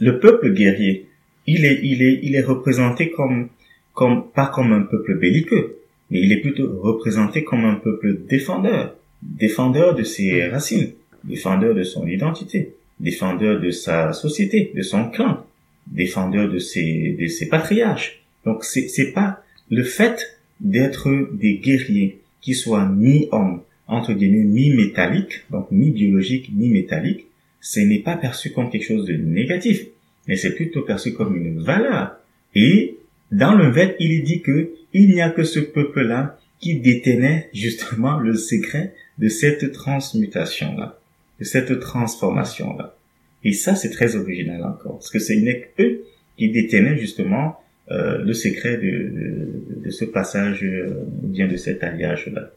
le 0.00 0.18
peuple 0.20 0.52
guerrier, 0.52 1.08
il 1.46 1.64
est, 1.64 1.80
il 1.82 2.02
est, 2.02 2.20
il 2.22 2.34
est 2.34 2.42
représenté 2.42 3.10
comme, 3.10 3.48
comme, 3.94 4.28
pas 4.30 4.46
comme 4.46 4.72
un 4.72 4.82
peuple 4.82 5.18
belliqueux, 5.18 5.78
mais 6.10 6.20
il 6.20 6.32
est 6.32 6.40
plutôt 6.40 6.80
représenté 6.80 7.44
comme 7.44 7.64
un 7.64 7.74
peuple 7.74 8.20
défendeur, 8.28 8.94
défendeur 9.22 9.94
de 9.94 10.02
ses 10.02 10.46
racines, 10.48 10.92
défendeur 11.24 11.74
de 11.74 11.82
son 11.82 12.06
identité, 12.06 12.74
défendeur 13.00 13.60
de 13.60 13.70
sa 13.70 14.12
société, 14.12 14.72
de 14.74 14.82
son 14.82 15.10
clan, 15.10 15.44
défendeur 15.86 16.50
de 16.50 16.58
ses, 16.58 17.16
de 17.18 17.26
ses 17.26 17.48
patriarches. 17.48 18.20
Donc 18.44 18.64
c'est, 18.64 18.88
c'est 18.88 19.12
pas 19.12 19.42
le 19.70 19.82
fait 19.82 20.38
d'être 20.60 21.08
des 21.32 21.56
guerriers 21.56 22.20
qui 22.40 22.54
soient 22.54 22.86
mi-hommes, 22.86 23.62
entre 23.88 24.12
guillemets, 24.12 24.44
mi-métalliques, 24.44 25.44
donc 25.50 25.70
mi-biologiques, 25.70 26.50
mi-métalliques, 26.52 27.26
ce 27.60 27.80
n'est 27.80 27.98
pas 27.98 28.16
perçu 28.16 28.52
comme 28.52 28.70
quelque 28.70 28.86
chose 28.86 29.06
de 29.06 29.14
négatif, 29.14 29.86
mais 30.28 30.36
c'est 30.36 30.54
plutôt 30.54 30.82
perçu 30.82 31.12
comme 31.12 31.36
une 31.36 31.60
valeur. 31.60 32.16
Et 32.54 32.96
dans 33.32 33.54
le 33.54 33.70
VET, 33.70 33.96
il 33.98 34.12
est 34.12 34.22
dit 34.22 34.42
que 34.42 34.70
il 34.92 35.10
n'y 35.10 35.20
a 35.20 35.30
que 35.30 35.44
ce 35.44 35.60
peuple-là 35.60 36.38
qui 36.60 36.80
détenait 36.80 37.50
justement 37.52 38.18
le 38.18 38.34
secret 38.34 38.94
de 39.18 39.28
cette 39.28 39.72
transmutation-là, 39.72 40.98
de 41.38 41.44
cette 41.44 41.80
transformation-là. 41.80 42.96
Et 43.44 43.52
ça, 43.52 43.74
c'est 43.74 43.90
très 43.90 44.16
original 44.16 44.62
encore, 44.64 44.98
parce 44.98 45.10
que 45.10 45.18
c'est 45.18 45.36
une 45.36 45.54
eux 45.80 46.04
qui 46.36 46.50
détenaient 46.50 46.98
justement 46.98 47.60
euh, 47.90 48.18
le 48.18 48.32
secret 48.32 48.78
de, 48.78 48.90
de, 48.90 49.84
de 49.84 49.90
ce 49.90 50.04
passage, 50.04 50.64
euh, 50.64 51.04
bien 51.22 51.46
de 51.46 51.56
cet 51.56 51.84
alliage-là. 51.84 52.50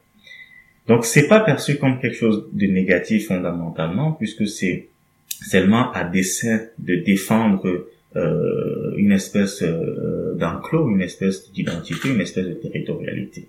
Donc, 0.87 1.05
c'est 1.05 1.27
pas 1.27 1.41
perçu 1.41 1.77
comme 1.77 1.99
quelque 1.99 2.15
chose 2.15 2.47
de 2.51 2.65
négatif 2.65 3.27
fondamentalement, 3.27 4.13
puisque 4.13 4.47
c'est 4.47 4.87
seulement 5.27 5.91
à 5.91 6.03
dessein 6.03 6.61
de 6.79 6.95
défendre 6.95 7.87
euh, 8.15 8.93
une 8.97 9.11
espèce 9.11 9.61
euh, 9.61 10.33
d'enclos, 10.35 10.89
une 10.89 11.01
espèce 11.01 11.51
d'identité, 11.51 12.09
une 12.09 12.21
espèce 12.21 12.47
de 12.47 12.53
territorialité. 12.53 13.47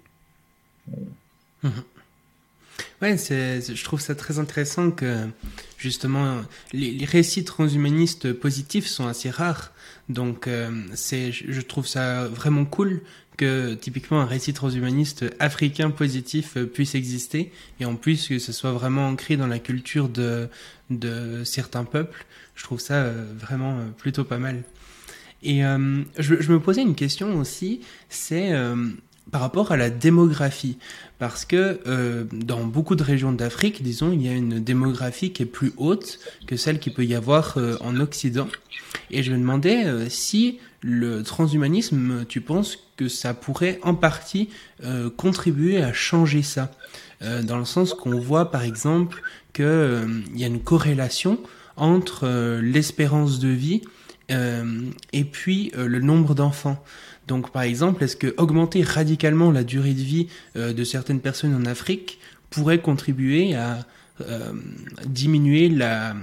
Mmh. 1.62 1.68
Ouais, 3.00 3.16
c'est, 3.16 3.74
je 3.74 3.84
trouve 3.84 4.00
ça 4.00 4.14
très 4.14 4.38
intéressant 4.38 4.90
que 4.90 5.26
justement 5.78 6.42
les, 6.72 6.90
les 6.92 7.04
récits 7.06 7.44
transhumanistes 7.44 8.32
positifs 8.34 8.86
sont 8.86 9.06
assez 9.06 9.30
rares. 9.30 9.72
Donc 10.10 10.46
euh, 10.46 10.70
c'est, 10.94 11.32
je 11.32 11.60
trouve 11.62 11.86
ça 11.86 12.26
vraiment 12.28 12.64
cool 12.66 13.00
que 13.40 13.72
typiquement 13.72 14.20
un 14.20 14.26
récit 14.26 14.52
transhumaniste 14.52 15.24
africain 15.38 15.90
positif 15.90 16.58
euh, 16.58 16.66
puisse 16.66 16.94
exister 16.94 17.50
et 17.80 17.86
en 17.86 17.96
plus 17.96 18.28
que 18.28 18.38
ce 18.38 18.52
soit 18.52 18.72
vraiment 18.72 19.08
ancré 19.08 19.38
dans 19.38 19.46
la 19.46 19.58
culture 19.58 20.10
de, 20.10 20.50
certains 21.44 21.84
peuples. 21.84 22.26
Je 22.54 22.64
trouve 22.64 22.80
ça 22.80 22.96
euh, 22.96 23.32
vraiment 23.34 23.78
euh, 23.78 23.84
plutôt 23.96 24.24
pas 24.24 24.36
mal. 24.36 24.62
Et 25.42 25.62
je, 26.18 26.52
me 26.52 26.60
posais 26.60 26.82
une 26.82 26.94
question 26.94 27.38
aussi, 27.38 27.80
c'est 28.10 28.52
par 29.30 29.40
rapport 29.40 29.72
à 29.72 29.78
la 29.78 29.88
démographie. 29.88 30.76
Parce 31.18 31.46
que 31.46 31.80
dans 32.30 32.66
beaucoup 32.66 32.94
de 32.94 33.02
régions 33.02 33.32
d'Afrique, 33.32 33.82
disons, 33.82 34.12
il 34.12 34.20
y 34.20 34.28
a 34.28 34.34
une 34.34 34.60
démographie 34.60 35.32
qui 35.32 35.44
est 35.44 35.46
plus 35.46 35.72
haute 35.78 36.18
que 36.46 36.58
celle 36.58 36.78
qu'il 36.78 36.92
peut 36.92 37.06
y 37.06 37.14
avoir 37.14 37.56
en 37.80 37.98
Occident. 38.00 38.48
Et 39.10 39.22
je 39.22 39.32
me 39.32 39.38
demandais 39.38 40.10
si 40.10 40.58
le 40.82 41.22
transhumanisme, 41.22 42.24
tu 42.26 42.40
penses 42.40 42.78
que 42.96 43.08
ça 43.08 43.34
pourrait 43.34 43.78
en 43.82 43.94
partie 43.94 44.48
euh, 44.84 45.10
contribuer 45.10 45.82
à 45.82 45.92
changer 45.92 46.42
ça? 46.42 46.70
Euh, 47.22 47.42
Dans 47.42 47.58
le 47.58 47.64
sens 47.64 47.94
qu'on 47.94 48.18
voit 48.18 48.50
par 48.50 48.62
exemple 48.62 49.22
qu'il 49.52 49.64
euh, 49.64 50.22
y 50.34 50.44
a 50.44 50.46
une 50.46 50.60
corrélation 50.60 51.38
entre 51.76 52.26
euh, 52.26 52.60
l'espérance 52.62 53.38
de 53.38 53.48
vie 53.48 53.82
et 55.12 55.24
puis 55.24 55.72
le 55.76 55.98
nombre 55.98 56.36
d'enfants. 56.36 56.80
Donc, 57.26 57.50
par 57.50 57.62
exemple, 57.62 58.04
est-ce 58.04 58.14
que 58.14 58.32
augmenter 58.36 58.84
radicalement 58.84 59.50
la 59.50 59.64
durée 59.64 59.92
de 59.92 60.02
vie 60.02 60.28
de 60.54 60.84
certaines 60.84 61.18
personnes 61.18 61.52
en 61.52 61.64
Afrique 61.68 62.20
pourrait 62.48 62.78
contribuer 62.78 63.56
à 63.56 63.80
diminuer 65.04 65.68
la 65.68 66.14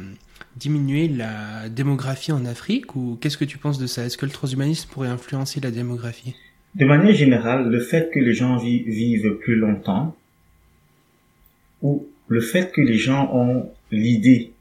diminuer 0.58 1.08
la 1.08 1.70
démographie 1.70 2.32
en 2.32 2.46
Afrique 2.46 2.96
ou 2.96 3.18
qu'est-ce 3.22 3.38
que 3.38 3.46
tu 3.46 3.58
penses 3.58 3.78
de 3.78 3.88
ça? 3.88 4.06
Est-ce 4.06 4.18
que 4.18 4.26
le 4.26 4.32
transhumanisme 4.32 4.90
pourrait 4.90 5.10
influencer 5.10 5.60
la 5.60 5.72
démographie? 5.72 6.36
De 6.76 6.86
manière 6.86 7.14
générale, 7.14 7.70
le 7.70 7.80
fait 7.80 8.12
que 8.14 8.20
les 8.20 8.34
gens 8.34 8.58
vi 8.58 8.84
vivent 8.84 9.36
plus 9.36 9.56
longtemps 9.56 10.16
ou 11.82 12.08
le 12.28 12.42
fait 12.42 12.72
que 12.72 12.82
les 12.82 12.98
gens 12.98 13.30
ont 13.34 13.70
l'idée 13.92 14.52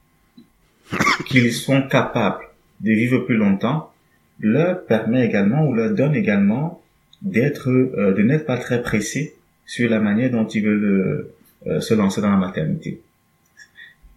qu'ils 1.26 1.52
sont 1.52 1.82
capables 1.82 2.44
de 2.80 2.92
vivre 2.92 3.18
plus 3.20 3.36
longtemps 3.36 3.92
leur 4.38 4.84
permet 4.84 5.26
également 5.26 5.66
ou 5.66 5.74
leur 5.74 5.92
donne 5.94 6.14
également 6.14 6.82
d'être, 7.22 7.70
euh, 7.70 8.12
de 8.12 8.22
n'être 8.22 8.44
pas 8.44 8.58
très 8.58 8.82
pressé 8.82 9.34
sur 9.64 9.88
la 9.88 9.98
manière 9.98 10.30
dont 10.30 10.46
ils 10.46 10.62
veulent 10.62 11.30
euh, 11.66 11.80
se 11.80 11.94
lancer 11.94 12.20
dans 12.20 12.30
la 12.30 12.36
maternité. 12.36 13.00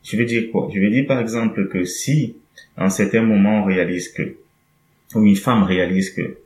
Je 0.10 0.18
veux 0.18 0.26
dire 0.26 0.50
quoi? 0.52 0.70
Je 0.74 0.80
veux 0.80 0.90
dire 0.90 1.06
par 1.06 1.20
exemple 1.20 1.68
que 1.68 1.86
si, 1.86 2.36
un 2.78 2.90
certain 2.90 3.22
moment, 3.22 3.62
on 3.62 3.66
réalise 3.66 4.10
que, 4.10 4.38
ou 5.14 5.24
une 5.24 5.36
femme 5.36 5.64
réalise 5.64 6.10
que, 6.10 6.38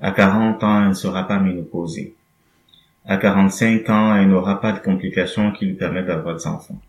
à 0.00 0.10
40 0.10 0.64
ans, 0.64 0.82
elle 0.82 0.88
ne 0.88 0.94
sera 0.94 1.28
pas 1.28 1.38
ménopausée. 1.38 2.14
À 3.06 3.18
45 3.18 3.88
ans, 3.90 4.16
elle 4.16 4.28
n'aura 4.28 4.60
pas 4.60 4.72
de 4.72 4.80
complications 4.80 5.52
qui 5.52 5.66
lui 5.66 5.74
permettent 5.74 6.06
d'avoir 6.06 6.36
des 6.36 6.46
enfants. 6.48 6.80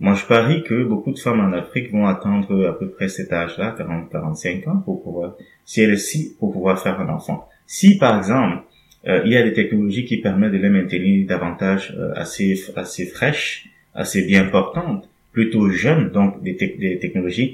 Moi, 0.00 0.14
je 0.14 0.24
parie 0.24 0.62
que 0.62 0.84
beaucoup 0.84 1.12
de 1.12 1.18
femmes 1.18 1.40
en 1.40 1.52
Afrique 1.52 1.92
vont 1.92 2.06
attendre 2.06 2.66
à 2.66 2.78
peu 2.78 2.88
près 2.88 3.08
cet 3.08 3.30
âge-là, 3.30 3.76
40-45 3.78 4.68
ans, 4.70 4.76
pour 4.78 5.02
pouvoir, 5.02 5.34
si 5.66 5.82
elles 5.82 5.98
si, 5.98 6.34
pour 6.38 6.50
pouvoir 6.50 6.80
faire 6.80 6.98
un 6.98 7.08
enfant. 7.10 7.46
Si, 7.66 7.98
par 7.98 8.16
exemple, 8.16 8.62
euh, 9.06 9.20
il 9.26 9.32
y 9.32 9.36
a 9.36 9.42
des 9.42 9.52
technologies 9.52 10.06
qui 10.06 10.16
permettent 10.18 10.52
de 10.52 10.58
les 10.58 10.70
maintenir 10.70 11.26
davantage 11.26 11.94
euh, 11.98 12.12
assez, 12.14 12.58
assez 12.74 13.04
fraîches, 13.04 13.68
assez 13.94 14.24
bien 14.24 14.44
portantes, 14.44 15.08
plutôt 15.38 15.70
jeunes, 15.70 16.10
donc 16.18 16.42
des, 16.42 16.56
te 16.56 16.66
des 16.84 16.98
technologies 16.98 17.50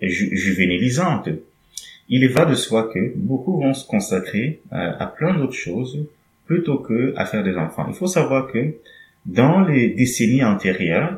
juvénilisante. 0.00 1.28
Il 2.08 2.22
va 2.28 2.44
de 2.52 2.54
soi 2.54 2.80
que 2.92 3.02
beaucoup 3.16 3.54
vont 3.62 3.74
se 3.74 3.84
consacrer 3.94 4.60
à, 4.70 5.02
à 5.04 5.06
plein 5.06 5.32
d'autres 5.38 5.60
choses 5.68 5.94
plutôt 6.46 6.78
que 6.78 7.12
à 7.16 7.24
faire 7.30 7.42
des 7.42 7.56
enfants. 7.56 7.86
Il 7.88 7.94
faut 7.94 8.12
savoir 8.20 8.42
que 8.52 8.62
dans 9.26 9.60
les 9.70 9.88
décennies 10.00 10.44
antérieures, 10.44 11.14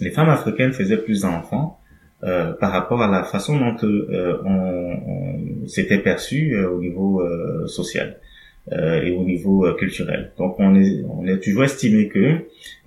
les 0.00 0.10
femmes 0.10 0.28
africaines 0.28 0.72
faisaient 0.72 1.02
plus 1.08 1.20
d'enfants 1.22 1.78
euh, 2.22 2.52
par 2.52 2.72
rapport 2.72 3.00
à 3.00 3.08
la 3.08 3.22
façon 3.22 3.58
dont 3.58 3.76
euh, 3.84 4.36
on, 4.44 5.66
s'était 5.66 5.98
perçu 5.98 6.38
euh, 6.54 6.70
au 6.70 6.80
niveau 6.80 7.22
euh, 7.22 7.66
social 7.68 8.08
euh, 8.16 8.29
et 8.70 9.10
au 9.10 9.24
niveau 9.24 9.72
culturel. 9.74 10.32
Donc 10.38 10.56
on 10.58 10.74
est, 10.76 11.02
on 11.08 11.26
est 11.26 11.38
toujours 11.38 11.64
estimé 11.64 12.08
que 12.08 12.36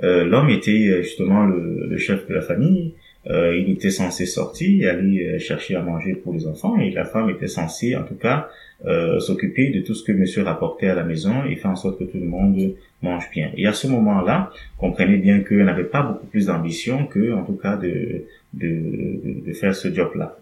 l'homme 0.01 0.49
était 0.49 1.03
justement 1.03 1.45
le, 1.45 1.87
le, 1.89 1.97
chef 1.97 2.27
de 2.27 2.33
la 2.33 2.41
famille, 2.41 2.93
il 3.29 3.69
était 3.69 3.89
censé 3.89 4.25
sortir, 4.25 4.89
aller 4.89 5.39
chercher 5.39 5.75
à 5.75 5.81
manger 5.81 6.13
pour 6.13 6.33
les 6.33 6.47
enfants, 6.47 6.79
et 6.79 6.91
la 6.91 7.05
femme 7.05 7.29
était 7.29 7.47
censée, 7.47 7.95
en 7.95 8.03
tout 8.03 8.15
cas, 8.15 8.49
s'occuper 9.19 9.71
de 9.71 9.81
tout 9.81 9.93
ce 9.93 10.03
que 10.03 10.11
monsieur 10.13 10.43
rapportait 10.43 10.87
à 10.87 10.95
la 10.95 11.03
maison 11.03 11.43
et 11.49 11.55
faire 11.55 11.71
en 11.71 11.75
sorte 11.75 11.99
que 11.99 12.05
tout 12.05 12.19
le 12.19 12.27
monde 12.27 12.75
mange 13.03 13.29
bien. 13.31 13.51
Et 13.57 13.67
à 13.67 13.73
ce 13.73 13.87
moment-là, 13.87 14.51
comprenez 14.77 15.17
bien 15.17 15.41
qu'elle 15.41 15.65
n'avait 15.65 15.83
pas 15.83 16.01
beaucoup 16.01 16.25
plus 16.25 16.47
d'ambition 16.47 17.05
que, 17.05 17.33
en 17.33 17.43
tout 17.43 17.55
cas, 17.55 17.75
de, 17.75 18.23
de, 18.53 19.43
de, 19.45 19.53
faire 19.53 19.75
ce 19.75 19.93
job-là. 19.93 20.37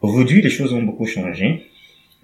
Aujourd'hui, 0.00 0.40
les 0.40 0.48
choses 0.48 0.72
ont 0.72 0.82
beaucoup 0.82 1.06
changé. 1.06 1.66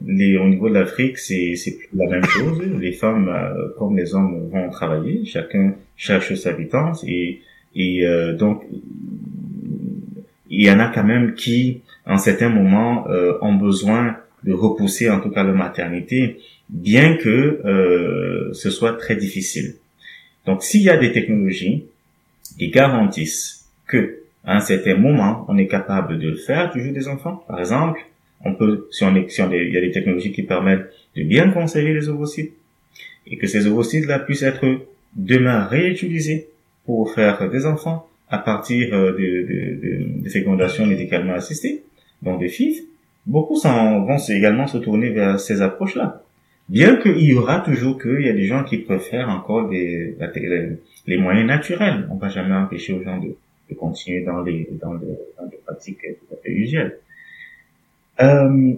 Les, 0.05 0.37
au 0.37 0.47
niveau 0.47 0.69
de 0.69 0.75
l'Afrique, 0.75 1.19
c'est 1.19 1.55
la 1.95 2.07
même 2.07 2.25
chose. 2.25 2.61
Les 2.79 2.93
femmes, 2.93 3.29
euh, 3.29 3.69
comme 3.79 3.97
les 3.97 4.15
hommes, 4.15 4.49
vont 4.51 4.69
travailler. 4.71 5.25
Chacun 5.25 5.75
cherche 5.97 6.35
sa 6.35 6.53
vitesse 6.53 7.03
et, 7.07 7.41
et 7.75 8.07
euh, 8.07 8.37
donc 8.37 8.63
il 10.49 10.65
y 10.65 10.71
en 10.71 10.79
a 10.79 10.89
quand 10.89 11.05
même 11.05 11.35
qui, 11.35 11.81
en 12.05 12.19
certains 12.19 12.49
moments, 12.49 13.09
euh, 13.09 13.39
ont 13.41 13.55
besoin 13.55 14.17
de 14.45 14.53
repousser 14.53 15.11
en 15.11 15.21
tout 15.21 15.31
cas 15.31 15.43
leur 15.43 15.57
maternité, 15.57 16.39
bien 16.69 17.17
que 17.17 17.61
euh, 17.65 18.53
ce 18.53 18.71
soit 18.71 18.93
très 18.93 19.17
difficile. 19.17 19.75
Donc 20.45 20.63
s'il 20.63 20.83
y 20.83 20.91
a 20.91 20.97
des 20.97 21.13
technologies 21.13 21.87
qui 22.59 22.69
garantissent 22.71 23.67
que 23.87 24.21
à 24.45 24.57
un 24.57 24.61
certain 24.61 24.97
moment, 24.97 25.45
on 25.49 25.59
est 25.59 25.67
capable 25.67 26.19
de 26.19 26.29
le 26.29 26.37
faire, 26.37 26.71
toujours 26.71 26.93
des 26.93 27.09
enfants. 27.09 27.45
Par 27.49 27.59
exemple, 27.59 28.01
on 28.45 28.55
peut, 28.55 28.89
si 28.91 29.05
on 29.05 29.15
est, 29.17 29.29
si 29.31 29.43
on 29.43 29.51
il 29.51 29.73
y 29.73 29.77
a 29.77 29.81
des 29.81 29.91
technologies 29.91 30.33
qui 30.33 30.43
permettent 30.43 30.87
de 31.17 31.23
bien 31.23 31.51
conserver 31.51 31.95
les 31.95 32.09
ovocytes 32.09 32.53
et 33.27 33.37
que 33.37 33.47
ces 33.47 33.67
ovocytes-là 33.67 34.21
puissent 34.21 34.43
être 34.43 34.67
demain 35.15 35.65
réutilisés 35.65 36.49
pour 36.85 37.13
faire 37.13 37.51
des 37.51 37.67
enfants 37.67 38.09
à 38.29 38.39
partir 38.39 38.93
euh, 38.95 39.13
de, 39.13 39.19
de, 39.19 40.19
de, 40.21 40.23
de 40.25 40.29
fécondation 40.29 40.87
médicalement 40.87 41.35
assistée, 41.35 41.83
donc 42.23 42.41
des 42.41 42.49
FIV, 42.49 42.83
beaucoup 43.27 43.59
vont 43.61 44.17
également 44.29 44.67
se 44.67 44.79
tourner 44.79 45.11
vers 45.11 45.39
ces 45.41 45.63
approches-là. 45.63 46.23
Bien 46.69 46.97
qu'il 46.97 47.21
y 47.21 47.35
aura 47.35 47.61
toujours 47.61 48.01
qu'il 48.01 48.23
y 48.23 48.29
a 48.29 48.33
des 48.33 48.47
gens 48.47 48.65
qui 48.65 48.79
préfèrent 48.79 49.29
encore 49.29 49.69
des, 49.69 50.17
les 51.07 51.17
moyens 51.17 51.47
naturels. 51.47 52.09
On 52.11 52.17
va 52.17 52.29
jamais 52.29 52.55
empêcher 52.55 52.93
aux 52.93 53.03
gens 53.03 53.19
de, 53.19 53.29
de 53.71 53.75
continuer 53.75 54.23
dans 54.23 54.43
les, 54.43 54.69
dans, 54.81 54.95
dans 54.95 55.47
des 55.49 55.59
pratiques 55.65 56.01
tout 56.01 56.35
à 56.35 56.37
fait 56.43 56.51
usuelles. 56.51 56.99
Euh, 58.21 58.75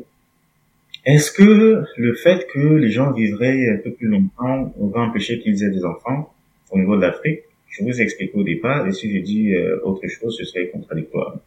Est-ce 1.04 1.30
que 1.32 1.84
le 1.96 2.14
fait 2.14 2.46
que 2.52 2.58
les 2.58 2.90
gens 2.90 3.12
vivraient 3.12 3.68
un 3.70 3.78
peu 3.78 3.92
plus 3.92 4.08
longtemps 4.08 4.74
va 4.78 5.00
empêcher 5.00 5.38
qu'ils 5.40 5.62
aient 5.64 5.70
des 5.70 5.84
enfants 5.84 6.32
au 6.70 6.78
niveau 6.78 6.96
de 6.96 7.02
l'Afrique? 7.02 7.40
Je 7.68 7.84
vous 7.84 8.00
explique 8.00 8.34
au 8.34 8.42
départ, 8.42 8.86
et 8.86 8.92
si 8.92 9.14
je 9.14 9.22
dis 9.22 9.54
euh, 9.54 9.78
autre 9.84 10.06
chose, 10.08 10.36
ce 10.36 10.44
serait 10.44 10.68
contradictoire. 10.68 11.38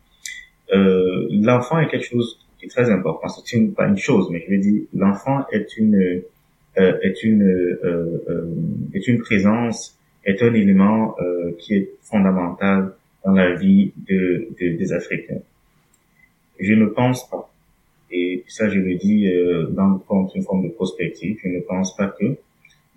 Euh, 0.73 1.27
l'enfant 1.31 1.79
est 1.79 1.89
quelque 1.89 2.05
chose 2.05 2.39
qui 2.57 2.65
est 2.65 2.69
très 2.69 2.89
important. 2.89 3.27
C'est 3.27 3.57
une, 3.57 3.73
pas 3.73 3.87
une 3.87 3.97
chose, 3.97 4.29
mais 4.31 4.43
je 4.45 4.51
veux 4.51 4.59
dire, 4.59 4.83
l'enfant 4.93 5.45
est 5.51 5.75
une 5.77 5.95
euh, 6.77 6.97
est 7.01 7.23
une 7.23 7.43
euh, 7.43 8.45
est 8.93 9.07
une 9.07 9.19
présence, 9.19 9.97
est 10.25 10.41
un 10.41 10.53
élément 10.53 11.15
qui 11.57 11.75
est 11.75 11.89
fondamental 12.03 12.93
dans 13.25 13.33
la 13.33 13.53
vie 13.55 13.91
de, 14.07 14.47
de, 14.59 14.77
des 14.77 14.93
Africains. 14.93 15.41
Je 16.59 16.73
ne 16.73 16.85
pense 16.85 17.29
pas, 17.29 17.51
et 18.11 18.43
ça 18.47 18.69
je 18.69 18.79
le 18.79 18.95
dis 18.95 19.27
euh, 19.27 19.67
dans 19.67 20.27
une 20.35 20.43
forme 20.43 20.63
de 20.63 20.69
prospective, 20.69 21.37
je 21.43 21.49
ne 21.49 21.59
pense 21.61 21.95
pas 21.95 22.07
que, 22.07 22.35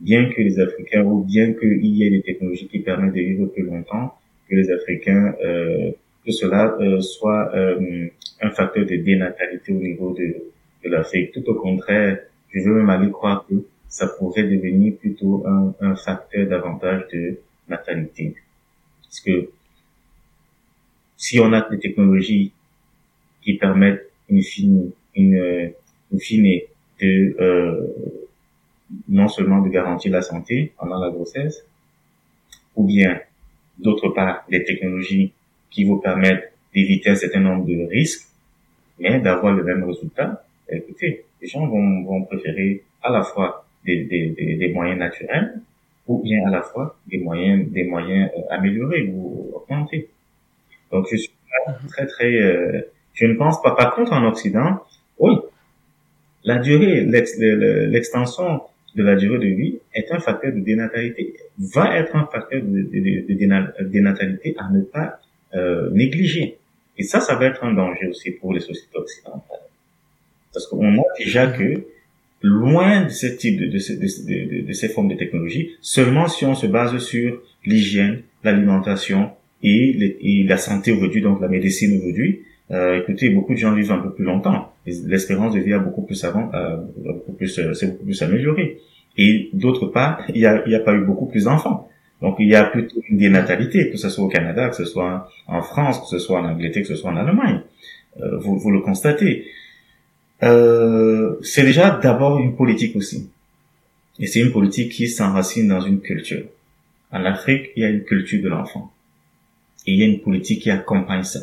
bien 0.00 0.30
que 0.30 0.40
les 0.40 0.58
Africains, 0.60 1.04
ou 1.04 1.22
bien 1.22 1.52
qu'il 1.52 1.84
y 1.84 2.04
ait 2.04 2.10
des 2.10 2.22
technologies 2.22 2.68
qui 2.68 2.80
permettent 2.80 3.14
de 3.14 3.20
vivre 3.20 3.46
plus 3.46 3.62
longtemps, 3.62 4.14
que 4.48 4.54
les 4.54 4.70
Africains, 4.70 5.34
euh, 5.42 5.92
que 6.24 6.32
cela 6.32 6.76
euh, 6.80 7.00
soit 7.00 7.54
euh, 7.54 8.08
un 8.40 8.50
facteur 8.50 8.86
de 8.86 8.96
dénatalité 8.96 9.72
au 9.72 9.80
niveau 9.80 10.12
de, 10.12 10.36
de 10.84 10.88
l'Afrique. 10.90 11.32
Tout 11.32 11.48
au 11.48 11.54
contraire, 11.54 12.18
je 12.50 12.60
veux 12.60 12.74
même 12.74 12.90
aller 12.90 13.10
croire 13.10 13.46
que 13.48 13.54
ça 13.88 14.06
pourrait 14.06 14.44
devenir 14.44 14.96
plutôt 14.96 15.44
un, 15.46 15.74
un 15.80 15.94
facteur 15.96 16.48
davantage 16.48 17.02
de 17.12 17.38
natalité. 17.68 18.34
Parce 19.02 19.20
que 19.20 19.50
si 21.16 21.38
on 21.40 21.52
a 21.52 21.68
des 21.68 21.78
technologies 21.78 22.52
qui 23.42 23.54
permettent 23.54 24.10
une 24.28 24.42
fine, 24.42 24.90
une, 25.16 25.72
une 26.12 26.20
fine 26.20 26.60
de 27.00 27.36
euh, 27.40 27.86
non 29.08 29.28
seulement 29.28 29.60
de 29.60 29.68
garantir 29.68 30.12
la 30.12 30.22
santé 30.22 30.72
pendant 30.78 30.98
la 30.98 31.10
grossesse, 31.10 31.64
ou 32.76 32.84
bien 32.84 33.20
d'autre 33.78 34.08
part 34.10 34.44
des 34.50 34.64
technologies 34.64 35.32
qui 35.70 35.84
vous 35.84 35.96
permettent 35.96 36.52
d'éviter 36.74 37.10
un 37.10 37.16
certain 37.16 37.40
nombre 37.40 37.66
de 37.66 37.86
risques, 37.86 38.28
mais 38.98 39.20
d'avoir 39.20 39.54
le 39.54 39.64
même 39.64 39.84
résultat, 39.84 40.44
écoutez, 40.68 41.24
les 41.40 41.48
gens 41.48 41.66
vont, 41.66 42.04
vont 42.04 42.22
préférer 42.24 42.82
à 43.02 43.10
la 43.10 43.22
fois 43.22 43.66
des, 43.84 44.04
des, 44.04 44.28
des, 44.30 44.54
des, 44.56 44.72
moyens 44.72 44.98
naturels 44.98 45.60
ou 46.06 46.22
bien 46.22 46.46
à 46.46 46.50
la 46.50 46.62
fois 46.62 46.96
des 47.06 47.18
moyens, 47.18 47.70
des 47.70 47.84
moyens 47.84 48.30
euh, 48.36 48.42
améliorés 48.50 49.10
ou 49.12 49.52
augmentés. 49.54 50.08
Donc 50.90 51.06
je 51.10 51.16
suis 51.16 51.30
très 51.88 52.06
très, 52.06 52.34
euh, 52.34 52.80
je 53.12 53.26
ne 53.26 53.34
pense 53.34 53.60
pas. 53.62 53.72
Par 53.72 53.94
contre, 53.94 54.12
en 54.12 54.24
Occident, 54.26 54.80
oui, 55.18 55.32
la 56.44 56.58
durée, 56.58 57.04
l'extension 57.04 58.60
de 58.94 59.02
la 59.02 59.16
durée 59.16 59.38
de 59.38 59.54
vie 59.54 59.78
est 59.94 60.12
un 60.12 60.20
facteur 60.20 60.52
de 60.52 60.60
dénatalité, 60.60 61.34
va 61.58 61.96
être 61.98 62.14
un 62.16 62.26
facteur 62.26 62.62
de, 62.62 63.84
dénatalité 63.88 64.54
à 64.58 64.70
ne 64.70 64.82
pas 64.82 65.20
euh, 65.54 65.90
négliger. 65.90 66.58
Et 66.96 67.02
ça, 67.02 67.20
ça 67.20 67.34
va 67.34 67.46
être 67.46 67.64
un 67.64 67.74
danger 67.74 68.06
aussi 68.08 68.30
pour 68.30 68.52
les 68.52 68.60
sociétés 68.60 68.96
occidentales. 68.96 69.58
Parce 70.52 70.66
qu'on 70.68 70.94
voit 70.94 71.04
déjà 71.18 71.48
que 71.48 71.84
loin 72.42 73.04
de 73.04 73.08
ce 73.08 73.26
type 73.26 73.58
de, 73.58 73.66
de, 73.66 74.66
de, 74.66 74.72
ces 74.72 74.88
formes 74.88 75.08
de 75.08 75.16
technologie, 75.16 75.72
seulement 75.80 76.28
si 76.28 76.44
on 76.44 76.54
se 76.54 76.66
base 76.66 76.96
sur 76.98 77.42
l'hygiène, 77.64 78.22
l'alimentation, 78.44 79.30
et, 79.64 80.44
la 80.46 80.58
santé 80.58 80.92
aujourd'hui, 80.92 81.22
donc 81.22 81.40
la 81.40 81.48
médecine 81.48 81.98
aujourd'hui, 81.98 82.42
euh, 82.74 83.00
écoutez, 83.00 83.30
beaucoup 83.30 83.54
de 83.54 83.58
gens 83.58 83.72
vivent 83.72 83.92
un 83.92 83.98
peu 83.98 84.12
plus 84.12 84.24
longtemps. 84.24 84.72
L'espérance 84.86 85.54
de 85.54 85.60
vie 85.60 85.72
a 85.72 85.78
beaucoup 85.78 86.02
plus 86.02 86.22
avant, 86.24 86.50
euh, 86.54 86.76
beaucoup 86.96 87.32
plus, 87.32 87.58
euh, 87.58 87.72
c'est 87.72 87.92
beaucoup 87.92 88.04
plus 88.04 88.22
amélioré. 88.22 88.80
Et 89.16 89.50
d'autre 89.52 89.86
part, 89.86 90.22
il 90.28 90.38
y 90.38 90.46
a, 90.46 90.66
y 90.68 90.74
a 90.74 90.80
pas 90.80 90.94
eu 90.94 91.04
beaucoup 91.04 91.26
plus 91.26 91.44
d'enfants. 91.44 91.88
Donc 92.20 92.36
il 92.38 92.48
y 92.48 92.54
a 92.54 92.64
plutôt 92.64 93.00
une 93.08 93.18
dénatalité, 93.18 93.90
que 93.90 93.96
ce 93.96 94.08
soit 94.08 94.24
au 94.24 94.28
Canada, 94.28 94.68
que 94.68 94.76
ce 94.76 94.84
soit 94.84 95.28
en 95.46 95.62
France, 95.62 96.00
que 96.00 96.06
ce 96.06 96.18
soit 96.18 96.40
en 96.40 96.44
Angleterre, 96.46 96.82
que 96.82 96.88
ce 96.88 96.96
soit 96.96 97.10
en 97.10 97.16
Allemagne. 97.16 97.60
Euh, 98.20 98.38
vous, 98.38 98.58
vous 98.58 98.70
le 98.70 98.80
constatez. 98.80 99.46
Euh, 100.42 101.36
c'est 101.42 101.64
déjà 101.64 101.90
d'abord 102.02 102.38
une 102.38 102.56
politique 102.56 102.96
aussi. 102.96 103.30
Et 104.18 104.26
c'est 104.26 104.40
une 104.40 104.52
politique 104.52 104.92
qui 104.92 105.08
s'enracine 105.08 105.68
dans 105.68 105.80
une 105.80 106.00
culture. 106.00 106.44
En 107.12 107.24
Afrique, 107.24 107.70
il 107.76 107.82
y 107.82 107.86
a 107.86 107.90
une 107.90 108.04
culture 108.04 108.42
de 108.42 108.48
l'enfant 108.48 108.92
et 109.86 109.92
il 109.92 109.98
y 109.98 110.02
a 110.02 110.06
une 110.06 110.20
politique 110.20 110.62
qui 110.62 110.70
accompagne 110.70 111.24
ça. 111.24 111.40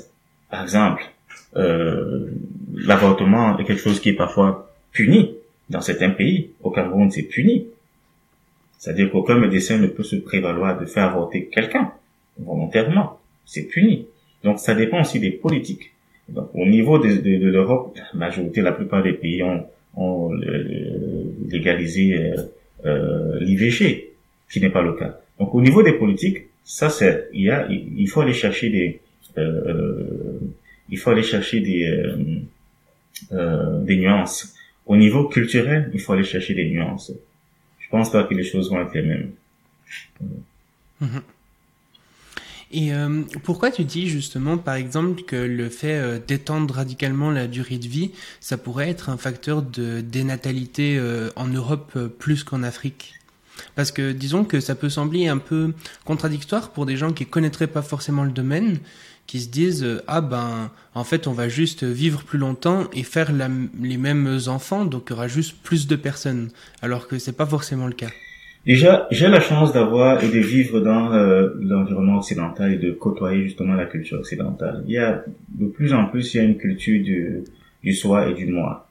Par 0.50 0.64
exemple, 0.64 1.04
euh, 1.04 1.21
l'avortement 1.54 3.58
est 3.58 3.66
quelque 3.66 3.82
chose 3.82 4.00
qui 4.00 4.10
est 4.10 4.16
parfois 4.16 4.72
puni 4.92 5.36
dans 5.70 5.82
certains 5.82 6.12
pays. 6.12 6.52
Au 6.62 6.72
Cameroun, 6.72 7.12
c'est 7.12 7.24
puni. 7.24 7.68
C'est-à-dire 8.78 9.12
qu'aucun 9.12 9.38
médecin 9.38 9.78
ne 9.78 9.88
peut 9.88 10.04
se 10.04 10.16
prévaloir 10.16 10.80
de 10.80 10.86
faire 10.86 11.06
avorter 11.06 11.46
quelqu'un 11.46 11.92
volontairement. 12.40 13.20
C'est 13.46 13.64
puni. 13.64 14.08
Donc 14.44 14.60
ça 14.60 14.74
dépend 14.74 15.02
aussi 15.02 15.20
des 15.20 15.32
politiques. 15.32 15.92
Donc 16.30 16.50
au 16.54 16.66
niveau 16.66 16.98
de, 16.98 17.48
l'Europe, 17.48 17.96
la 17.96 18.20
majorité, 18.20 18.62
la 18.62 18.72
plupart 18.72 19.04
des 19.04 19.14
pays 19.14 19.44
ont, 19.44 19.66
ont 19.96 20.32
légalisé 21.50 22.16
euh, 22.16 22.36
euh, 22.86 23.40
l'IVG, 23.40 24.12
qui 24.50 24.62
n'est 24.62 24.70
pas 24.70 24.82
le 24.82 24.94
cas. 24.94 25.20
Donc 25.40 25.54
au 25.54 25.62
niveau 25.62 25.84
des 25.84 25.94
politiques, 25.94 26.46
ça 26.64 26.90
c'est 26.90 27.28
il 27.34 27.52
il 27.96 28.08
faut 28.08 28.22
aller 28.22 28.34
chercher 28.34 28.70
des 28.70 29.00
euh, 29.38 29.42
euh, 29.42 30.40
il 30.92 31.00
faut 31.00 31.10
aller 31.10 31.24
chercher 31.24 31.62
des 31.62 31.88
euh, 31.88 32.18
euh, 33.32 33.84
des 33.84 33.98
nuances. 33.98 34.54
Au 34.86 34.98
niveau 34.98 35.28
culturel 35.28 35.90
il 35.94 36.00
faut 36.00 36.14
aller 36.14 36.24
chercher 36.24 36.54
des 36.54 36.70
nuances. 36.70 37.12
Je 37.80 37.90
pense 37.90 38.12
pas 38.12 38.24
que 38.24 38.34
les 38.34 38.44
choses 38.44 38.70
vont 38.70 38.82
être 38.82 38.94
les 38.94 39.02
mêmes. 39.02 39.32
Mhm. 41.00 41.22
Et 42.74 42.94
euh, 42.94 43.24
pourquoi 43.44 43.70
tu 43.70 43.84
dis 43.84 44.08
justement, 44.08 44.58
par 44.58 44.76
exemple, 44.76 45.24
que 45.24 45.36
le 45.36 45.68
fait 45.68 46.26
d'étendre 46.26 46.74
radicalement 46.74 47.30
la 47.30 47.48
durée 47.48 47.78
de 47.78 47.88
vie, 47.88 48.12
ça 48.40 48.58
pourrait 48.58 48.88
être 48.88 49.10
un 49.10 49.18
facteur 49.18 49.62
de 49.62 50.00
dénatalité 50.00 50.98
en 51.36 51.48
Europe 51.48 52.00
plus 52.18 52.46
qu'en 52.46 52.64
Afrique? 52.64 53.16
Parce 53.76 53.92
que 53.92 54.14
disons 54.14 54.46
que 54.46 54.62
ça 54.62 54.76
peut 54.76 54.90
sembler 54.90 55.28
un 55.28 55.38
peu 55.38 55.74
contradictoire 56.06 56.72
pour 56.72 56.86
des 56.86 56.96
gens 56.96 57.12
qui 57.12 57.26
connaîtraient 57.26 57.68
pas 57.68 57.82
forcément 57.82 58.24
le 58.24 58.32
domaine, 58.32 58.80
qui 59.32 59.40
se 59.40 59.50
disent 59.50 59.88
ah 60.08 60.20
ben 60.20 60.72
en 60.94 61.06
fait 61.06 61.26
on 61.26 61.32
va 61.32 61.48
juste 61.48 61.86
vivre 61.86 62.22
plus 62.26 62.38
longtemps 62.38 62.90
et 62.94 63.04
faire 63.04 63.32
les 63.32 63.98
mêmes 63.98 64.38
enfants, 64.48 64.84
donc 64.84 65.04
il 65.06 65.12
y 65.12 65.14
aura 65.14 65.30
juste 65.30 65.56
plus 65.64 65.88
de 65.88 65.96
personnes, 65.96 66.50
alors 66.82 67.08
que 67.08 67.18
c'est 67.18 67.38
pas 67.38 67.46
forcément 67.46 67.88
le 67.88 67.94
cas. 67.94 68.10
Déjà, 68.66 69.08
j'ai 69.10 69.30
la 69.30 69.40
chance 69.40 69.72
d'avoir 69.72 70.22
et 70.22 70.28
de 70.28 70.40
vivre 70.40 70.82
dans 70.82 71.14
euh, 71.14 71.48
l'environnement 71.62 72.18
occidental 72.18 72.74
et 72.74 72.78
de 72.78 72.92
côtoyer 72.92 73.44
justement 73.44 73.76
la 73.76 73.86
culture 73.86 74.20
occidentale. 74.20 74.84
Il 74.86 74.92
y 74.92 74.98
a 74.98 75.24
de 75.58 75.68
plus 75.68 75.94
en 75.94 76.08
plus, 76.08 76.34
il 76.34 76.38
y 76.38 76.40
a 76.42 76.44
une 76.44 76.58
culture 76.58 77.02
du, 77.02 77.46
du 77.86 77.94
soi 77.94 78.28
et 78.28 78.34
du 78.34 78.48
moi. 78.48 78.90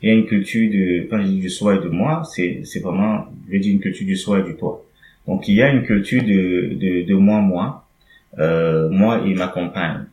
Il 0.00 0.08
y 0.08 0.10
a 0.10 0.14
une 0.14 0.24
culture 0.24 0.70
de, 0.70 1.06
quand 1.10 1.22
dis 1.22 1.38
du 1.38 1.50
soi 1.50 1.76
et 1.76 1.80
du 1.80 1.90
moi, 1.90 2.22
c'est, 2.24 2.62
c'est 2.64 2.80
vraiment, 2.80 3.26
je 3.52 3.58
dire 3.58 3.74
une 3.74 3.80
culture 3.80 4.06
du 4.06 4.16
soi 4.16 4.40
et 4.40 4.42
du 4.42 4.54
toi. 4.56 4.82
Donc 5.28 5.46
il 5.48 5.54
y 5.54 5.62
a 5.62 5.70
une 5.70 5.82
culture 5.82 6.22
de, 6.22 6.72
de, 6.74 7.02
de 7.02 7.14
moi, 7.14 7.40
moi, 7.40 7.85
euh, 8.38 8.88
moi 8.88 9.22
et 9.26 9.34
ma 9.34 9.48
compagne. 9.48 10.06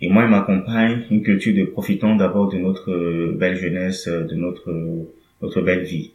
Et 0.00 0.08
moi 0.08 0.24
et 0.24 0.28
ma 0.28 0.40
compagne, 0.40 1.04
une 1.10 1.22
culture 1.22 1.54
de 1.54 1.64
profitons 1.64 2.16
d'abord 2.16 2.48
de 2.48 2.58
notre 2.58 2.90
euh, 2.90 3.36
belle 3.38 3.56
jeunesse, 3.56 4.08
de 4.08 4.34
notre, 4.34 4.72
notre 5.40 5.60
belle 5.60 5.84
vie 5.84 6.12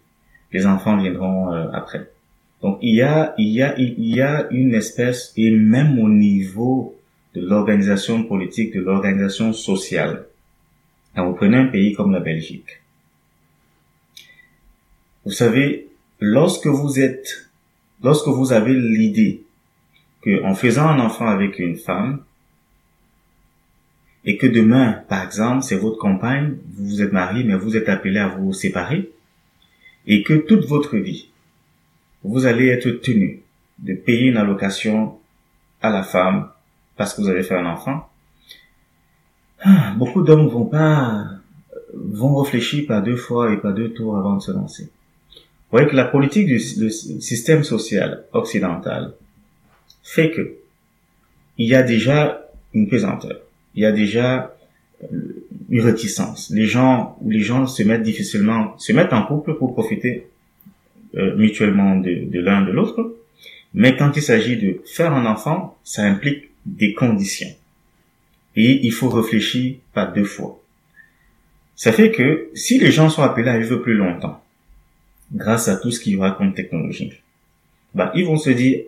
les 0.52 0.66
enfants 0.66 0.98
viendront 0.98 1.54
euh, 1.54 1.68
après. 1.74 2.10
Donc 2.62 2.80
il 2.82 2.96
y 2.96 3.02
a 3.02 3.36
il 3.38 3.50
y 3.50 3.62
a 3.62 3.78
il 3.78 4.16
y 4.16 4.22
a 4.22 4.48
une 4.52 4.74
espèce 4.74 5.34
et 5.38 5.52
même 5.52 6.00
au 6.00 6.10
niveau 6.10 6.96
de 7.36 7.42
l'organisation 7.42 8.24
politique, 8.24 8.74
de 8.74 8.82
l'organisation 8.82 9.54
sociale. 9.54 10.26
Quand 11.16 11.28
vous 11.28 11.36
prenez 11.36 11.58
un 11.58 11.68
pays 11.68 11.94
comme 11.94 12.12
la 12.12 12.20
Belgique, 12.20 12.82
vous 15.26 15.32
savez, 15.32 15.88
lorsque 16.20 16.68
vous 16.68 17.00
êtes, 17.00 17.50
lorsque 18.04 18.28
vous 18.28 18.54
avez 18.54 18.74
l'idée 18.74 19.44
que 20.22 20.44
en 20.44 20.56
faisant 20.56 20.88
un 20.88 21.00
enfant 21.00 21.28
avec 21.28 21.60
une 21.60 21.76
femme, 21.76 22.24
et 24.26 24.38
que 24.38 24.48
demain, 24.48 25.04
par 25.08 25.24
exemple, 25.24 25.64
c'est 25.64 25.78
votre 25.78 25.98
compagne, 25.98 26.58
vous 26.74 26.86
vous 26.86 27.02
êtes 27.02 27.14
marié, 27.14 27.44
mais 27.44 27.56
vous 27.56 27.78
êtes 27.78 27.88
appelé 27.88 28.20
à 28.20 28.28
vous 28.28 28.52
séparer, 28.52 29.10
et 30.06 30.24
que 30.24 30.34
toute 30.34 30.66
votre 30.66 30.98
vie, 30.98 31.30
vous 32.24 32.46
allez 32.46 32.68
être 32.68 32.90
tenu 33.02 33.42
de 33.80 33.94
payer 33.94 34.28
une 34.28 34.38
allocation 34.38 35.18
à 35.82 35.92
la 35.92 36.04
femme 36.04 36.50
parce 36.98 37.14
que 37.14 37.22
vous 37.22 37.30
avez 37.30 37.44
fait 37.44 37.56
un 37.56 37.66
enfant, 37.66 38.10
ah, 39.62 39.94
beaucoup 39.98 40.24
d'hommes 40.24 40.48
vont 40.48 40.66
pas, 40.66 41.26
vont 41.94 42.36
réfléchir 42.42 42.86
par 42.88 43.04
deux 43.04 43.16
fois 43.16 43.54
et 43.54 43.58
par 43.58 43.74
deux 43.74 43.94
tours 43.94 44.18
avant 44.18 44.36
de 44.36 44.42
se 44.42 44.52
lancer. 44.52 44.90
Vous 45.34 45.78
voyez 45.78 45.88
que 45.88 45.96
la 45.96 46.06
politique 46.06 46.48
du 46.48 46.60
système 46.60 47.64
social 47.64 48.24
occidental 48.34 49.14
fait 50.08 50.32
que 50.32 50.56
il 51.58 51.68
y 51.68 51.76
a 51.76 51.84
déjà 51.84 52.50
une 52.74 52.88
pesanteur, 52.88 53.42
il 53.76 53.82
y 53.82 53.86
a 53.86 53.92
déjà 53.92 54.56
euh, 55.04 55.46
une 55.70 55.82
réticence. 55.82 56.50
Les 56.50 56.66
gens 56.66 57.18
ou 57.22 57.30
les 57.30 57.42
gens 57.42 57.68
se 57.68 57.84
mettent 57.84 58.04
difficilement, 58.04 58.78
se 58.78 58.94
mettent 58.94 59.12
en 59.12 59.24
couple 59.24 59.56
pour 59.56 59.74
profiter 59.74 60.28
euh, 61.16 61.36
mutuellement 61.36 61.98
de, 61.98 62.40
l'un 62.40 62.62
de 62.62 62.72
l'autre. 62.72 63.16
Mais 63.74 63.98
quand 63.98 64.16
il 64.16 64.22
s'agit 64.22 64.56
de 64.56 64.82
faire 64.86 65.14
un 65.14 65.26
enfant, 65.26 65.78
ça 65.84 66.04
implique 66.04 66.52
des 66.66 66.94
conditions. 66.94 67.54
Et 68.56 68.86
il 68.86 68.92
faut 68.92 69.10
réfléchir 69.10 69.76
par 69.94 70.14
deux 70.14 70.24
fois. 70.24 70.62
Ça 71.76 71.92
fait 71.92 72.12
que 72.12 72.50
si 72.54 72.80
les 72.80 72.92
gens 72.92 73.10
sont 73.10 73.24
appelés 73.24 73.50
à 73.50 73.60
vivre 73.60 73.78
plus 73.78 73.96
longtemps, 73.96 74.42
grâce 75.34 75.68
à 75.68 75.76
tout 75.76 75.92
ce 75.92 76.00
qu'il 76.00 76.14
y 76.14 76.16
aura 76.16 76.32
comme 76.32 76.54
technologie, 76.54 77.12
bah, 77.94 78.12
ils 78.16 78.26
vont 78.26 78.38
se 78.38 78.50
dire, 78.50 78.84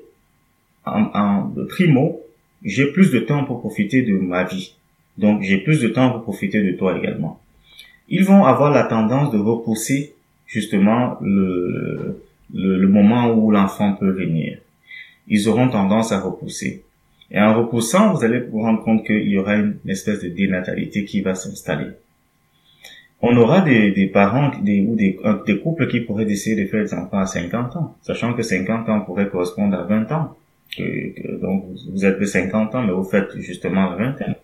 en, 0.95 1.11
en 1.13 1.53
primo, 1.67 2.21
j'ai 2.63 2.91
plus 2.91 3.11
de 3.11 3.19
temps 3.19 3.45
pour 3.45 3.59
profiter 3.59 4.01
de 4.01 4.13
ma 4.13 4.43
vie. 4.43 4.75
Donc 5.17 5.41
j'ai 5.41 5.57
plus 5.57 5.81
de 5.81 5.89
temps 5.89 6.11
pour 6.11 6.23
profiter 6.23 6.63
de 6.63 6.77
toi 6.77 6.97
également. 6.97 7.39
Ils 8.07 8.23
vont 8.23 8.45
avoir 8.45 8.71
la 8.71 8.83
tendance 8.83 9.31
de 9.31 9.37
repousser 9.37 10.15
justement 10.47 11.17
le, 11.21 12.23
le, 12.53 12.87
moment 12.87 13.31
où 13.31 13.51
l'enfant 13.51 13.93
peut 13.93 14.09
venir. 14.09 14.57
Ils 15.27 15.47
auront 15.47 15.69
tendance 15.69 16.11
à 16.11 16.19
repousser. 16.19 16.83
Et 17.31 17.39
en 17.39 17.53
repoussant, 17.53 18.13
vous 18.13 18.23
allez 18.23 18.39
vous 18.39 18.61
rendre 18.61 18.81
compte 18.81 19.05
qu'il 19.05 19.27
y 19.27 19.37
aura 19.37 19.55
une 19.55 19.77
espèce 19.87 20.23
de 20.23 20.29
dénatalité 20.29 21.05
qui 21.05 21.21
va 21.21 21.35
s'installer. 21.35 21.91
On 23.21 23.35
aura 23.37 23.61
des, 23.61 23.91
des 23.91 24.07
parents 24.07 24.51
des, 24.63 24.81
ou 24.81 24.95
des, 24.95 25.19
des 25.45 25.59
couples 25.59 25.87
qui 25.87 25.99
pourraient 25.99 26.25
décider 26.25 26.63
de 26.63 26.69
faire 26.69 26.83
des 26.83 26.93
enfants 26.93 27.19
à 27.19 27.27
50 27.27 27.75
ans, 27.75 27.95
sachant 28.01 28.33
que 28.33 28.41
50 28.41 28.89
ans 28.89 29.01
pourrait 29.01 29.29
correspondre 29.29 29.77
à 29.77 29.83
20 29.83 30.11
ans. 30.13 30.35
Donc 31.41 31.65
vous 31.91 32.05
êtes 32.05 32.19
de 32.19 32.25
50 32.25 32.75
ans, 32.75 32.83
mais 32.83 32.91
vous 32.91 33.03
faites 33.03 33.37
justement 33.37 33.95
20 33.95 34.21
ans. 34.21 34.35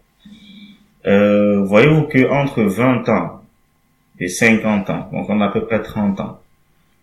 Euh, 1.08 1.64
voyez-vous 1.64 2.04
que 2.04 2.28
entre 2.30 2.64
20 2.64 3.10
ans 3.10 3.42
et 4.20 4.28
50 4.28 4.90
ans, 4.90 5.10
donc 5.12 5.30
on 5.30 5.40
a 5.42 5.46
à 5.46 5.50
peu 5.50 5.66
près 5.66 5.82
30 5.82 6.20
ans, 6.20 6.40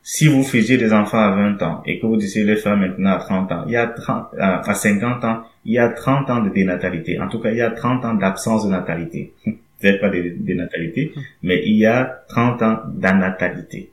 si 0.03 0.27
vous 0.27 0.43
faisiez 0.43 0.77
des 0.77 0.93
enfants 0.93 1.21
à 1.21 1.31
20 1.31 1.63
ans 1.63 1.83
et 1.87 2.01
que 2.01 2.07
vous 2.07 2.17
décidez 2.17 2.45
de 2.45 2.51
les 2.51 2.57
faire 2.57 2.77
maintenant 2.77 3.13
à 3.13 3.19
30 3.19 3.53
ans, 3.53 3.65
il 3.67 3.73
y 3.73 3.77
a 3.77 3.87
30, 3.87 4.35
à 4.39 4.75
50 4.75 5.25
ans, 5.25 5.43
il 5.65 5.75
y 5.75 5.79
a 5.79 5.89
30 5.89 6.31
ans 6.31 6.43
de 6.43 6.49
dénatalité. 6.51 7.21
En 7.21 7.29
tout 7.29 7.39
cas, 7.39 7.51
il 7.51 7.59
y 7.59 7.63
a 7.63 7.71
30 7.71 8.05
ans 8.05 8.15
d'absence 8.15 8.67
de 8.67 8.73
natalité. 8.73 9.33
Peut-être 9.81 10.01
pas 10.01 10.11
de 10.11 10.35
dénatalité, 10.39 11.13
mais 11.43 11.63
il 11.65 11.77
y 11.77 11.87
a 11.87 12.23
30 12.29 12.63
ans 12.63 12.79
d'anatalité. 12.89 13.91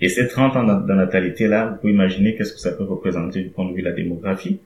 Et 0.00 0.08
ces 0.08 0.28
30 0.28 0.56
ans 0.56 0.64
d'anatalité-là, 0.64 1.66
vous 1.66 1.76
pouvez 1.76 1.92
imaginer 1.92 2.36
qu'est-ce 2.36 2.52
que 2.52 2.60
ça 2.60 2.72
peut 2.72 2.84
représenter 2.84 3.42
du 3.42 3.48
point 3.48 3.68
de 3.68 3.74
vue 3.74 3.82
de 3.82 3.88
la 3.88 3.94
démographie. 3.94 4.60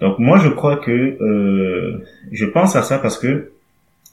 Donc 0.00 0.18
moi 0.18 0.38
je 0.38 0.48
crois 0.48 0.78
que 0.78 0.90
euh, 0.90 2.04
je 2.32 2.44
pense 2.46 2.76
à 2.76 2.82
ça 2.82 2.98
parce 2.98 3.18
que 3.18 3.52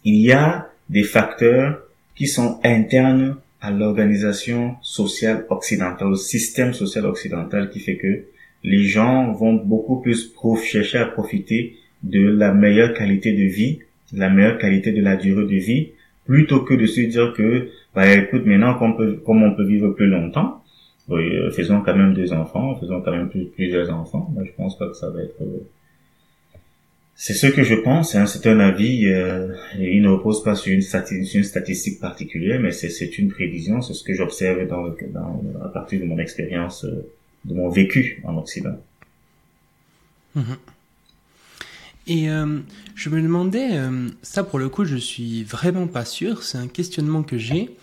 il 0.03 0.15
y 0.15 0.31
a 0.31 0.69
des 0.89 1.03
facteurs 1.03 1.81
qui 2.15 2.27
sont 2.27 2.59
internes 2.63 3.37
à 3.61 3.71
l'organisation 3.71 4.75
sociale 4.81 5.45
occidentale, 5.49 6.07
au 6.07 6.15
système 6.15 6.73
social 6.73 7.05
occidental 7.05 7.69
qui 7.69 7.79
fait 7.79 7.97
que 7.97 8.25
les 8.63 8.83
gens 8.85 9.31
vont 9.33 9.53
beaucoup 9.53 10.01
plus 10.01 10.33
chercher 10.63 10.97
à 10.97 11.05
profiter 11.05 11.77
de 12.03 12.27
la 12.27 12.53
meilleure 12.53 12.93
qualité 12.93 13.33
de 13.33 13.43
vie, 13.43 13.79
la 14.13 14.29
meilleure 14.29 14.57
qualité 14.57 14.91
de 14.91 15.01
la 15.01 15.15
durée 15.15 15.45
de 15.45 15.59
vie, 15.59 15.89
plutôt 16.25 16.61
que 16.61 16.73
de 16.73 16.85
se 16.85 17.01
dire 17.01 17.33
que, 17.33 17.69
bah 17.95 18.13
écoute, 18.13 18.45
maintenant 18.45 18.77
comme 18.77 18.91
on 18.91 18.97
peut, 18.97 19.13
comme 19.25 19.43
on 19.43 19.55
peut 19.55 19.65
vivre 19.65 19.89
plus 19.91 20.07
longtemps, 20.07 20.63
euh, 21.09 21.51
faisons 21.51 21.81
quand 21.81 21.95
même 21.95 22.13
des 22.13 22.31
enfants, 22.33 22.75
faisons 22.75 23.01
quand 23.01 23.11
même 23.11 23.29
plusieurs 23.29 23.91
enfants. 23.93 24.29
Moi, 24.33 24.43
je 24.45 24.51
pense 24.51 24.77
pas 24.77 24.87
que 24.87 24.95
ça 24.95 25.09
va 25.09 25.21
être 25.23 25.41
euh, 25.41 25.65
c'est 27.23 27.35
ce 27.35 27.45
que 27.45 27.63
je 27.63 27.75
pense, 27.75 28.15
hein, 28.15 28.25
c'est 28.25 28.47
un 28.47 28.59
avis, 28.59 29.05
euh, 29.05 29.53
il 29.77 30.01
ne 30.01 30.09
repose 30.09 30.41
pas 30.43 30.55
sur 30.55 30.73
une, 30.73 30.81
statistique 30.81 31.99
particulière, 31.99 32.59
mais 32.59 32.71
c'est 32.71 33.19
une 33.19 33.29
prévision, 33.29 33.79
c'est 33.83 33.93
ce 33.93 34.03
que 34.03 34.15
j'observe 34.15 34.67
dans, 34.67 34.87
dans, 35.13 35.39
à 35.63 35.67
partir 35.69 35.99
de 35.99 36.05
mon 36.05 36.17
expérience, 36.17 36.83
euh, 36.83 37.07
de 37.45 37.53
mon 37.53 37.69
vécu 37.69 38.23
en 38.23 38.37
Occident. 38.37 38.75
Mhm. 40.33 40.57
Et 42.07 42.29
euh, 42.29 42.59
je 42.95 43.09
me 43.09 43.21
demandais, 43.21 43.79
ça 44.21 44.43
pour 44.43 44.59
le 44.59 44.69
coup 44.69 44.85
je 44.85 44.97
suis 44.97 45.43
vraiment 45.43 45.87
pas 45.87 46.05
sûr, 46.05 46.43
c'est 46.43 46.57
un 46.57 46.67
questionnement 46.67 47.23
que 47.23 47.37
j'ai, 47.37 47.75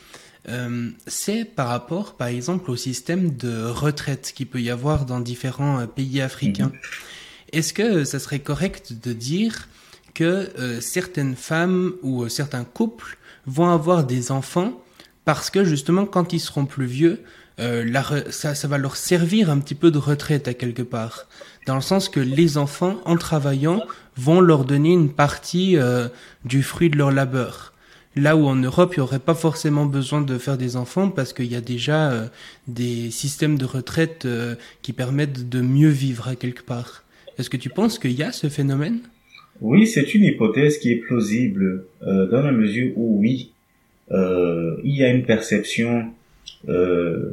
c'est 1.06 1.44
par 1.44 1.68
rapport 1.68 2.14
par 2.14 2.28
exemple 2.28 2.70
au 2.70 2.76
système 2.76 3.36
de 3.36 3.64
retraite 3.64 4.32
qu'il 4.34 4.46
peut 4.46 4.60
y 4.60 4.70
avoir 4.70 5.06
dans 5.06 5.20
différents 5.20 5.86
pays 5.86 6.20
africains. 6.20 6.72
Mhm. 6.72 6.80
Est-ce 7.52 7.72
que 7.72 8.04
ça 8.04 8.18
serait 8.18 8.40
correct 8.40 8.92
de 8.92 9.12
dire 9.12 9.68
que 10.14 10.50
euh, 10.58 10.80
certaines 10.80 11.36
femmes 11.36 11.92
ou 12.02 12.24
euh, 12.24 12.28
certains 12.28 12.64
couples 12.64 13.18
vont 13.46 13.70
avoir 13.70 14.04
des 14.04 14.30
enfants 14.32 14.82
parce 15.24 15.50
que 15.50 15.64
justement 15.64 16.06
quand 16.06 16.32
ils 16.32 16.40
seront 16.40 16.66
plus 16.66 16.86
vieux, 16.86 17.22
euh, 17.60 18.22
ça, 18.30 18.54
ça, 18.54 18.68
va 18.68 18.78
leur 18.78 18.96
servir 18.96 19.50
un 19.50 19.58
petit 19.58 19.74
peu 19.74 19.90
de 19.90 19.98
retraite 19.98 20.48
à 20.48 20.54
quelque 20.54 20.82
part, 20.82 21.26
dans 21.66 21.74
le 21.74 21.80
sens 21.80 22.08
que 22.08 22.20
les 22.20 22.58
enfants, 22.58 23.00
en 23.04 23.16
travaillant, 23.16 23.82
vont 24.16 24.40
leur 24.40 24.64
donner 24.64 24.92
une 24.92 25.10
partie 25.10 25.76
du 26.44 26.62
fruit 26.62 26.90
de 26.90 26.96
leur 26.96 27.12
labeur. 27.12 27.72
Là 28.16 28.36
où 28.36 28.46
en 28.46 28.56
Europe, 28.56 28.94
il 28.96 29.00
n'y 29.00 29.04
aurait 29.04 29.20
pas 29.20 29.34
forcément 29.34 29.86
besoin 29.86 30.20
de 30.22 30.38
faire 30.38 30.56
des 30.56 30.76
enfants 30.76 31.08
parce 31.08 31.32
qu'il 31.32 31.46
y 31.46 31.54
a 31.54 31.60
déjà 31.60 32.28
des 32.66 33.12
systèmes 33.12 33.58
de 33.58 33.64
retraite 33.64 34.26
qui 34.82 34.92
permettent 34.92 35.48
de 35.48 35.60
mieux 35.60 35.90
vivre 35.90 36.26
à 36.26 36.34
quelque 36.34 36.62
part. 36.62 37.04
Est-ce 37.38 37.50
que 37.50 37.56
tu 37.56 37.68
penses 37.68 38.00
qu'il 38.00 38.12
y 38.12 38.24
a 38.24 38.32
ce 38.32 38.48
phénomène? 38.48 39.00
Oui, 39.60 39.86
c'est 39.86 40.14
une 40.14 40.24
hypothèse 40.24 40.78
qui 40.78 40.92
est 40.92 40.96
plausible 40.96 41.84
euh, 42.02 42.26
dans 42.26 42.42
la 42.42 42.52
mesure 42.52 42.92
où 42.96 43.18
oui, 43.20 43.52
euh, 44.10 44.76
il 44.84 44.96
y 44.96 45.02
a 45.02 45.10
une 45.10 45.24
perception 45.24 45.98
euh, 45.98 46.02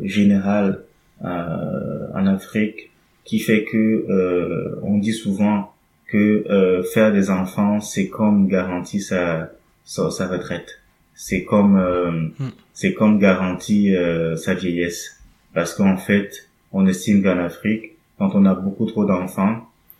générale 0.04 0.84
en 1.22 2.26
Afrique 2.28 2.92
qui 3.24 3.40
fait 3.40 3.64
que 3.64 4.06
euh, 4.10 4.80
on 4.84 4.98
dit 5.00 5.14
souvent 5.14 5.74
que 6.08 6.46
euh, 6.50 6.84
faire 6.84 7.12
des 7.12 7.30
enfants 7.32 7.82
c'est 7.82 8.08
comme 8.08 8.48
garantir 8.48 9.02
sa, 9.02 9.50
sa, 9.84 10.12
sa 10.12 10.28
retraite 10.28 10.80
c'est 11.16 11.44
comme 11.44 11.78
euh, 11.78 12.12
Hmm. 12.40 12.50
c'est 12.74 12.94
comme 12.94 13.18
garantir 13.20 14.00
euh, 14.00 14.36
sa 14.36 14.54
vieillesse 14.54 15.22
parce 15.54 15.74
qu'en 15.74 15.98
fait 15.98 16.48
on 16.72 16.86
estime 16.86 17.24
qu'en 17.24 17.40
Afrique 17.40 17.94
quand 18.20 18.36
on 18.36 18.46
a 18.46 18.54
beaucoup 18.54 18.86
trop 18.86 19.06
d'enfants 19.06 19.58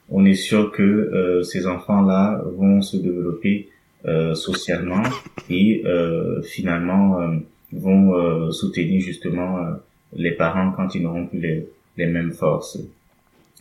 on 0.10 0.24
est 0.26 0.36
sûr 0.36 0.72
que 0.72 0.84
euh, 0.84 1.42
ces 1.44 1.66
enfants 1.66 2.02
là 2.02 2.42
vont 2.58 2.82
se 2.82 2.98
développer 2.98 3.70
euh, 4.06 4.36
socialement 4.36 5.02
et 5.50 5.82
euh, 5.86 6.42
finalement 6.44 7.22
euh, 7.22 7.38
vont 7.72 8.14
euh, 8.14 8.52
soutenir 8.52 9.02
justement 9.02 9.58
euh, 9.58 9.74
les 10.14 10.32
parents 10.32 10.72
quand 10.72 10.96
ils 10.96 11.02
n'auront 11.04 11.28
plus 11.28 11.40
les, 11.40 11.68
les 11.98 12.06
mêmes 12.06 12.32
forces. 12.32 12.80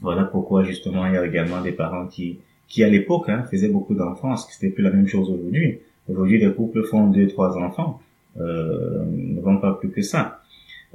Voilà 0.00 0.24
pourquoi 0.24 0.64
justement 0.64 1.06
il 1.06 1.14
y 1.14 1.16
a 1.16 1.24
également 1.24 1.60
des 1.60 1.72
parents 1.72 2.06
qui 2.06 2.38
qui 2.68 2.82
à 2.82 2.88
l'époque 2.88 3.28
hein, 3.28 3.44
faisaient 3.50 3.68
beaucoup 3.68 3.94
d'enfants, 3.94 4.28
parce 4.28 4.46
que 4.46 4.52
c'était 4.52 4.70
plus 4.70 4.82
la 4.82 4.90
même 4.90 5.06
chose 5.06 5.30
aujourd'hui. 5.30 5.78
Aujourd'hui 6.08 6.38
les 6.38 6.52
couples 6.52 6.82
font 6.84 7.08
deux 7.08 7.28
trois 7.28 7.56
enfants, 7.56 8.00
euh, 8.40 9.04
ne 9.06 9.40
vont 9.40 9.58
pas 9.58 9.74
plus 9.74 9.90
que 9.90 10.02
ça. 10.02 10.40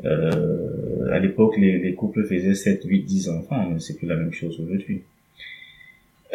Euh, 0.05 1.11
à 1.11 1.19
l'époque 1.19 1.57
les, 1.57 1.77
les 1.77 1.93
couples 1.93 2.25
faisaient 2.25 2.53
7, 2.55 2.83
8, 2.85 3.03
10 3.03 3.29
enfants, 3.29 3.69
mais 3.69 3.79
c'est 3.79 3.97
plus 3.97 4.07
la 4.07 4.15
même 4.15 4.31
chose 4.31 4.59
aujourd'hui. 4.59 5.01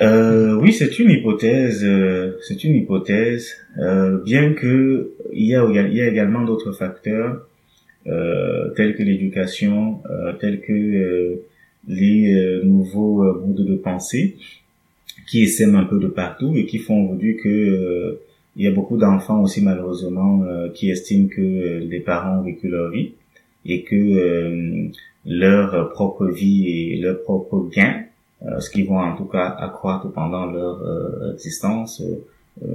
Euh, 0.03 0.55
oui, 0.57 0.73
c'est 0.73 0.99
une 0.99 1.11
hypothèse. 1.11 1.85
euh, 1.85 2.33
c'est 2.43 2.65
une 2.65 2.75
hypothèse. 2.75 3.49
euh, 3.79 4.19
bien 4.25 4.53
que 4.55 5.13
il 5.33 5.47
y 5.47 5.55
a, 5.57 5.65
il 5.71 5.95
y 5.97 6.01
a 6.01 6.09
également 6.09 6.43
d'autres 6.45 6.73
facteurs 6.73 7.47
euh, 8.07 8.71
tels 8.77 8.95
que 8.97 9.03
l'éducation, 9.03 10.01
euh, 10.11 10.33
tels 10.35 10.61
que 10.61 10.73
euh, 10.73 11.37
les 11.89 12.61
nouveaux 12.65 13.23
modes 13.41 13.65
de 13.67 13.77
pensée 13.77 14.37
qui 15.29 15.43
essaiment 15.43 15.77
un 15.77 15.85
peu 15.85 15.99
de 16.01 16.09
partout 16.09 16.55
et 16.57 16.67
qui 16.67 16.79
font 16.79 17.05
aujourd'hui 17.05 17.37
que 17.37 18.19
il 18.57 18.65
y 18.65 18.69
a 18.69 18.71
beaucoup 18.71 18.97
d'enfants 18.97 19.43
aussi 19.43 19.63
malheureusement 19.63 20.45
qui 20.75 20.91
estiment 20.91 21.29
que 21.29 21.79
les 21.81 22.01
parents 22.01 22.39
ont 22.39 22.43
vécu 22.43 22.69
leur 22.69 22.91
vie 22.91 23.13
et 23.67 23.83
que 23.83 24.89
leur 25.27 25.91
propre 25.91 26.27
vie 26.29 26.69
et 26.69 26.97
leur 26.99 27.23
propre 27.23 27.69
gain 27.75 28.05
ce 28.61 28.71
qu'ils 28.71 28.87
vont 28.87 28.99
en 28.99 29.17
tout 29.17 29.25
cas 29.25 29.49
accroître 29.59 30.11
pendant 30.13 30.47
leur 30.47 30.83
euh, 30.83 31.33
existence 31.35 32.01
euh, 32.01 32.25
euh, 32.63 32.67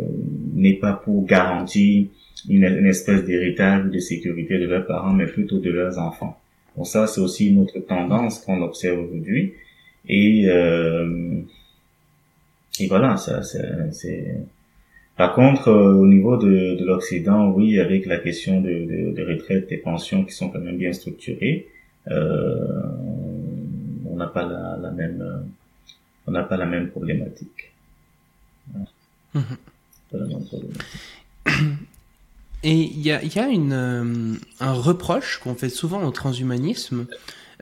n'est 0.54 0.74
pas 0.74 0.94
pour 0.94 1.26
garantir 1.26 2.08
une, 2.50 2.64
une 2.64 2.86
espèce 2.86 3.24
d'héritage 3.26 3.86
de 3.86 4.00
sécurité 4.00 4.58
de 4.60 4.66
leurs 4.66 4.86
parents, 4.86 5.14
mais 5.14 5.26
plutôt 5.26 5.60
de 5.60 5.70
leurs 5.70 5.98
enfants. 6.00 6.38
Bon, 6.76 6.84
ça, 6.84 7.08
c'est 7.08 7.22
aussi 7.22 7.50
une 7.50 7.60
autre 7.60 7.80
tendance 7.80 8.40
qu'on 8.40 8.62
observe 8.62 9.00
aujourd'hui. 9.00 9.54
Et, 10.08 10.46
euh, 10.48 11.42
et 12.80 12.88
voilà, 12.88 13.18
ça, 13.18 13.42
c'est, 13.44 14.46
Par 15.18 15.36
contre, 15.36 15.68
euh, 15.68 15.94
au 15.96 16.08
niveau 16.08 16.38
de, 16.38 16.76
de 16.80 16.86
l'Occident, 16.86 17.52
oui, 17.52 17.78
avec 17.80 18.06
la 18.06 18.18
question 18.18 18.62
de, 18.62 18.70
de, 18.70 19.12
de 19.12 19.24
retraite 19.28 19.70
et 19.72 19.78
pensions 19.78 20.24
qui 20.24 20.34
sont 20.34 20.50
quand 20.50 20.62
même 20.62 20.78
bien 20.78 20.94
structurées, 20.94 21.68
euh, 22.10 22.82
on 24.10 24.16
n'a 24.16 24.28
pas 24.28 24.46
la, 24.46 24.78
la 24.82 24.92
même, 24.92 25.22
euh, 25.22 25.40
on 26.30 26.32
n'a 26.32 26.44
pas 26.44 26.58
la 26.58 26.66
même 26.66 26.90
problématique. 26.92 27.72
Mhm. 29.34 29.44
Pas 30.12 30.18
la 30.18 30.26
même 30.26 30.46
problématique. 30.46 30.84
Et 32.62 32.74
il 32.74 33.02
y 33.02 33.12
a, 33.12 33.24
il 33.24 33.34
y 33.34 33.40
a 33.40 33.48
une, 33.48 33.74
euh, 33.74 34.36
un 34.60 34.74
reproche 34.74 35.40
qu'on 35.42 35.56
fait 35.56 35.70
souvent 35.70 36.04
au 36.04 36.12
transhumanisme, 36.12 37.08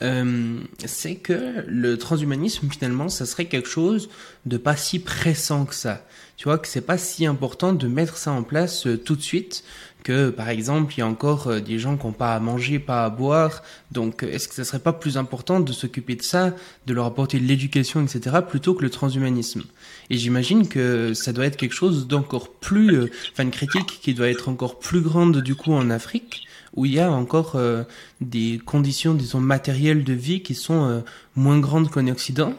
euh, 0.02 0.60
c'est 0.86 1.16
que 1.16 1.64
le 1.68 1.98
transhumanisme 1.98 2.68
finalement, 2.70 3.08
ça 3.08 3.26
serait 3.26 3.46
quelque 3.46 3.70
chose 3.70 4.10
de 4.46 4.58
pas 4.58 4.76
si 4.76 5.00
pressant 5.00 5.66
que 5.66 5.76
ça. 5.76 6.06
Tu 6.36 6.46
vois 6.46 6.58
que 6.58 6.68
c'est 6.68 6.82
pas 6.82 6.98
si 6.98 7.26
important 7.26 7.74
de 7.74 7.88
mettre 7.88 8.18
ça 8.18 8.32
en 8.32 8.44
place 8.44 8.86
euh, 8.88 8.98
tout 8.98 9.16
de 9.16 9.22
suite. 9.22 9.64
Que 10.08 10.30
par 10.30 10.48
exemple, 10.48 10.94
il 10.96 11.00
y 11.00 11.02
a 11.02 11.06
encore 11.06 11.48
euh, 11.48 11.60
des 11.60 11.80
gens 11.80 11.98
qui 11.98 12.08
n'ont 12.08 12.14
pas 12.14 12.34
à 12.34 12.40
manger, 12.40 12.80
pas 12.80 13.04
à 13.04 13.10
boire. 13.10 13.62
Donc, 13.92 14.24
euh, 14.24 14.32
est-ce 14.32 14.48
que 14.48 14.56
ça 14.56 14.64
serait 14.64 14.80
pas 14.80 14.94
plus 14.94 15.18
important 15.18 15.60
de 15.60 15.74
s'occuper 15.74 16.16
de 16.16 16.22
ça, 16.22 16.54
de 16.86 16.94
leur 16.94 17.04
apporter 17.04 17.42
de 17.42 17.46
l'éducation, 17.46 18.02
etc., 18.02 18.38
plutôt 18.48 18.74
que 18.74 18.84
le 18.84 18.90
transhumanisme? 18.90 19.64
Et 20.10 20.18
j'imagine 20.18 20.70
que 20.70 21.14
ça 21.14 21.34
doit 21.34 21.46
être 21.46 21.58
quelque 21.58 21.76
chose 21.76 22.08
d'encore 22.08 22.54
plus, 22.54 22.96
euh, 22.96 23.12
enfin 23.34 23.44
une 23.44 23.52
critique 23.52 24.00
qui 24.02 24.14
doit 24.14 24.30
être 24.30 24.48
encore 24.48 24.80
plus 24.80 25.02
grande 25.02 25.42
du 25.42 25.56
coup 25.56 25.74
en 25.74 25.90
Afrique, 25.90 26.48
où 26.78 26.86
il 26.86 26.94
y 26.94 27.02
a 27.02 27.12
encore 27.12 27.60
des 28.22 28.62
conditions, 28.64 29.14
disons, 29.14 29.42
matérielles 29.42 30.04
de 30.04 30.14
vie 30.14 30.42
qui 30.42 30.54
sont 30.54 31.04
moins 31.36 31.58
grandes 31.60 31.90
qu'en 31.90 32.08
Occident. 32.08 32.54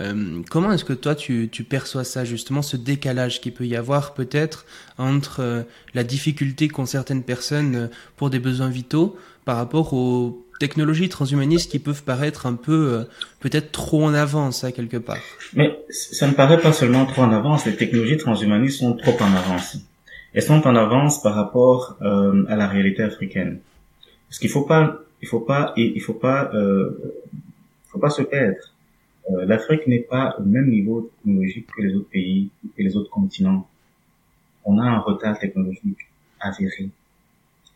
Euh, 0.00 0.40
comment 0.48 0.72
est-ce 0.72 0.84
que 0.84 0.92
toi 0.94 1.14
tu, 1.14 1.48
tu 1.52 1.64
perçois 1.64 2.04
ça 2.04 2.24
justement, 2.24 2.62
ce 2.62 2.76
décalage 2.76 3.40
qu'il 3.40 3.52
peut 3.52 3.66
y 3.66 3.76
avoir 3.76 4.14
peut-être 4.14 4.64
entre 4.96 5.40
euh, 5.40 5.62
la 5.94 6.02
difficulté 6.02 6.68
qu'ont 6.68 6.86
certaines 6.86 7.22
personnes 7.22 7.74
euh, 7.76 7.86
pour 8.16 8.30
des 8.30 8.38
besoins 8.38 8.70
vitaux 8.70 9.16
par 9.44 9.56
rapport 9.56 9.92
aux 9.92 10.46
technologies 10.60 11.08
transhumanistes 11.08 11.70
qui 11.70 11.78
peuvent 11.78 12.04
paraître 12.04 12.46
un 12.46 12.54
peu 12.54 12.92
euh, 12.92 13.04
peut-être 13.40 13.72
trop 13.72 14.04
en 14.04 14.14
avance 14.14 14.64
à 14.64 14.72
quelque 14.72 14.96
part? 14.96 15.18
Mais 15.52 15.78
ça 15.90 16.26
ne 16.26 16.32
paraît 16.32 16.60
pas 16.60 16.72
seulement 16.72 17.04
trop 17.04 17.22
en 17.22 17.32
avance, 17.32 17.66
les 17.66 17.76
technologies 17.76 18.16
transhumanistes 18.16 18.78
sont 18.78 18.94
trop 18.94 19.16
en 19.20 19.34
avance. 19.34 19.76
Elles 20.32 20.42
sont 20.42 20.66
en 20.66 20.74
avance 20.74 21.20
par 21.22 21.34
rapport 21.34 21.98
euh, 22.00 22.44
à 22.48 22.56
la 22.56 22.66
réalité 22.66 23.02
africaine. 23.02 23.58
Parce 24.28 24.38
qu'il 24.38 24.48
faut 24.48 24.62
pas, 24.62 25.02
il 25.20 25.28
faut 25.28 25.40
pas, 25.40 25.74
il 25.76 26.00
faut 26.00 26.14
pas, 26.14 26.50
faut 27.88 27.98
pas 27.98 28.08
se 28.08 28.22
perdre. 28.22 28.71
Euh, 29.30 29.44
L'Afrique 29.46 29.86
n'est 29.86 30.00
pas 30.00 30.36
au 30.38 30.42
même 30.42 30.68
niveau 30.68 31.10
technologique 31.16 31.66
que 31.74 31.82
les 31.82 31.94
autres 31.94 32.08
pays 32.08 32.50
et 32.76 32.82
les 32.82 32.96
autres 32.96 33.10
continents. 33.10 33.68
On 34.64 34.78
a 34.78 34.82
un 34.82 34.98
retard 34.98 35.38
technologique 35.38 36.08
avéré. 36.40 36.88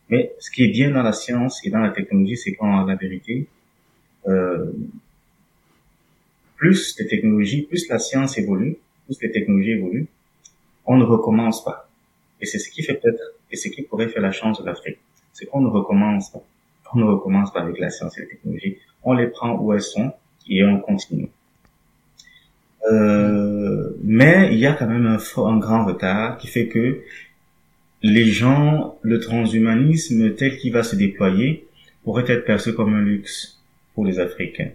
Mais 0.09 0.33
ce 0.39 0.51
qui 0.51 0.65
est 0.65 0.69
bien 0.69 0.91
dans 0.91 1.03
la 1.03 1.13
science 1.13 1.65
et 1.65 1.71
dans 1.71 1.81
la 1.81 1.91
technologie, 1.91 2.37
c'est 2.37 2.55
qu'en 2.55 2.85
la 2.85 2.95
vérité, 2.97 3.49
euh, 4.29 4.73
plus 6.57 6.99
les 6.99 7.07
technologies, 7.07 7.63
plus 7.63 7.89
la 7.89 7.99
science 7.99 8.39
évolue, 8.39 8.77
plus 9.05 9.21
les 9.23 9.31
technologies 9.31 9.73
évoluent, 9.73 10.07
on 10.85 10.97
ne 10.97 11.05
recommence 11.05 11.65
pas. 11.65 11.89
Et 12.41 12.47
c'est 12.47 12.59
ce 12.59 12.71
qui 12.71 12.83
fait 12.83 12.95
peut-être, 12.95 13.23
et 13.51 13.57
ce 13.57 13.69
qui 13.69 13.83
pourrait 13.83 14.09
faire 14.09 14.23
la 14.23 14.33
chance 14.33 14.61
de 14.61 14.67
l'Afrique, 14.67 14.99
c'est 15.33 15.47
qu'on 15.47 15.61
ne 15.61 15.69
recommence 15.69 16.31
pas. 16.31 16.43
On 16.95 16.99
ne 16.99 17.05
recommence 17.05 17.53
pas 17.53 17.61
avec 17.63 17.79
la 17.79 17.91
science 17.91 18.17
et 18.19 18.23
la 18.23 18.29
technologie. 18.29 18.79
On 19.03 19.13
les 19.13 19.27
prend 19.27 19.59
où 19.59 19.73
elles 19.73 19.83
sont 19.83 20.13
et 20.49 20.65
on 20.65 20.81
continue. 20.81 21.29
Euh, 22.91 23.91
mais 24.03 24.51
il 24.53 24.59
y 24.59 24.67
a 24.67 24.73
quand 24.73 24.87
même 24.87 25.07
un, 25.07 25.59
grand 25.59 25.85
retard 25.85 26.39
qui 26.39 26.47
fait 26.47 26.69
que 26.69 27.01
les 28.03 28.27
gens, 28.27 28.99
le 29.03 29.19
transhumanisme 29.19 30.35
tel 30.35 30.57
qu'il 30.59 30.73
va 30.73 30.83
se 30.83 30.95
déployer 30.95 31.67
pourrait 32.05 32.25
être 32.29 32.45
perçu 32.45 32.75
comme 32.75 32.95
un 32.95 33.03
luxe 33.03 33.61
pour 33.95 34.05
les 34.05 34.21
Africains. 34.21 34.71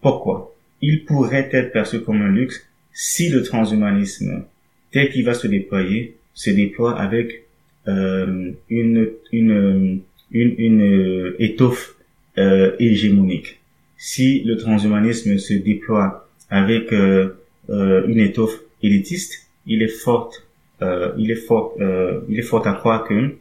Pourquoi? 0.00 0.54
Il 0.82 1.04
pourrait 1.04 1.48
être 1.52 1.72
perçu 1.72 2.00
comme 2.00 2.22
un 2.22 2.30
luxe 2.30 2.68
si 2.92 3.28
le 3.28 3.42
transhumanisme 3.42 4.44
tel 4.92 5.10
qu'il 5.10 5.24
va 5.24 5.34
se 5.34 5.46
déployer 5.48 6.16
se 6.34 6.50
déploie 6.50 6.98
avec 6.98 7.46
euh, 7.88 8.52
une, 8.68 9.10
une, 9.32 10.00
une, 10.30 10.54
une 10.58 10.82
euh, 10.82 11.36
étoffe 11.38 11.96
euh, 12.38 12.76
hégémonique. 12.78 13.60
Si 14.08 14.38
le 14.44 14.56
transhumanisme 14.56 15.36
se 15.36 15.54
déploie 15.54 16.28
avec 16.48 16.92
euh, 16.92 17.42
euh, 17.70 18.06
une 18.06 18.20
étoffe 18.20 18.60
élitiste, 18.80 19.48
il 19.66 19.82
est 19.82 19.88
fort, 19.88 20.32
euh, 20.80 21.12
il 21.18 21.32
est 21.32 21.42
fort, 21.48 21.74
euh, 21.80 22.20
il 22.28 22.38
est 22.38 22.42
fort 22.42 22.64
à 22.68 22.74
croire 22.74 23.02
que 23.02 23.34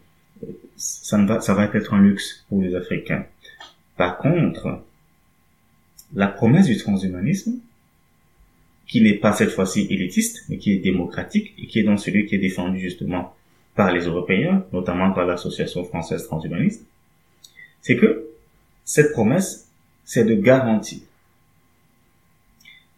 ça, 0.76 1.20
ne 1.20 1.28
va, 1.28 1.40
ça 1.40 1.54
va 1.54 1.66
être 1.66 1.94
un 1.94 2.02
luxe 2.02 2.48
pour 2.50 2.64
les 2.64 2.74
Africains. 2.74 3.28
Par 3.96 4.18
contre, 4.18 4.82
la 6.16 6.30
promesse 6.30 6.66
du 6.66 6.78
transhumanisme, 6.78 7.60
qui 8.88 9.02
n'est 9.02 9.20
pas 9.20 9.34
cette 9.34 9.52
fois-ci 9.52 9.86
élitiste, 9.92 10.46
mais 10.50 10.58
qui 10.58 10.72
est 10.72 10.80
démocratique 10.80 11.54
et 11.60 11.68
qui 11.68 11.78
est 11.78 11.84
donc 11.84 12.00
celui 12.00 12.26
qui 12.26 12.34
est 12.34 12.40
défendu 12.40 12.80
justement 12.80 13.36
par 13.76 13.94
les 13.94 14.06
Européens, 14.06 14.66
notamment 14.74 15.12
par 15.12 15.28
l'Association 15.28 15.84
française 15.84 16.26
transhumaniste, 16.26 16.84
c'est 17.84 17.98
que 17.98 18.30
cette 18.84 19.12
promesse, 19.12 19.65
c'est 20.06 20.24
de 20.24 20.36
garantir 20.36 21.00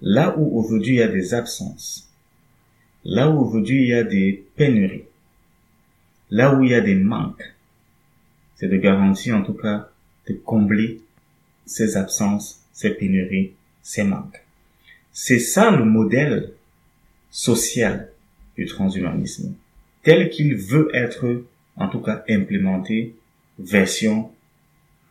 là 0.02 0.38
où 0.38 0.60
aujourd'hui 0.60 0.96
il 0.96 1.00
y 1.00 1.02
a 1.02 1.08
des 1.08 1.34
absences, 1.34 2.10
là 3.04 3.30
où 3.30 3.40
aujourd'hui 3.40 3.84
il 3.84 3.90
y 3.90 3.94
a 3.94 4.04
des 4.04 4.46
pénuries, 4.56 5.06
là 6.30 6.56
où 6.56 6.64
il 6.64 6.72
y 6.72 6.76
a 6.76 6.82
des 6.82 6.96
manques, 6.96 7.54
c'est 8.56 8.68
de 8.68 8.78
garantir 8.78 9.36
en 9.36 9.44
tout 9.44 9.54
cas 9.54 9.90
de 10.28 10.34
combler 10.34 11.02
ces 11.66 11.98
absences, 11.98 12.62
ces 12.74 12.92
pénuries, 12.92 13.54
ces 13.82 14.04
manques. 14.04 14.42
C'est 15.12 15.40
ça 15.40 15.72
le 15.72 15.86
modèle 15.86 16.54
social 17.32 18.12
du 18.56 18.66
transhumanisme, 18.66 19.56
tel 20.04 20.30
qu'il 20.30 20.56
veut 20.56 20.90
être 20.94 21.44
en 21.76 21.88
tout 21.88 22.00
cas 22.00 22.24
implémenté 22.30 23.16
version 23.60 24.32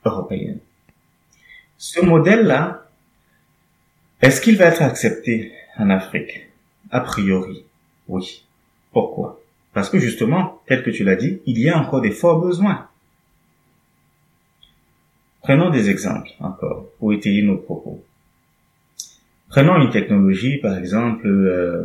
européenne. 0.05 0.59
Ce 1.79 2.01
modèle-là 2.01 2.89
Est-ce 4.23 4.41
qu'il 4.41 4.57
va 4.57 4.67
être 4.67 4.83
accepté 4.83 5.53
en 5.77 5.91
Afrique? 5.91 6.49
A 6.91 7.01
priori, 7.01 7.65
oui. 8.09 8.45
Pourquoi? 8.93 9.41
Parce 9.75 9.91
que 9.91 9.99
justement, 9.99 10.63
tel 10.67 10.83
que 10.83 10.91
tu 10.91 11.05
l'as 11.05 11.17
dit, 11.17 11.41
il 11.45 11.59
y 11.59 11.69
a 11.69 11.79
encore 11.79 12.01
des 12.01 12.11
forts 12.11 12.41
besoins. 12.41 12.89
Prenons 15.43 15.71
des 15.71 15.91
exemples 15.91 16.31
encore 16.41 16.87
pour 16.99 17.13
étayer 17.13 17.43
nos 17.43 17.59
propos. 17.59 18.03
Prenons 19.49 19.81
une 19.81 19.91
technologie, 19.91 20.59
par 20.59 20.77
exemple, 20.77 21.27
euh, 21.27 21.85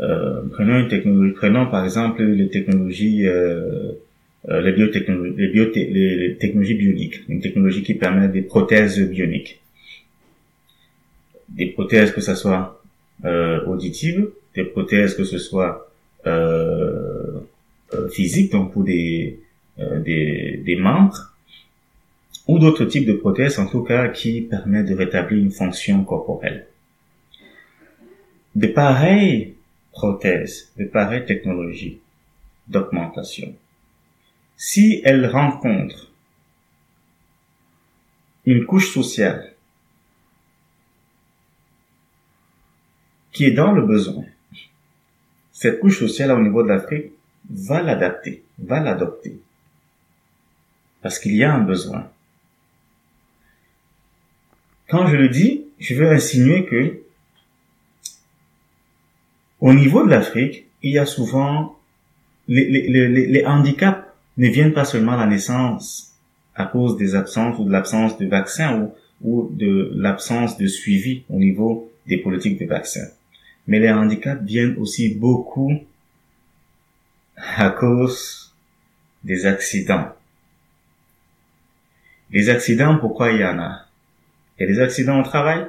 euh, 0.00 0.42
prenons 0.52 0.78
une 0.80 0.88
technologie, 0.88 1.34
prenons 1.34 1.70
par 1.70 1.84
exemple 1.84 2.22
les 2.22 2.48
technologies, 2.48 3.28
euh, 3.28 3.92
euh 4.48 4.60
les 4.60 4.72
biotechnologies, 4.72 5.36
les, 5.36 6.16
les, 6.16 6.36
technologies 6.36 6.74
bioniques, 6.74 7.20
une 7.28 7.40
technologie 7.40 7.82
qui 7.82 7.94
permet 7.94 8.28
des 8.28 8.42
prothèses 8.42 8.98
bioniques, 9.00 9.60
des 11.48 11.66
prothèses 11.66 12.12
que 12.12 12.20
ce 12.20 12.34
soit 12.34 12.82
euh, 13.24 13.64
auditives, 13.66 14.30
des 14.54 14.64
prothèses 14.64 15.14
que 15.14 15.24
ce 15.24 15.38
soit 15.38 15.90
euh, 16.26 17.40
physiques, 18.10 18.52
donc 18.52 18.72
pour 18.72 18.84
des, 18.84 19.38
des, 19.78 20.62
des 20.64 20.76
membres, 20.76 21.34
ou 22.46 22.58
d'autres 22.58 22.84
types 22.84 23.06
de 23.06 23.12
prothèses 23.12 23.58
en 23.58 23.66
tout 23.66 23.82
cas 23.82 24.08
qui 24.08 24.40
permettent 24.40 24.86
de 24.86 24.94
rétablir 24.94 25.38
une 25.38 25.52
fonction 25.52 26.02
corporelle. 26.04 26.66
De 28.56 28.66
pareilles 28.66 29.54
prothèses, 29.92 30.72
de 30.76 30.84
pareilles 30.84 31.26
technologies 31.26 31.98
d'augmentation, 32.66 33.54
si 34.62 35.00
elles 35.06 35.24
rencontrent 35.24 36.12
une 38.44 38.66
couche 38.66 38.92
sociale 38.92 39.54
qui 43.32 43.46
est 43.46 43.52
dans 43.52 43.72
le 43.72 43.80
besoin, 43.80 44.26
cette 45.50 45.80
couche 45.80 45.98
sociale 45.98 46.32
au 46.32 46.42
niveau 46.42 46.62
de 46.62 46.68
l'Afrique 46.68 47.06
va 47.48 47.80
l'adapter, 47.80 48.44
va 48.58 48.80
l'adopter. 48.80 49.40
Parce 51.00 51.18
qu'il 51.18 51.34
y 51.36 51.42
a 51.42 51.54
un 51.54 51.62
besoin. 51.62 52.10
Quand 54.90 55.06
je 55.06 55.16
le 55.16 55.30
dis, 55.30 55.64
je 55.78 55.94
veux 55.94 56.10
insinuer 56.10 56.66
que 56.66 57.00
au 59.60 59.72
niveau 59.72 60.04
de 60.04 60.10
l'Afrique, 60.10 60.66
il 60.82 60.90
y 60.90 60.98
a 60.98 61.06
souvent 61.06 61.78
les, 62.46 62.66
les, 62.68 63.44
handicaps 63.46 64.09
ne 64.40 64.48
viennent 64.48 64.72
pas 64.72 64.86
seulement 64.86 65.12
à 65.12 65.18
la 65.18 65.26
naissance 65.26 66.14
à 66.54 66.64
cause 66.64 66.96
des 66.96 67.14
absences 67.14 67.58
ou 67.58 67.64
de 67.64 67.70
l'absence 67.70 68.16
de 68.16 68.26
vaccins 68.26 68.80
ou, 68.80 68.94
ou 69.20 69.50
de 69.52 69.92
l'absence 69.94 70.56
de 70.56 70.66
suivi 70.66 71.24
au 71.28 71.38
niveau 71.38 71.92
des 72.06 72.16
politiques 72.16 72.58
de 72.58 72.64
vaccins. 72.64 73.08
Mais 73.66 73.78
les 73.78 73.90
handicaps 73.90 74.42
viennent 74.42 74.76
aussi 74.78 75.14
beaucoup 75.14 75.72
à 77.36 77.68
cause 77.68 78.54
des 79.24 79.44
accidents. 79.44 80.08
Les 82.30 82.48
accidents, 82.48 82.96
pourquoi 82.96 83.32
il 83.32 83.40
y 83.40 83.44
en 83.44 83.58
a? 83.58 83.84
Il 84.58 84.62
y 84.62 84.64
a 84.64 84.72
des 84.72 84.80
accidents 84.80 85.20
au 85.20 85.22
travail 85.22 85.66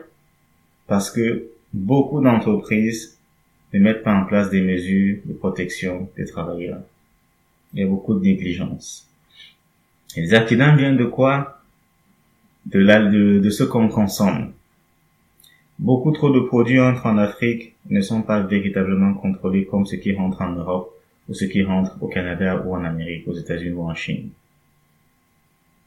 parce 0.88 1.12
que 1.12 1.48
beaucoup 1.74 2.22
d'entreprises 2.22 3.18
ne 3.74 3.80
mettent 3.80 4.04
pas 4.04 4.14
en 4.14 4.26
place 4.26 4.50
des 4.50 4.62
mesures 4.62 5.18
de 5.26 5.34
protection 5.34 6.10
des 6.16 6.26
travailleurs. 6.26 6.82
A 7.78 7.86
beaucoup 7.86 8.14
de 8.16 8.24
négligence. 8.24 9.08
les 10.16 10.34
accidents 10.34 10.76
viennent 10.76 10.98
de 10.98 11.06
quoi? 11.06 11.62
De, 12.66 12.80
la, 12.80 13.02
de, 13.04 13.40
de 13.40 13.50
ce 13.50 13.64
qu'on 13.64 13.88
consomme. 13.88 14.52
Beaucoup 15.80 16.12
trop 16.12 16.30
de 16.32 16.42
produits 16.42 16.80
entrent 16.80 17.08
en 17.08 17.18
Afrique 17.18 17.74
ne 17.90 18.02
sont 18.02 18.22
pas 18.22 18.42
véritablement 18.42 19.14
contrôlés 19.16 19.66
comme 19.66 19.86
ceux 19.86 19.98
qui 19.98 20.14
rentrent 20.14 20.42
en 20.42 20.52
Europe 20.52 20.92
ou 21.28 21.34
ceux 21.34 21.48
qui 21.48 21.64
rentrent 21.64 21.98
au 22.02 22.08
Canada 22.08 22.62
ou 22.64 22.76
en 22.76 22.84
Amérique, 22.84 23.28
aux 23.28 23.34
États-Unis 23.34 23.74
ou 23.74 23.84
en 23.90 23.96
Chine. 23.96 24.30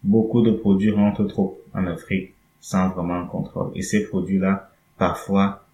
Beaucoup 0.02 0.42
de 0.42 0.50
produits 0.50 0.90
rentrent 0.90 1.24
trop 1.24 1.60
en 1.74 1.86
Afrique 1.86 2.32
sans 2.60 2.88
vraiment 2.88 3.26
contrôle. 3.26 3.70
Et 3.74 3.82
ces 3.82 4.08
produits-là, 4.08 4.70
parfois, 4.98 5.64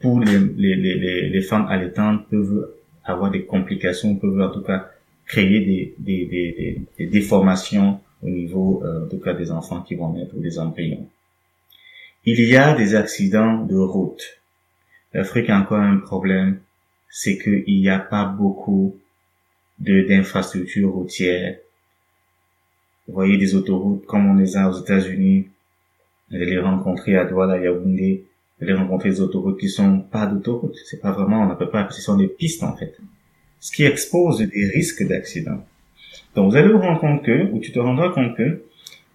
pour 0.00 0.20
les, 0.20 0.38
les, 0.38 0.76
les, 0.76 1.28
les 1.28 1.42
femmes 1.42 1.66
allaitantes 1.68 2.26
peuvent 2.28 2.70
avoir 3.04 3.30
des 3.30 3.44
complications, 3.44 4.14
peuvent 4.16 4.40
en 4.40 4.50
tout 4.50 4.62
cas 4.62 4.88
créer 5.32 5.94
des, 5.98 6.28
des, 6.98 7.28
au 8.22 8.28
niveau 8.28 8.82
euh, 8.84 9.18
cas 9.24 9.32
des 9.32 9.50
enfants 9.50 9.80
qui 9.80 9.94
vont 9.94 10.12
naître 10.12 10.36
ou 10.36 10.40
des 10.40 10.58
embryons. 10.58 11.08
Il 12.24 12.38
y 12.40 12.56
a 12.56 12.74
des 12.74 12.94
accidents 12.94 13.64
de 13.64 13.76
route. 13.76 14.22
L'Afrique 15.14 15.48
a 15.48 15.58
encore 15.58 15.78
un 15.78 15.96
problème, 15.96 16.60
c'est 17.08 17.38
qu'il 17.38 17.80
n'y 17.80 17.88
a 17.88 17.98
pas 17.98 18.26
beaucoup 18.26 18.96
d'infrastructures 19.78 20.92
routières. 20.92 21.56
Vous 23.08 23.14
voyez 23.14 23.38
des 23.38 23.54
autoroutes 23.54 24.04
comme 24.06 24.26
on 24.30 24.34
les 24.34 24.56
a 24.56 24.68
aux 24.68 24.80
États-Unis. 24.80 25.48
Vous 26.30 26.36
les 26.36 26.58
rencontrer 26.58 27.16
à 27.16 27.24
Douala, 27.24 27.58
Yaoundé, 27.58 28.24
allez 28.60 28.74
rencontrer 28.74 29.10
des 29.10 29.20
autoroutes 29.20 29.58
qui 29.58 29.68
sont 29.68 30.00
pas 30.00 30.26
d'autoroutes. 30.26 30.76
C'est 30.84 31.00
pas 31.00 31.12
vraiment, 31.12 31.42
on 31.42 31.48
ne 31.48 31.54
peut 31.54 31.70
pas, 31.70 31.90
ce 31.90 32.02
sont 32.02 32.16
des 32.16 32.28
pistes, 32.28 32.62
en 32.62 32.76
fait. 32.76 32.96
Ce 33.62 33.70
qui 33.70 33.84
expose 33.84 34.38
des 34.40 34.66
risques 34.66 35.06
d'accident. 35.06 35.64
Donc, 36.34 36.50
vous 36.50 36.56
allez 36.56 36.72
vous 36.72 36.80
rendre 36.80 36.98
compte 36.98 37.22
que, 37.22 37.48
ou 37.52 37.60
tu 37.60 37.70
te 37.70 37.78
rendras 37.78 38.08
compte 38.08 38.36
que, 38.36 38.64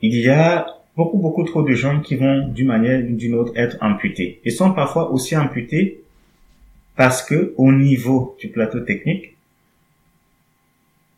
il 0.01 0.15
y 0.15 0.29
a 0.29 0.65
beaucoup, 0.95 1.17
beaucoup 1.17 1.43
trop 1.43 1.63
de 1.63 1.73
gens 1.73 1.99
qui 1.99 2.15
vont, 2.15 2.47
d'une 2.47 2.67
manière 2.67 3.03
ou 3.03 3.13
d'une 3.13 3.35
autre, 3.35 3.51
être 3.57 3.77
amputés. 3.81 4.39
Ils 4.45 4.53
sont 4.53 4.71
parfois 4.71 5.11
aussi 5.11 5.35
amputés 5.35 6.01
parce 6.95 7.21
que, 7.21 7.53
au 7.57 7.73
niveau 7.73 8.37
du 8.39 8.47
plateau 8.47 8.79
technique, 8.79 9.35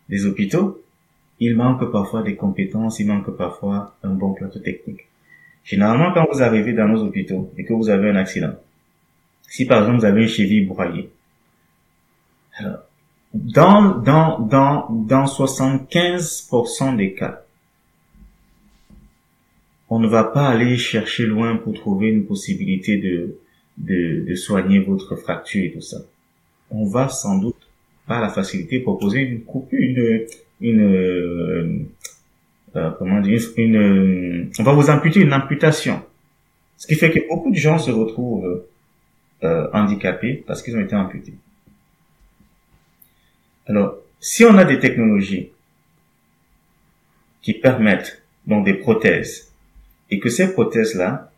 des 0.09 0.25
hôpitaux, 0.25 0.83
il 1.39 1.55
manque 1.55 1.91
parfois 1.91 2.23
des 2.23 2.35
compétences, 2.35 2.99
il 2.99 3.05
manque 3.05 3.29
parfois 3.37 3.95
un 4.01 4.09
bon 4.09 4.33
plateau 4.33 4.57
technique. 4.57 5.05
Généralement, 5.63 6.13
quand 6.13 6.25
vous 6.33 6.41
arrivez 6.41 6.73
dans 6.73 6.87
nos 6.87 7.03
hôpitaux 7.03 7.53
et 7.59 7.63
que 7.63 7.73
vous 7.73 7.89
avez 7.89 8.09
un 8.09 8.15
accident, 8.15 8.55
si 9.47 9.67
par 9.67 9.81
exemple 9.81 9.99
vous 9.99 10.05
avez 10.05 10.23
une 10.23 10.27
cheville 10.27 10.65
broyée, 10.65 11.11
alors, 12.57 12.88
dans, 13.33 13.97
dans, 13.97 14.39
dans, 14.39 14.89
dans 14.89 15.25
75% 15.25 16.95
des 16.95 17.13
cas, 17.13 17.43
on 19.89 19.99
ne 19.99 20.07
va 20.07 20.23
pas 20.23 20.47
aller 20.47 20.77
chercher 20.77 21.25
loin 21.25 21.55
pour 21.55 21.73
trouver 21.73 22.09
une 22.09 22.25
possibilité 22.25 22.97
de, 22.97 23.37
de, 23.77 24.25
de 24.27 24.35
soigner 24.35 24.79
votre 24.79 25.15
fracture 25.15 25.63
et 25.65 25.71
tout 25.71 25.81
ça. 25.81 25.97
On 26.69 26.85
va 26.85 27.09
sans 27.09 27.37
doute, 27.37 27.55
par 28.07 28.21
la 28.21 28.29
facilité, 28.29 28.79
proposer 28.79 29.19
une 29.21 29.41
coupure, 29.41 29.79
une, 29.79 30.25
une, 30.61 30.81
euh, 30.81 31.79
euh, 32.75 32.91
comment 32.97 33.19
dire, 33.21 33.41
une, 33.57 33.75
euh, 33.75 34.49
on 34.59 34.63
va 34.63 34.73
vous 34.73 34.89
amputer 34.89 35.21
une 35.21 35.33
amputation. 35.33 36.01
Ce 36.77 36.85
qui 36.87 36.95
fait 36.95 37.11
que 37.11 37.27
beaucoup 37.27 37.51
de 37.51 37.55
gens 37.55 37.79
se 37.79 37.91
retrouvent 37.91 38.63
euh, 39.43 39.67
handicapés 39.73 40.43
parce 40.45 40.61
qu'ils 40.61 40.75
ont 40.75 40.81
été 40.81 40.95
amputés. 40.95 41.33
Alors, 43.69 43.97
si 44.19 44.43
on 44.43 44.57
a 44.57 44.65
des 44.65 44.79
technologies 44.79 45.49
qui 47.41 47.53
permettent 47.53 48.21
donc 48.45 48.65
des 48.65 48.73
prothèses 48.73 49.51
et 50.09 50.19
que 50.19 50.29
ces 50.29 50.51
prothèses-là 50.51 51.31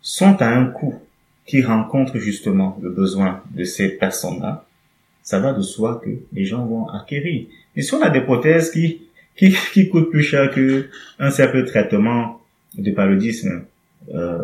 sont 0.00 0.40
à 0.40 0.48
un 0.48 0.66
coût 0.66 0.94
qui 1.46 1.62
rencontre 1.62 2.18
justement 2.18 2.78
le 2.80 2.90
besoin 2.90 3.42
de 3.50 3.64
ces 3.64 3.88
personnes-là, 3.88 4.64
ça 5.22 5.40
va 5.40 5.52
de 5.52 5.62
soi 5.62 6.00
que 6.04 6.10
les 6.32 6.44
gens 6.44 6.64
vont 6.64 6.88
acquérir. 6.88 7.46
Et 7.74 7.82
si 7.82 7.94
on 7.94 8.02
a 8.02 8.10
des 8.10 8.20
prothèses 8.20 8.70
qui 8.70 9.02
qui, 9.40 9.54
qui 9.72 9.88
coûte 9.88 10.10
plus 10.10 10.22
cher 10.22 10.50
que 10.50 10.88
un 11.18 11.30
simple 11.30 11.64
traitement 11.64 12.40
de 12.76 12.90
paludisme. 12.90 13.64
Euh, 14.14 14.38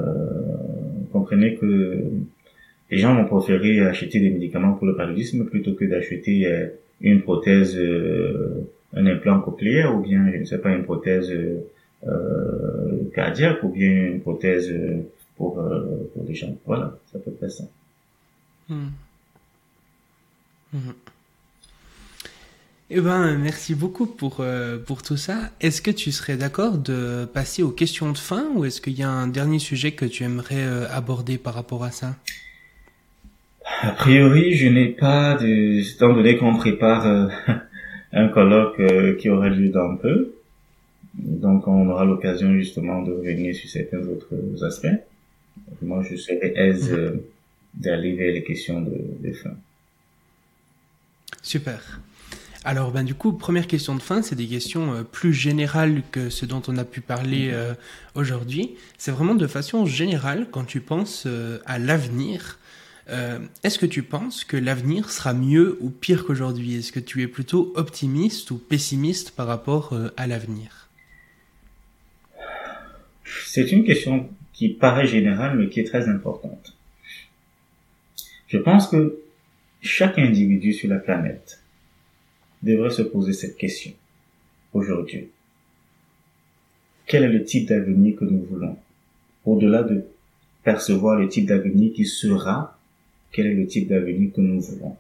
comprenez 1.13 1.57
que 1.57 2.05
les 2.91 2.99
gens 2.99 3.15
vont 3.15 3.25
préférer 3.25 3.81
acheter 3.81 4.21
des 4.21 4.31
médicaments 4.31 4.73
pour 4.73 4.87
le 4.87 4.97
paludisme 4.97 5.45
plutôt 5.45 5.75
que 5.75 5.85
d'acheter 5.85 6.47
euh, 6.47 6.69
une 7.01 7.23
prothèse, 7.23 7.77
euh, 7.77 8.69
un 8.95 9.07
implant 9.07 9.41
cochléaire 9.41 9.95
ou 9.97 10.01
bien, 10.01 10.31
je 10.33 10.39
ne 10.39 10.45
sais 10.45 10.59
pas, 10.59 10.71
une 10.71 10.85
prothèse 10.85 11.31
euh, 11.31 13.11
cardiaque 13.15 13.63
ou 13.63 13.69
bien 13.69 14.07
une 14.07 14.21
prothèse 14.21 14.73
pour, 15.37 15.55
pour 15.55 16.25
les 16.27 16.35
gens. 16.35 16.57
Voilà, 16.65 16.99
c'est 17.11 17.19
à 17.19 17.21
peu 17.21 17.31
près 17.33 17.51
ça. 17.51 17.65
Hmm. 18.69 18.89
Hmm. 20.73 20.93
Eh 22.89 23.01
ben, 23.01 23.37
merci 23.37 23.75
beaucoup 23.75 24.07
pour, 24.07 24.37
euh, 24.41 24.79
pour 24.79 25.03
tout 25.03 25.17
ça. 25.17 25.51
Est-ce 25.61 25.83
que 25.83 25.91
tu 25.91 26.13
serais 26.13 26.37
d'accord 26.37 26.79
de 26.79 27.25
passer 27.25 27.65
aux 27.65 27.73
questions 27.73 28.13
de 28.13 28.19
fin 28.19 28.47
ou 28.55 28.65
est-ce 28.65 28.81
qu'il 28.81 28.93
y 28.93 29.03
a 29.03 29.11
un 29.11 29.27
dernier 29.27 29.59
sujet 29.59 29.93
que 29.93 30.05
tu 30.05 30.23
aimerais 30.23 30.65
euh, 30.65 30.89
aborder 30.91 31.37
par 31.37 31.55
rapport 31.55 31.83
à 31.83 31.91
ça? 31.91 32.15
A 33.83 33.91
priori, 33.91 34.55
je 34.55 34.69
n'ai 34.69 34.89
pas 34.89 35.37
de... 35.37 35.81
Étant 35.81 36.15
donné 36.15 36.37
qu'on 36.37 36.57
prépare 36.57 37.07
euh, 37.07 37.29
un 38.13 38.29
colloque 38.29 38.81
qui 39.19 39.29
aura 39.29 39.49
lieu 39.49 39.69
dans 39.69 39.97
peu, 39.97 40.35
donc 41.15 41.67
on 41.67 41.89
aura 41.89 42.05
l'occasion 42.05 42.53
justement 42.55 43.03
de 43.03 43.13
revenir 43.13 43.55
sur 43.55 43.69
certains 43.69 44.07
autres 44.07 44.65
aspects. 44.65 44.87
Moi, 45.83 46.03
je 46.09 46.17
serais 46.17 46.53
aise 46.57 46.93
euh, 46.93 47.27
d'aller 47.75 48.15
vers 48.15 48.33
les 48.33 48.43
questions 48.43 48.81
de, 48.81 49.33
fin. 49.33 49.55
Super. 51.43 52.01
Alors, 52.65 52.91
ben, 52.91 53.05
du 53.05 53.15
coup, 53.15 53.33
première 53.33 53.67
question 53.67 53.95
de 53.95 54.03
fin, 54.03 54.23
c'est 54.23 54.35
des 54.35 54.47
questions 54.47 54.93
euh, 54.93 55.03
plus 55.03 55.33
générales 55.33 56.03
que 56.11 56.31
ce 56.31 56.47
dont 56.47 56.63
on 56.67 56.77
a 56.79 56.85
pu 56.85 57.01
parler 57.01 57.51
euh, 57.53 57.75
aujourd'hui. 58.15 58.75
C'est 58.99 59.13
vraiment 59.13 59.35
de 59.35 59.47
façon 59.47 59.87
générale, 59.87 60.49
quand 60.51 60.65
tu 60.65 60.81
penses 60.81 61.25
euh, 61.27 61.59
à 61.65 61.79
l'avenir, 61.79 62.59
est-ce 63.09 63.79
que 63.79 63.87
tu 63.87 64.03
penses 64.03 64.45
que 64.45 64.57
l'avenir 64.57 65.11
sera 65.11 65.33
mieux 65.33 65.79
ou 65.81 65.91
pire 65.91 66.25
qu'aujourd'hui? 66.25 66.77
Est-ce 66.77 66.93
que 66.93 67.01
tu 67.01 67.23
es 67.23 67.29
plutôt 67.29 67.73
optimiste 67.77 68.51
ou 68.51 68.59
pessimiste 68.59 69.31
par 69.31 69.47
rapport 69.47 69.97
à 70.17 70.27
l'avenir? 70.27 70.89
C'est 73.47 73.73
une 73.73 73.85
question 73.85 74.29
qui 74.53 74.69
paraît 74.71 75.07
générale, 75.07 75.59
mais 75.59 75.69
qui 75.69 75.81
est 75.81 75.85
très 75.85 76.09
importante. 76.09 76.77
Je 78.49 78.59
pense 78.59 78.89
que 78.89 79.21
chaque 79.83 80.19
individu 80.19 80.73
sur 80.73 80.89
la 80.89 80.99
planète 80.99 81.63
devrait 82.63 82.91
se 82.91 83.03
poser 83.03 83.33
cette 83.33 83.57
question 83.57 83.93
aujourd'hui. 84.73 85.29
Quel 87.07 87.25
est 87.25 87.29
le 87.29 87.45
type 87.45 87.69
d'avenir 87.69 88.17
que 88.17 88.25
nous 88.25 88.45
voulons? 88.51 88.79
Au-delà 89.45 89.83
de 89.83 90.05
percevoir 90.65 91.17
le 91.17 91.29
type 91.29 91.47
d'avenir 91.47 91.93
qui 91.93 92.05
sera, 92.05 92.76
quel 93.37 93.49
est 93.49 93.55
le 93.55 93.67
type 93.67 93.89
d'avenir 93.89 94.33
que 94.33 94.41
nous 94.41 94.63
voulons 94.63 94.97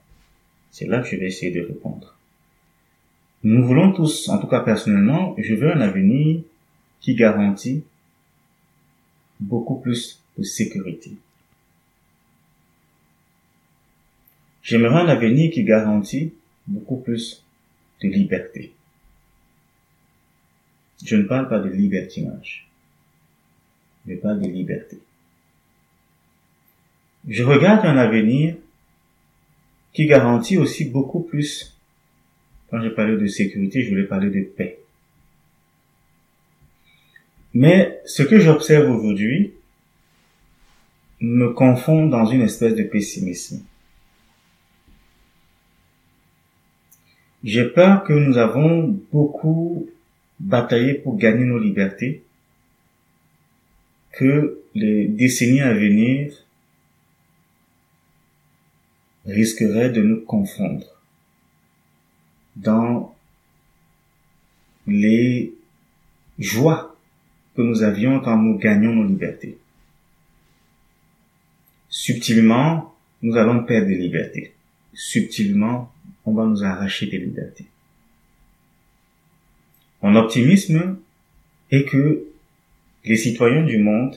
C'est 0.70 0.86
là 0.86 1.00
que 1.00 1.08
je 1.08 1.16
vais 1.16 1.28
essayer 1.28 1.50
de 1.52 1.66
répondre. 1.66 2.18
Nous 3.42 3.66
voulons 3.66 3.94
tous, 3.94 4.28
en 4.28 4.38
tout 4.38 4.46
cas 4.46 4.60
personnellement, 4.60 5.34
je 5.38 5.54
veux 5.54 5.72
un 5.72 5.80
avenir 5.80 6.42
qui 7.00 7.14
garantit 7.14 7.82
beaucoup 9.40 9.76
plus 9.76 10.20
de 10.36 10.42
sécurité. 10.42 11.12
J'aimerais 14.62 15.00
un 15.00 15.08
avenir 15.08 15.50
qui 15.50 15.64
garantit 15.64 16.34
beaucoup 16.66 16.98
plus 16.98 17.42
de 18.02 18.08
liberté. 18.08 18.74
Je 21.02 21.16
ne 21.16 21.22
parle 21.22 21.48
pas 21.48 21.60
de 21.60 21.70
libertinage. 21.70 22.68
Je 24.06 24.14
parle 24.16 24.42
de 24.42 24.48
liberté. 24.48 24.98
Je 27.28 27.42
regarde 27.42 27.84
un 27.84 27.96
avenir 27.96 28.56
qui 29.92 30.06
garantit 30.06 30.58
aussi 30.58 30.84
beaucoup 30.84 31.20
plus. 31.20 31.76
Quand 32.70 32.80
j'ai 32.80 32.90
parlé 32.90 33.16
de 33.16 33.26
sécurité, 33.26 33.82
je 33.82 33.90
voulais 33.90 34.04
parler 34.04 34.30
de 34.30 34.42
paix. 34.42 34.78
Mais 37.54 38.00
ce 38.04 38.22
que 38.22 38.38
j'observe 38.38 38.90
aujourd'hui 38.90 39.54
me 41.20 41.48
confond 41.52 42.06
dans 42.06 42.26
une 42.26 42.42
espèce 42.42 42.74
de 42.74 42.82
pessimisme. 42.82 43.64
J'ai 47.42 47.64
peur 47.64 48.04
que 48.04 48.12
nous 48.12 48.36
avons 48.36 49.00
beaucoup 49.12 49.88
bataillé 50.38 50.94
pour 50.94 51.16
gagner 51.16 51.44
nos 51.44 51.58
libertés, 51.58 52.22
que 54.12 54.60
les 54.74 55.08
décennies 55.08 55.62
à 55.62 55.72
venir 55.72 56.45
risqueraient 59.26 59.90
de 59.90 60.02
nous 60.02 60.20
confondre 60.20 60.86
dans 62.56 63.14
les 64.86 65.52
joies 66.38 66.96
que 67.56 67.62
nous 67.62 67.82
avions 67.82 68.20
quand 68.20 68.36
nous 68.36 68.58
gagnions 68.58 68.94
nos 68.94 69.06
libertés. 69.06 69.58
Subtilement, 71.88 72.94
nous 73.22 73.36
allons 73.36 73.64
perdre 73.64 73.88
des 73.88 73.96
libertés. 73.96 74.52
Subtilement, 74.94 75.92
on 76.24 76.32
va 76.32 76.44
nous 76.44 76.62
arracher 76.62 77.06
des 77.06 77.18
libertés. 77.18 77.66
Mon 80.02 80.14
optimisme 80.14 80.98
est 81.70 81.84
que 81.84 82.24
les 83.04 83.16
citoyens 83.16 83.64
du 83.64 83.78
monde 83.78 84.16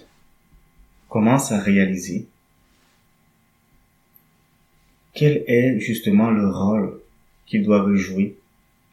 commencent 1.07 1.51
à 1.51 1.59
réaliser 1.59 2.27
quel 5.13 5.43
est 5.47 5.79
justement 5.79 6.31
le 6.31 6.49
rôle 6.49 6.99
qu'ils 7.45 7.63
doivent 7.63 7.95
jouer 7.95 8.35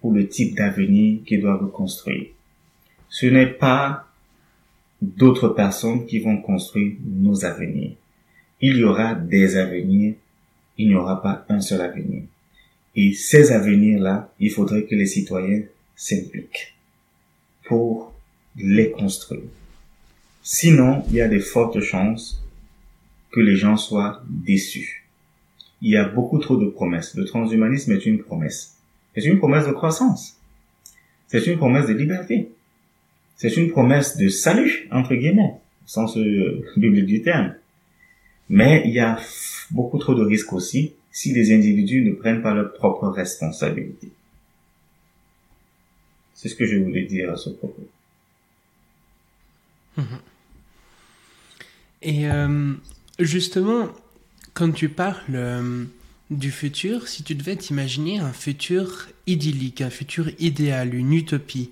pour 0.01 0.12
le 0.12 0.29
type 0.29 0.57
d'avenir 0.57 1.21
qu'ils 1.25 1.41
doivent 1.41 1.71
construire? 1.71 2.27
Ce 3.09 3.27
n'est 3.27 3.47
pas 3.47 4.07
d'autres 5.01 5.49
personnes 5.49 6.07
qui 6.07 6.19
vont 6.19 6.39
construire 6.39 6.97
nos 7.05 7.45
avenirs. 7.45 7.93
Il 8.61 8.79
y 8.79 8.85
aura 8.85 9.14
des 9.14 9.57
avenirs, 9.57 10.14
il 10.79 10.89
n'y 10.89 10.95
aura 10.95 11.23
pas 11.23 11.45
un 11.49 11.61
seul 11.61 11.81
avenir. 11.81 12.23
Et 12.95 13.12
ces 13.12 13.53
avenirs-là, 13.53 14.33
il 14.41 14.51
faudrait 14.51 14.85
que 14.85 14.95
les 14.95 15.07
citoyens 15.07 15.62
s'impliquent 15.95 16.75
pour 17.64 18.14
les 18.57 18.91
construire. 18.91 19.43
Sinon, 20.43 21.05
il 21.09 21.17
y 21.17 21.21
a 21.21 21.29
de 21.29 21.39
fortes 21.39 21.81
chances 21.81 22.43
que 23.33 23.41
les 23.41 23.57
gens 23.57 23.77
soient 23.77 24.23
déçus. 24.29 25.05
Il 25.83 25.91
y 25.91 25.97
a 25.97 26.09
beaucoup 26.09 26.39
trop 26.39 26.57
de 26.57 26.66
promesses. 26.66 27.14
Le 27.14 27.24
transhumanisme 27.24 27.93
est 27.93 28.07
une 28.07 28.18
promesse. 28.18 28.77
C'est 29.14 29.24
une 29.24 29.39
promesse 29.39 29.66
de 29.66 29.72
croissance. 29.72 30.39
C'est 31.29 31.47
une 31.47 31.59
promesse 31.59 31.87
de 31.87 31.93
liberté. 31.93 32.51
C'est 33.37 33.57
une 33.57 33.70
promesse 33.70 34.16
de 34.16 34.29
salut, 34.29 34.89
entre 34.91 35.14
guillemets, 35.14 35.55
au 35.85 35.89
sens 35.89 36.16
euh, 36.16 36.64
biblique 36.77 37.07
du 37.07 37.22
terme. 37.22 37.55
Mais 38.49 38.83
il 38.87 38.93
y 38.93 39.01
a 39.01 39.18
beaucoup 39.70 39.99
trop 39.99 40.14
de 40.14 40.22
risques 40.22 40.53
aussi 40.53 40.95
si 41.11 41.33
les 41.33 41.53
individus 41.53 42.03
ne 42.03 42.12
prennent 42.12 42.43
pas 42.43 42.55
leurs 42.55 42.72
propres 42.74 43.09
responsabilités. 43.09 44.11
C'est 46.35 46.49
ce 46.49 46.55
que 46.55 46.66
je 46.66 46.77
voulais 46.77 47.05
dire 47.05 47.33
à 47.33 47.37
ce 47.37 47.51
propos. 47.51 47.89
Mhm. 49.97 50.05
Et 52.03 52.31
euh, 52.31 52.74
justement, 53.18 53.89
quand 54.57 54.72
tu 54.72 54.88
parles 54.88 55.20
euh, 55.34 55.84
du 56.30 56.50
futur, 56.50 57.07
si 57.07 57.22
tu 57.22 57.36
devais 57.36 57.54
t'imaginer 57.54 58.18
un 58.18 58.32
futur 58.32 59.07
idyllique, 59.28 59.82
un 59.82 59.90
futur 59.90 60.30
idéal, 60.40 60.94
une 60.94 61.12
utopie, 61.12 61.70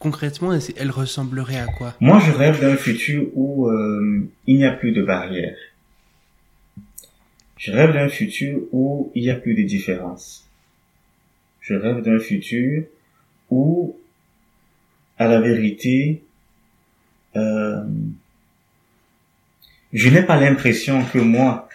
concrètement, 0.00 0.52
elle 0.76 0.90
ressemblerait 0.90 1.60
à 1.60 1.66
quoi? 1.66 1.94
Moi, 2.00 2.18
je 2.18 2.32
rêve 2.32 2.60
d'un 2.60 2.76
futur 2.76 3.28
où 3.34 3.68
euh, 3.68 4.28
il 4.48 4.56
n'y 4.56 4.64
a 4.64 4.72
plus 4.72 4.92
de 4.92 5.02
barrières 5.02 5.56
je 7.62 7.70
rêve 7.70 7.92
d'un 7.92 8.08
futur 8.08 8.60
où 8.72 9.12
il 9.14 9.22
n'y 9.22 9.30
a 9.30 9.36
plus 9.36 9.54
de 9.54 9.62
différences. 9.62 10.44
Je 11.60 11.74
rêve 11.74 12.02
d'un 12.02 12.18
futur 12.18 12.82
où, 13.50 13.96
à 15.16 15.28
la 15.28 15.40
vérité, 15.40 16.24
euh, 17.36 17.84
je 19.92 20.08
n'ai 20.08 20.22
pas 20.22 20.40
l'impression 20.40 21.04
que 21.04 21.18
moi, 21.18 21.68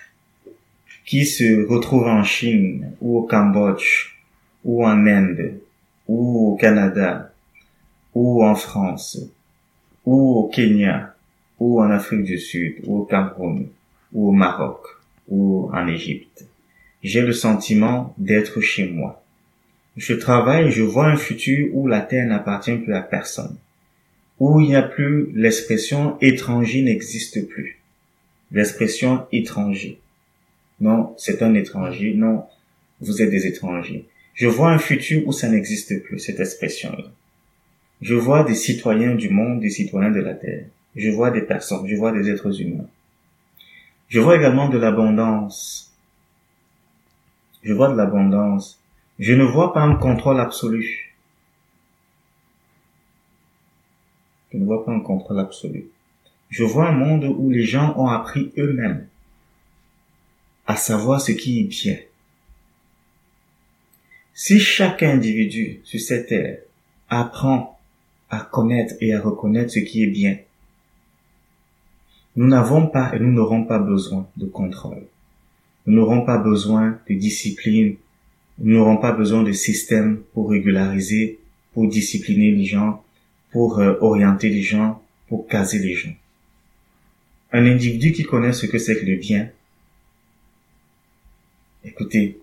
qui 1.08 1.26
se 1.26 1.66
retrouve 1.66 2.06
en 2.06 2.26
Chine 2.26 2.92
ou 3.00 3.20
au 3.20 3.22
Cambodge 3.24 4.18
ou 4.66 4.86
en 4.86 5.08
Inde 5.08 5.54
ou 6.06 6.52
au 6.52 6.56
Canada 6.58 7.32
ou 8.14 8.44
en 8.44 8.56
France 8.56 9.18
ou 10.06 10.36
au 10.36 10.48
Kenya 10.50 11.16
ou 11.60 11.82
en 11.82 11.90
Afrique 11.92 12.26
du 12.26 12.38
Sud 12.38 12.76
ou 12.84 13.00
au 13.00 13.06
Cameroun 13.06 13.68
ou 14.12 14.28
au 14.28 14.32
Maroc 14.34 14.82
ou 15.30 15.70
en 15.72 15.88
Égypte. 15.88 16.46
J'ai 17.02 17.22
le 17.22 17.34
sentiment 17.34 18.14
d'être 18.18 18.60
chez 18.60 18.86
moi. 18.90 19.24
Je 19.96 20.14
travaille, 20.14 20.72
je 20.72 20.84
vois 20.84 21.08
un 21.08 21.16
futur 21.16 21.70
où 21.74 21.88
la 21.88 22.02
terre 22.02 22.28
n'appartient 22.28 22.76
plus 22.76 22.94
à 22.94 23.02
personne, 23.02 23.56
où 24.40 24.60
il 24.60 24.68
n'y 24.68 24.76
a 24.76 24.84
plus 24.84 25.32
l'expression 25.34 26.18
étranger 26.20 26.82
n'existe 26.82 27.48
plus. 27.48 27.80
L'expression 28.52 29.26
étranger. 29.32 30.02
Non, 30.80 31.16
c'est 31.18 31.42
un 31.42 31.56
étranger. 31.56 32.14
Non, 32.16 32.46
vous 33.02 33.22
êtes 33.22 33.30
des 33.30 33.48
étrangers. 33.48 34.08
Je 34.34 34.48
vois 34.48 34.72
un 34.72 34.78
futur 34.78 35.28
où 35.28 35.32
ça 35.32 35.50
n'existe 35.50 36.04
plus, 36.04 36.20
cette 36.20 36.40
expression-là. 36.40 37.06
Je 38.02 38.14
vois 38.14 38.44
des 38.44 38.54
citoyens 38.54 39.16
du 39.16 39.30
monde, 39.30 39.60
des 39.60 39.72
citoyens 39.72 40.12
de 40.12 40.20
la 40.20 40.36
terre. 40.36 40.66
Je 40.96 41.10
vois 41.10 41.32
des 41.32 41.42
personnes, 41.42 41.88
je 41.88 41.96
vois 41.96 42.12
des 42.12 42.30
êtres 42.30 42.62
humains. 42.62 42.88
Je 44.08 44.20
vois 44.20 44.36
également 44.36 44.70
de 44.70 44.78
l'abondance. 44.78 45.92
Je 47.64 47.74
vois 47.74 47.90
de 47.90 47.98
l'abondance. 47.98 48.80
Je 49.20 49.34
ne 49.34 49.44
vois 49.44 49.74
pas 49.74 49.82
un 49.82 49.96
contrôle 49.96 50.40
absolu. 50.40 51.16
Je 54.52 54.58
ne 54.58 54.66
vois 54.66 54.86
pas 54.86 54.92
un 54.92 55.00
contrôle 55.00 55.40
absolu. 55.40 55.88
Je 56.50 56.64
vois 56.64 56.88
un 56.88 56.94
monde 56.94 57.26
où 57.26 57.50
les 57.50 57.64
gens 57.64 57.96
ont 57.98 58.08
appris 58.08 58.54
eux-mêmes 58.58 59.08
à 60.68 60.76
savoir 60.76 61.22
ce 61.22 61.32
qui 61.32 61.62
est 61.62 61.64
bien. 61.64 61.98
Si 64.34 64.60
chaque 64.60 65.02
individu 65.02 65.80
sur 65.84 66.00
cette 66.00 66.28
terre 66.28 66.60
apprend 67.10 67.80
à 68.30 68.42
connaître 68.42 68.94
et 69.00 69.14
à 69.14 69.22
reconnaître 69.22 69.72
ce 69.72 69.80
qui 69.80 70.04
est 70.04 70.08
bien, 70.08 70.38
nous 72.36 72.48
n'avons 72.48 72.86
pas 72.88 73.16
et 73.16 73.20
nous 73.20 73.32
n'aurons 73.32 73.64
pas 73.64 73.80
besoin 73.80 74.28
de 74.38 74.46
contrôle. 74.46 75.08
Nous 75.88 75.96
n'aurons 75.96 76.22
pas 76.22 76.38
besoin 76.38 77.00
de 77.10 77.16
discipline. 77.16 77.96
Nous 78.60 78.76
n'aurons 78.76 78.98
pas 78.98 79.14
besoin 79.14 79.42
de 79.42 79.54
système 79.54 80.22
pour 80.34 80.50
régulariser, 80.52 81.40
pour 81.74 81.88
discipliner 81.88 82.52
les 82.52 82.66
gens, 82.66 83.04
pour 83.52 83.80
euh, 83.80 83.96
orienter 84.02 84.50
les 84.50 84.62
gens, 84.62 85.02
pour 85.30 85.48
caser 85.48 85.80
les 85.80 85.96
gens. 85.96 86.14
Un 87.54 87.66
individu 87.66 88.12
qui 88.12 88.24
connaît 88.24 88.54
ce 88.54 88.66
que 88.66 88.78
c'est 88.78 89.00
que 89.00 89.06
le 89.06 89.16
bien, 89.16 89.50
écoutez, 91.88 92.40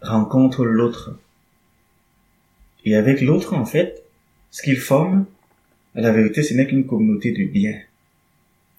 rencontre 0.00 0.64
l'autre. 0.64 1.18
Et 2.84 2.94
avec 2.94 3.20
l'autre, 3.20 3.54
en 3.54 3.64
fait, 3.64 4.04
ce 4.50 4.62
qu'il 4.62 4.76
forme, 4.76 5.26
la 5.94 6.12
vérité, 6.12 6.42
ce 6.42 6.54
n'est 6.54 6.66
qu'une 6.66 6.86
communauté 6.86 7.32
de 7.32 7.44
bien. 7.44 7.80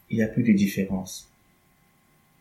Il 0.10 0.18
n'y 0.18 0.24
a 0.24 0.28
plus 0.28 0.44
de 0.44 0.54
différence. 0.54 1.30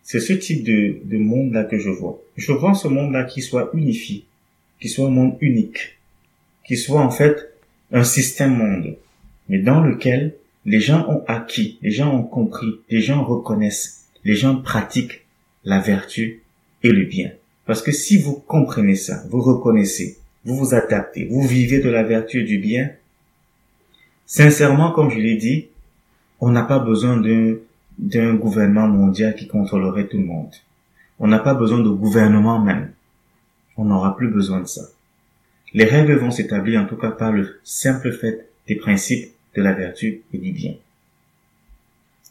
C'est 0.03 0.21
ce 0.21 0.35
type 0.35 0.63
de, 0.63 1.01
de 1.05 1.17
monde-là 1.17 1.65
que 1.65 1.79
je 1.79 1.91
vois. 1.91 2.23
Je 2.37 2.53
vois 2.53 2.75
ce 2.75 2.87
monde-là 2.87 3.25
qui 3.25 3.43
soit 3.43 3.71
unifié, 3.75 4.25
qui 4.81 4.89
soit 4.89 5.09
un 5.09 5.11
monde 5.11 5.37
unique, 5.41 5.99
qui 6.65 6.77
soit 6.77 7.01
en 7.01 7.11
fait 7.11 7.53
un 7.91 8.05
système 8.05 8.57
monde, 8.57 8.97
mais 9.49 9.59
dans 9.59 9.81
lequel 9.81 10.37
les 10.65 10.81
gens 10.81 11.09
ont 11.09 11.25
acquis, 11.27 11.79
les 11.83 11.91
gens 11.91 12.15
ont 12.15 12.25
compris, 12.25 12.81
les 12.89 13.01
gens 13.01 13.25
reconnaissent, 13.25 14.07
les 14.25 14.35
gens 14.35 14.57
pratiquent 14.57 15.25
la 15.65 15.81
vertu 15.81 16.43
le 16.93 17.05
bien. 17.05 17.31
Parce 17.65 17.83
que 17.83 17.93
si 17.93 18.17
vous 18.19 18.35
comprenez 18.35 18.95
ça, 18.95 19.25
vous 19.29 19.41
reconnaissez, 19.41 20.19
vous 20.45 20.57
vous 20.57 20.75
adaptez, 20.75 21.27
vous 21.27 21.43
vivez 21.43 21.81
de 21.81 21.91
la 21.91 22.05
vertu 22.05 22.41
et 22.41 22.45
du 22.45 22.59
bien, 22.59 22.91
sincèrement, 24.25 24.93
comme 24.93 25.11
je 25.11 25.19
l'ai 25.19 25.37
dit, 25.37 25.67
on 26.41 26.51
n'a 26.51 26.63
pas 26.63 26.79
besoin 26.79 27.21
d'un 27.99 28.35
gouvernement 28.35 28.87
mondial 28.87 29.35
qui 29.35 29.49
contrôlerait 29.49 30.07
tout 30.07 30.19
le 30.19 30.25
monde. 30.25 30.55
On 31.19 31.27
n'a 31.27 31.39
pas 31.39 31.55
besoin 31.55 31.81
de 31.81 31.89
gouvernement 31.89 32.61
même. 32.61 32.93
On 33.77 33.85
n'aura 33.85 34.17
plus 34.17 34.29
besoin 34.29 34.61
de 34.61 34.67
ça. 34.67 34.83
Les 35.73 35.85
règles 35.85 36.17
vont 36.17 36.31
s'établir 36.31 36.81
en 36.81 36.87
tout 36.87 36.97
cas 36.97 37.11
par 37.11 37.33
le 37.33 37.61
simple 37.65 38.13
fait 38.13 38.49
des 38.69 38.77
principes 38.77 39.33
de 39.55 39.63
la 39.63 39.73
vertu 39.73 40.23
et 40.33 40.39
du 40.39 40.53
bien. 40.53 40.75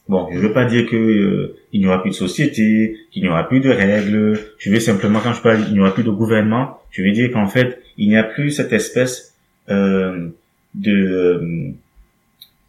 Bon, 0.07 0.29
je 0.31 0.37
veux 0.37 0.53
pas 0.53 0.65
dire 0.65 0.87
que 0.87 0.95
euh, 0.95 1.57
il 1.73 1.81
n'y 1.81 1.87
aura 1.87 2.01
plus 2.01 2.11
de 2.11 2.15
société, 2.15 2.97
qu'il 3.11 3.23
n'y 3.23 3.29
aura 3.29 3.47
plus 3.47 3.59
de 3.59 3.69
règles. 3.69 4.39
Je 4.59 4.69
veux 4.69 4.79
simplement, 4.79 5.19
quand 5.19 5.33
je 5.33 5.41
parle, 5.41 5.65
il 5.67 5.73
n'y 5.73 5.79
aura 5.79 5.93
plus 5.93 6.03
de 6.03 6.11
gouvernement. 6.11 6.79
Je 6.91 7.01
veux 7.01 7.11
dire 7.11 7.31
qu'en 7.31 7.47
fait, 7.47 7.81
il 7.97 8.09
n'y 8.09 8.17
a 8.17 8.23
plus 8.23 8.51
cette 8.51 8.71
espèce 8.71 9.35
euh, 9.69 10.29
de 10.75 11.73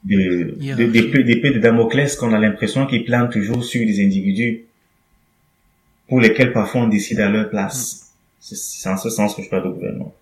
d'épée 0.05 1.25
de, 1.25 1.55
de, 1.55 1.59
Damoclès 1.59 2.15
qu'on 2.15 2.33
a 2.33 2.39
l'impression 2.39 2.87
qu'ils 2.87 3.05
planent 3.05 3.29
toujours 3.29 3.65
sur 3.65 3.85
des 3.85 4.05
individus 4.05 4.63
pour 6.09 6.21
lesquels 6.21 6.53
parfois 6.53 6.83
on 6.83 6.87
décide 6.87 7.19
à 7.19 7.29
leur 7.29 7.51
place. 7.51 8.13
Mm. 8.39 8.55
C'est 8.55 8.89
en 8.89 8.97
ce 8.97 9.11
sens 9.11 9.35
que 9.35 9.43
je 9.43 9.51
parle 9.51 9.65
de 9.65 9.71
gouvernement. 9.71 10.15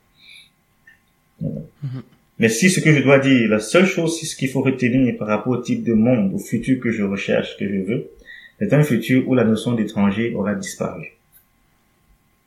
Mm-hmm. 1.42 2.02
Mais 2.38 2.48
si 2.48 2.68
ce 2.68 2.80
que 2.80 2.92
je 2.92 3.00
dois 3.00 3.18
dire, 3.18 3.48
la 3.48 3.60
seule 3.60 3.86
chose, 3.86 4.18
c'est 4.18 4.26
ce 4.26 4.34
qu'il 4.34 4.48
faut 4.48 4.62
retenir 4.62 5.16
par 5.16 5.28
rapport 5.28 5.52
au 5.52 5.62
type 5.62 5.84
de 5.84 5.92
monde, 5.92 6.34
au 6.34 6.38
futur 6.38 6.80
que 6.80 6.90
je 6.90 7.04
recherche, 7.04 7.56
que 7.58 7.68
je 7.68 7.82
veux, 7.82 8.10
c'est 8.58 8.72
un 8.72 8.82
futur 8.82 9.28
où 9.28 9.34
la 9.34 9.44
notion 9.44 9.72
d'étranger 9.72 10.34
aura 10.34 10.54
disparu. 10.54 11.12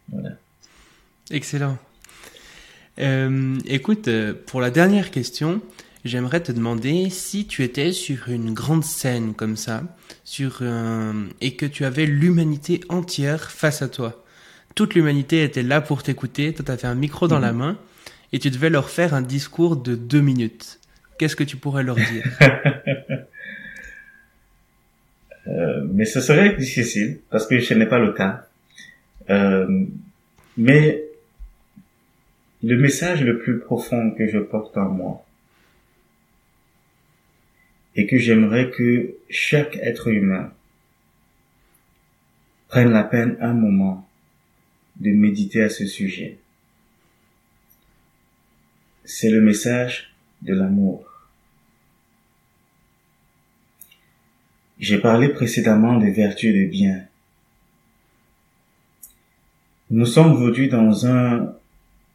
Voilà. 0.09 0.31
Excellent. 1.31 1.77
Euh, 2.99 3.57
écoute, 3.65 4.07
euh, 4.07 4.33
pour 4.45 4.59
la 4.59 4.71
dernière 4.71 5.11
question, 5.11 5.61
j'aimerais 6.03 6.41
te 6.41 6.51
demander 6.51 7.09
si 7.09 7.45
tu 7.45 7.63
étais 7.63 7.91
sur 7.91 8.29
une 8.29 8.53
grande 8.53 8.83
scène 8.83 9.33
comme 9.33 9.55
ça, 9.55 9.83
sur 10.23 10.63
et 11.41 11.55
que 11.55 11.65
tu 11.65 11.85
avais 11.85 12.05
l'humanité 12.05 12.81
entière 12.89 13.51
face 13.51 13.81
à 13.81 13.87
toi. 13.87 14.23
Toute 14.75 14.95
l'humanité 14.95 15.43
était 15.43 15.63
là 15.63 15.81
pour 15.81 16.03
t'écouter. 16.03 16.53
Toi, 16.53 16.77
fait 16.77 16.87
un 16.87 16.95
micro 16.95 17.27
dans 17.27 17.39
la 17.39 17.51
mhm. 17.51 17.57
main 17.57 17.77
et 18.33 18.39
tu 18.39 18.49
devais 18.49 18.69
leur 18.69 18.89
faire 18.89 19.13
un 19.13 19.21
discours 19.21 19.77
de 19.77 19.95
deux 19.95 20.21
minutes. 20.21 20.79
Qu'est-ce 21.17 21.35
que 21.35 21.43
tu 21.43 21.57
pourrais 21.57 21.83
leur 21.83 21.95
dire 21.95 22.25
euh, 25.47 25.87
Mais 25.91 26.05
ce 26.05 26.21
serait 26.21 26.55
difficile 26.55 27.19
parce 27.29 27.47
que 27.47 27.59
ce 27.59 27.73
n'est 27.73 27.85
pas 27.87 27.99
le 27.99 28.13
cas. 28.13 28.47
Euh, 29.29 29.85
mais 30.57 31.03
le 32.63 32.77
message 32.77 33.23
le 33.23 33.39
plus 33.39 33.59
profond 33.59 34.11
que 34.11 34.27
je 34.27 34.39
porte 34.39 34.77
en 34.77 34.89
moi 34.89 35.25
et 37.95 38.05
que 38.05 38.17
j'aimerais 38.17 38.69
que 38.69 39.15
chaque 39.29 39.75
être 39.77 40.07
humain 40.07 40.51
prenne 42.67 42.91
la 42.91 43.03
peine 43.03 43.37
un 43.41 43.53
moment 43.53 44.07
de 44.97 45.11
méditer 45.11 45.63
à 45.63 45.69
ce 45.69 45.85
sujet 45.85 46.37
c'est 49.07 49.29
le 49.29 49.39
message 49.39 50.13
de 50.41 50.53
l'amour. 50.53 51.03
J'ai 54.79 54.99
parlé 54.99 55.29
précédemment 55.29 55.97
des 55.97 56.11
vertus 56.11 56.49
et 56.49 56.53
des 56.53 56.65
biens. 56.65 57.03
Nous 59.89 60.05
sommes 60.05 60.33
aujourd'hui 60.33 60.67
dans 60.67 61.07
un, 61.07 61.55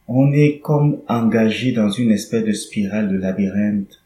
on 0.07 0.33
est 0.33 0.59
comme 0.59 1.01
engagé 1.09 1.73
dans 1.73 1.91
une 1.91 2.13
espèce 2.13 2.45
de 2.45 2.53
spirale 2.53 3.09
de 3.09 3.17
labyrinthe 3.17 4.03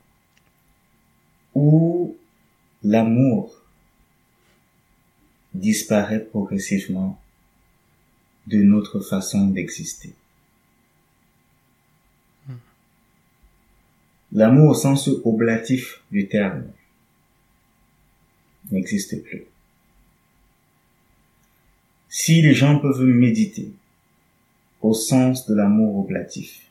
où 1.55 2.17
l'amour 2.85 3.53
disparaît 5.55 6.25
progressivement 6.25 7.21
de 8.47 8.59
notre 8.59 9.01
façon 9.01 9.49
d'exister. 9.49 10.15
L'amour 14.37 14.73
au 14.73 14.75
sens 14.75 15.09
oblatif 15.25 16.03
du 16.13 16.29
terme 16.29 16.65
n'existe 18.71 19.25
plus. 19.25 19.45
Si 22.11 22.43
les 22.43 22.53
gens 22.53 22.79
peuvent 22.79 23.03
méditer 23.03 23.71
au 24.83 24.93
sens 24.93 25.47
de 25.47 25.55
l'amour 25.55 25.99
oblatif, 26.01 26.67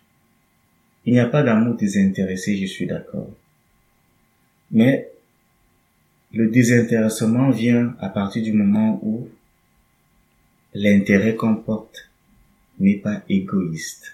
il 1.07 1.13
n'y 1.13 1.19
a 1.19 1.25
pas 1.25 1.41
d'amour 1.41 1.73
désintéressé, 1.73 2.55
je 2.55 2.67
suis 2.67 2.85
d'accord. 2.85 3.31
Mais 4.69 5.09
le 6.33 6.51
désintéressement 6.51 7.49
vient 7.49 7.95
à 7.99 8.09
partir 8.09 8.43
du 8.43 8.53
moment 8.53 8.99
où 9.01 9.27
l'intérêt 10.75 11.33
qu'on 11.33 11.55
porte 11.55 12.11
n'est 12.79 12.99
pas 12.99 13.23
égoïste 13.27 14.13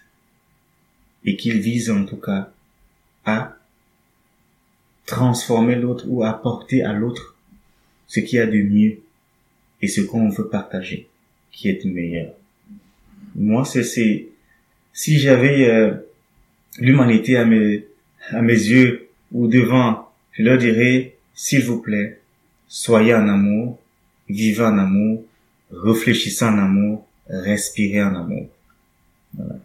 et 1.26 1.36
qu'il 1.36 1.60
vise 1.60 1.92
en 1.92 2.06
tout 2.06 2.16
cas 2.16 2.50
à 3.26 3.58
transformer 5.06 5.76
l'autre 5.76 6.06
ou 6.08 6.24
apporter 6.24 6.84
à 6.84 6.94
l'autre 6.94 7.36
ce 8.08 8.20
qu'il 8.20 8.38
y 8.38 8.42
a 8.42 8.48
de 8.48 8.62
mieux 8.62 9.00
et 9.82 9.88
ce 9.88 10.02
qu'on 10.02 10.30
veut 10.30 10.48
partager 10.48 11.08
qui 11.52 11.70
est 11.70 11.84
meilleur. 11.86 12.34
Moi, 13.36 13.66
c'est 13.66 14.28
si 14.94 15.20
j'avais 15.20 15.70
euh, 15.70 15.94
l'humanité 16.78 17.38
à 17.38 17.46
mes 17.46 17.86
à 18.30 18.42
mes 18.42 18.54
yeux 18.54 19.10
ou 19.32 19.48
devant, 19.48 20.10
je 20.32 20.44
leur 20.44 20.58
dirais 20.58 21.16
s'il 21.34 21.64
vous 21.64 21.82
plaît, 21.82 22.20
soyez 22.68 23.14
en 23.14 23.28
amour, 23.28 23.80
vivez 24.30 24.64
en 24.64 24.78
amour, 24.78 25.24
réfléchissez 25.72 26.46
en 26.46 26.58
amour, 26.58 27.06
respirez 27.28 28.04
en 28.04 28.16
amour. 28.16 28.48
Voilà. 29.34 29.56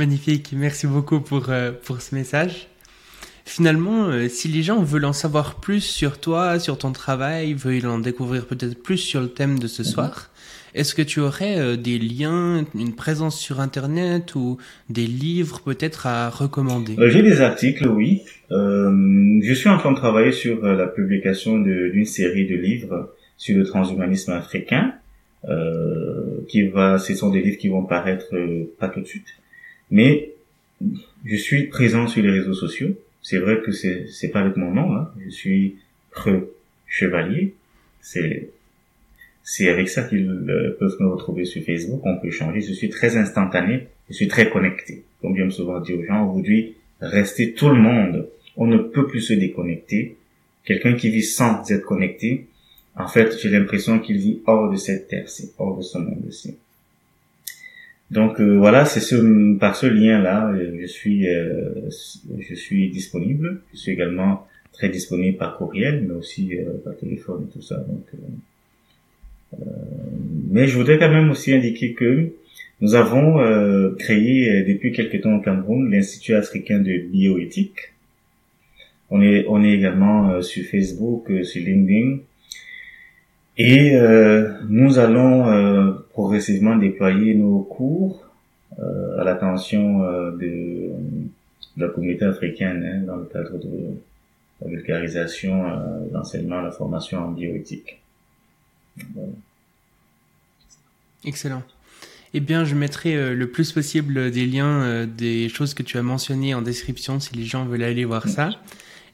Magnifique, 0.00 0.54
merci 0.56 0.86
beaucoup 0.86 1.20
pour, 1.20 1.50
euh, 1.50 1.72
pour 1.72 2.00
ce 2.00 2.14
message. 2.14 2.68
Finalement, 3.44 4.06
euh, 4.06 4.28
si 4.28 4.48
les 4.48 4.62
gens 4.62 4.82
veulent 4.82 5.04
en 5.04 5.12
savoir 5.12 5.60
plus 5.60 5.82
sur 5.82 6.18
toi, 6.18 6.58
sur 6.58 6.78
ton 6.78 6.92
travail, 6.92 7.52
veulent 7.52 7.84
en 7.84 7.98
découvrir 7.98 8.46
peut-être 8.46 8.82
plus 8.82 8.96
sur 8.96 9.20
le 9.20 9.28
thème 9.28 9.58
de 9.58 9.66
ce 9.66 9.84
soir, 9.84 10.30
est-ce 10.74 10.94
que 10.94 11.02
tu 11.02 11.20
aurais 11.20 11.58
euh, 11.58 11.76
des 11.76 11.98
liens, 11.98 12.64
une 12.74 12.94
présence 12.94 13.38
sur 13.38 13.60
Internet 13.60 14.34
ou 14.36 14.56
des 14.88 15.06
livres 15.06 15.60
peut-être 15.60 16.06
à 16.06 16.30
recommander? 16.30 16.96
J'ai 17.10 17.20
des 17.20 17.42
articles, 17.42 17.86
oui. 17.86 18.22
je 18.50 19.52
suis 19.54 19.68
en 19.68 19.76
train 19.76 19.92
de 19.92 19.98
travailler 19.98 20.32
sur 20.32 20.64
la 20.64 20.86
publication 20.86 21.58
d'une 21.58 22.06
série 22.06 22.46
de 22.46 22.56
livres 22.56 23.14
sur 23.36 23.54
le 23.54 23.64
transhumanisme 23.64 24.32
africain. 24.32 24.94
qui 26.48 26.68
va, 26.68 26.96
ce 26.96 27.14
sont 27.14 27.28
des 27.28 27.42
livres 27.42 27.58
qui 27.58 27.68
vont 27.68 27.84
paraître 27.84 28.34
pas 28.78 28.88
tout 28.88 29.02
de 29.02 29.06
suite, 29.06 29.26
mais 29.90 30.32
je 31.24 31.36
suis 31.36 31.64
présent 31.64 32.06
sur 32.06 32.22
les 32.22 32.30
réseaux 32.30 32.54
sociaux. 32.54 32.96
C'est 33.22 33.38
vrai 33.38 33.60
que 33.60 33.72
c'est 33.72 34.06
c'est 34.08 34.28
pas 34.28 34.40
avec 34.40 34.56
mon 34.56 34.72
nom 34.72 34.94
hein. 34.94 35.10
Je 35.24 35.30
suis 35.30 35.76
Creux 36.10 36.54
Chevalier. 36.86 37.54
C'est 38.00 38.50
c'est 39.42 39.68
avec 39.68 39.88
ça 39.88 40.02
qu'ils 40.04 40.28
euh, 40.28 40.76
peuvent 40.78 40.96
me 41.00 41.08
retrouver 41.08 41.44
sur 41.44 41.62
Facebook. 41.62 42.00
On 42.04 42.18
peut 42.18 42.30
changer. 42.30 42.60
Je 42.60 42.72
suis 42.72 42.88
très 42.88 43.16
instantané. 43.16 43.88
Je 44.08 44.14
suis 44.14 44.28
très 44.28 44.50
connecté. 44.50 45.02
Comme 45.20 45.36
j'aime 45.36 45.50
souvent 45.50 45.80
dire 45.80 45.98
aux 45.98 46.04
gens 46.04 46.28
aujourd'hui, 46.28 46.74
restez 47.00 47.52
tout 47.52 47.68
le 47.68 47.80
monde. 47.80 48.28
On 48.56 48.66
ne 48.66 48.78
peut 48.78 49.06
plus 49.06 49.20
se 49.20 49.32
déconnecter. 49.32 50.16
quelqu'un 50.64 50.94
qui 50.94 51.10
vit 51.10 51.22
sans 51.22 51.68
être 51.70 51.84
connecté, 51.84 52.46
en 52.96 53.08
fait, 53.08 53.38
j'ai 53.40 53.48
l'impression 53.48 53.98
qu'il 53.98 54.18
vit 54.18 54.40
hors 54.46 54.70
de 54.70 54.76
cette 54.76 55.08
terre-ci, 55.08 55.52
hors 55.58 55.76
de 55.78 55.82
ce 55.82 55.98
monde-ci. 55.98 56.56
Donc 58.10 58.40
euh, 58.40 58.56
voilà, 58.56 58.84
c'est 58.84 59.00
ce, 59.00 59.56
par 59.58 59.76
ce 59.76 59.86
lien-là, 59.86 60.50
euh, 60.50 60.78
je 60.80 60.86
suis, 60.86 61.28
euh, 61.28 61.88
je 62.38 62.54
suis 62.54 62.90
disponible. 62.90 63.60
Je 63.72 63.78
suis 63.78 63.92
également 63.92 64.46
très 64.72 64.88
disponible 64.88 65.36
par 65.36 65.56
courriel, 65.56 66.04
mais 66.08 66.14
aussi 66.14 66.52
par 66.84 66.96
téléphone 66.96 67.46
et 67.48 67.52
tout 67.52 67.62
ça. 67.62 67.76
Donc, 67.76 68.06
mais 70.48 70.68
je 70.68 70.76
voudrais 70.76 70.98
quand 70.98 71.10
même 71.10 71.30
aussi 71.30 71.52
indiquer 71.52 71.92
que 71.92 72.30
nous 72.80 72.94
avons 72.94 73.94
créé 73.98 74.62
depuis 74.62 74.92
quelque 74.92 75.18
temps 75.18 75.34
au 75.36 75.40
Cameroun 75.40 75.90
l'Institut 75.90 76.34
africain 76.34 76.78
de 76.78 76.98
bioéthique. 76.98 77.92
On 79.10 79.20
est, 79.20 79.44
on 79.48 79.62
est 79.64 79.72
également 79.72 80.40
sur 80.40 80.64
Facebook, 80.64 81.30
sur 81.42 81.62
LinkedIn. 81.62 82.20
Et 83.62 83.94
euh, 83.94 84.54
nous 84.70 84.98
allons 84.98 85.46
euh, 85.46 85.92
progressivement 86.14 86.76
déployer 86.76 87.34
nos 87.34 87.58
cours 87.58 88.26
euh, 88.78 89.20
à 89.20 89.24
l'attention 89.24 89.98
de, 90.38 90.88
la 91.76 91.88
communauté 91.88 92.24
africaine 92.24 92.82
hein, 92.82 93.04
dans 93.06 93.16
le 93.16 93.26
cadre 93.26 93.58
de 93.58 93.68
la 94.62 94.68
vulgarisation, 94.70 95.62
l'enseignement, 96.10 96.62
la 96.62 96.70
formation 96.70 97.18
en 97.18 97.32
bioéthique. 97.32 98.00
Excellent. 101.26 101.62
Eh 102.32 102.40
bien, 102.40 102.64
je 102.64 102.74
mettrai 102.74 103.34
le 103.34 103.50
plus 103.50 103.72
possible 103.72 104.30
des 104.30 104.46
liens 104.46 105.06
des 105.06 105.50
choses 105.50 105.74
que 105.74 105.82
tu 105.82 105.98
as 105.98 106.02
mentionnées 106.02 106.54
en 106.54 106.62
description 106.62 107.20
si 107.20 107.34
les 107.36 107.44
gens 107.44 107.66
veulent 107.66 107.82
aller 107.82 108.06
voir 108.06 108.26
ça. 108.26 108.52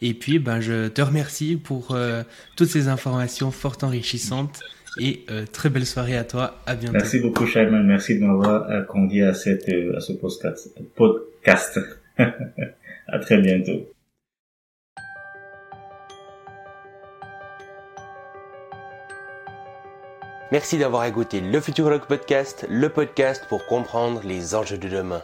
Et 0.02 0.14
puis, 0.14 0.39
ben, 0.39 0.60
je 0.60 0.89
te 0.89 1.02
remercie 1.02 1.56
pour 1.56 1.93
euh, 1.93 2.23
toutes 2.56 2.68
ces 2.68 2.89
informations 2.89 3.51
fort 3.51 3.77
enrichissantes 3.82 4.60
et 4.98 5.24
euh, 5.31 5.44
très 5.51 5.68
belle 5.68 5.86
soirée 5.86 6.16
à 6.16 6.24
toi. 6.24 6.60
À 6.66 6.74
bientôt. 6.74 6.94
Merci 6.94 7.20
beaucoup, 7.20 7.47
Shaiman. 7.47 7.86
Merci 7.86 8.18
de 8.18 8.24
m'avoir 8.24 8.86
conduit 8.86 9.23
à, 9.23 9.35
cette, 9.35 9.68
euh, 9.68 9.97
à 9.97 10.01
ce 10.01 10.12
podcast. 10.12 10.70
podcast. 10.94 11.81
à 12.18 13.18
très 13.20 13.39
bientôt. 13.39 13.89
Merci 20.52 20.78
d'avoir 20.78 21.05
écouté 21.05 21.40
le 21.40 21.60
Futurologue 21.60 22.06
Podcast, 22.06 22.66
le 22.70 22.89
podcast 22.89 23.44
pour 23.48 23.66
comprendre 23.66 24.23
les 24.24 24.55
enjeux 24.55 24.78
de 24.78 24.89
demain. 24.89 25.23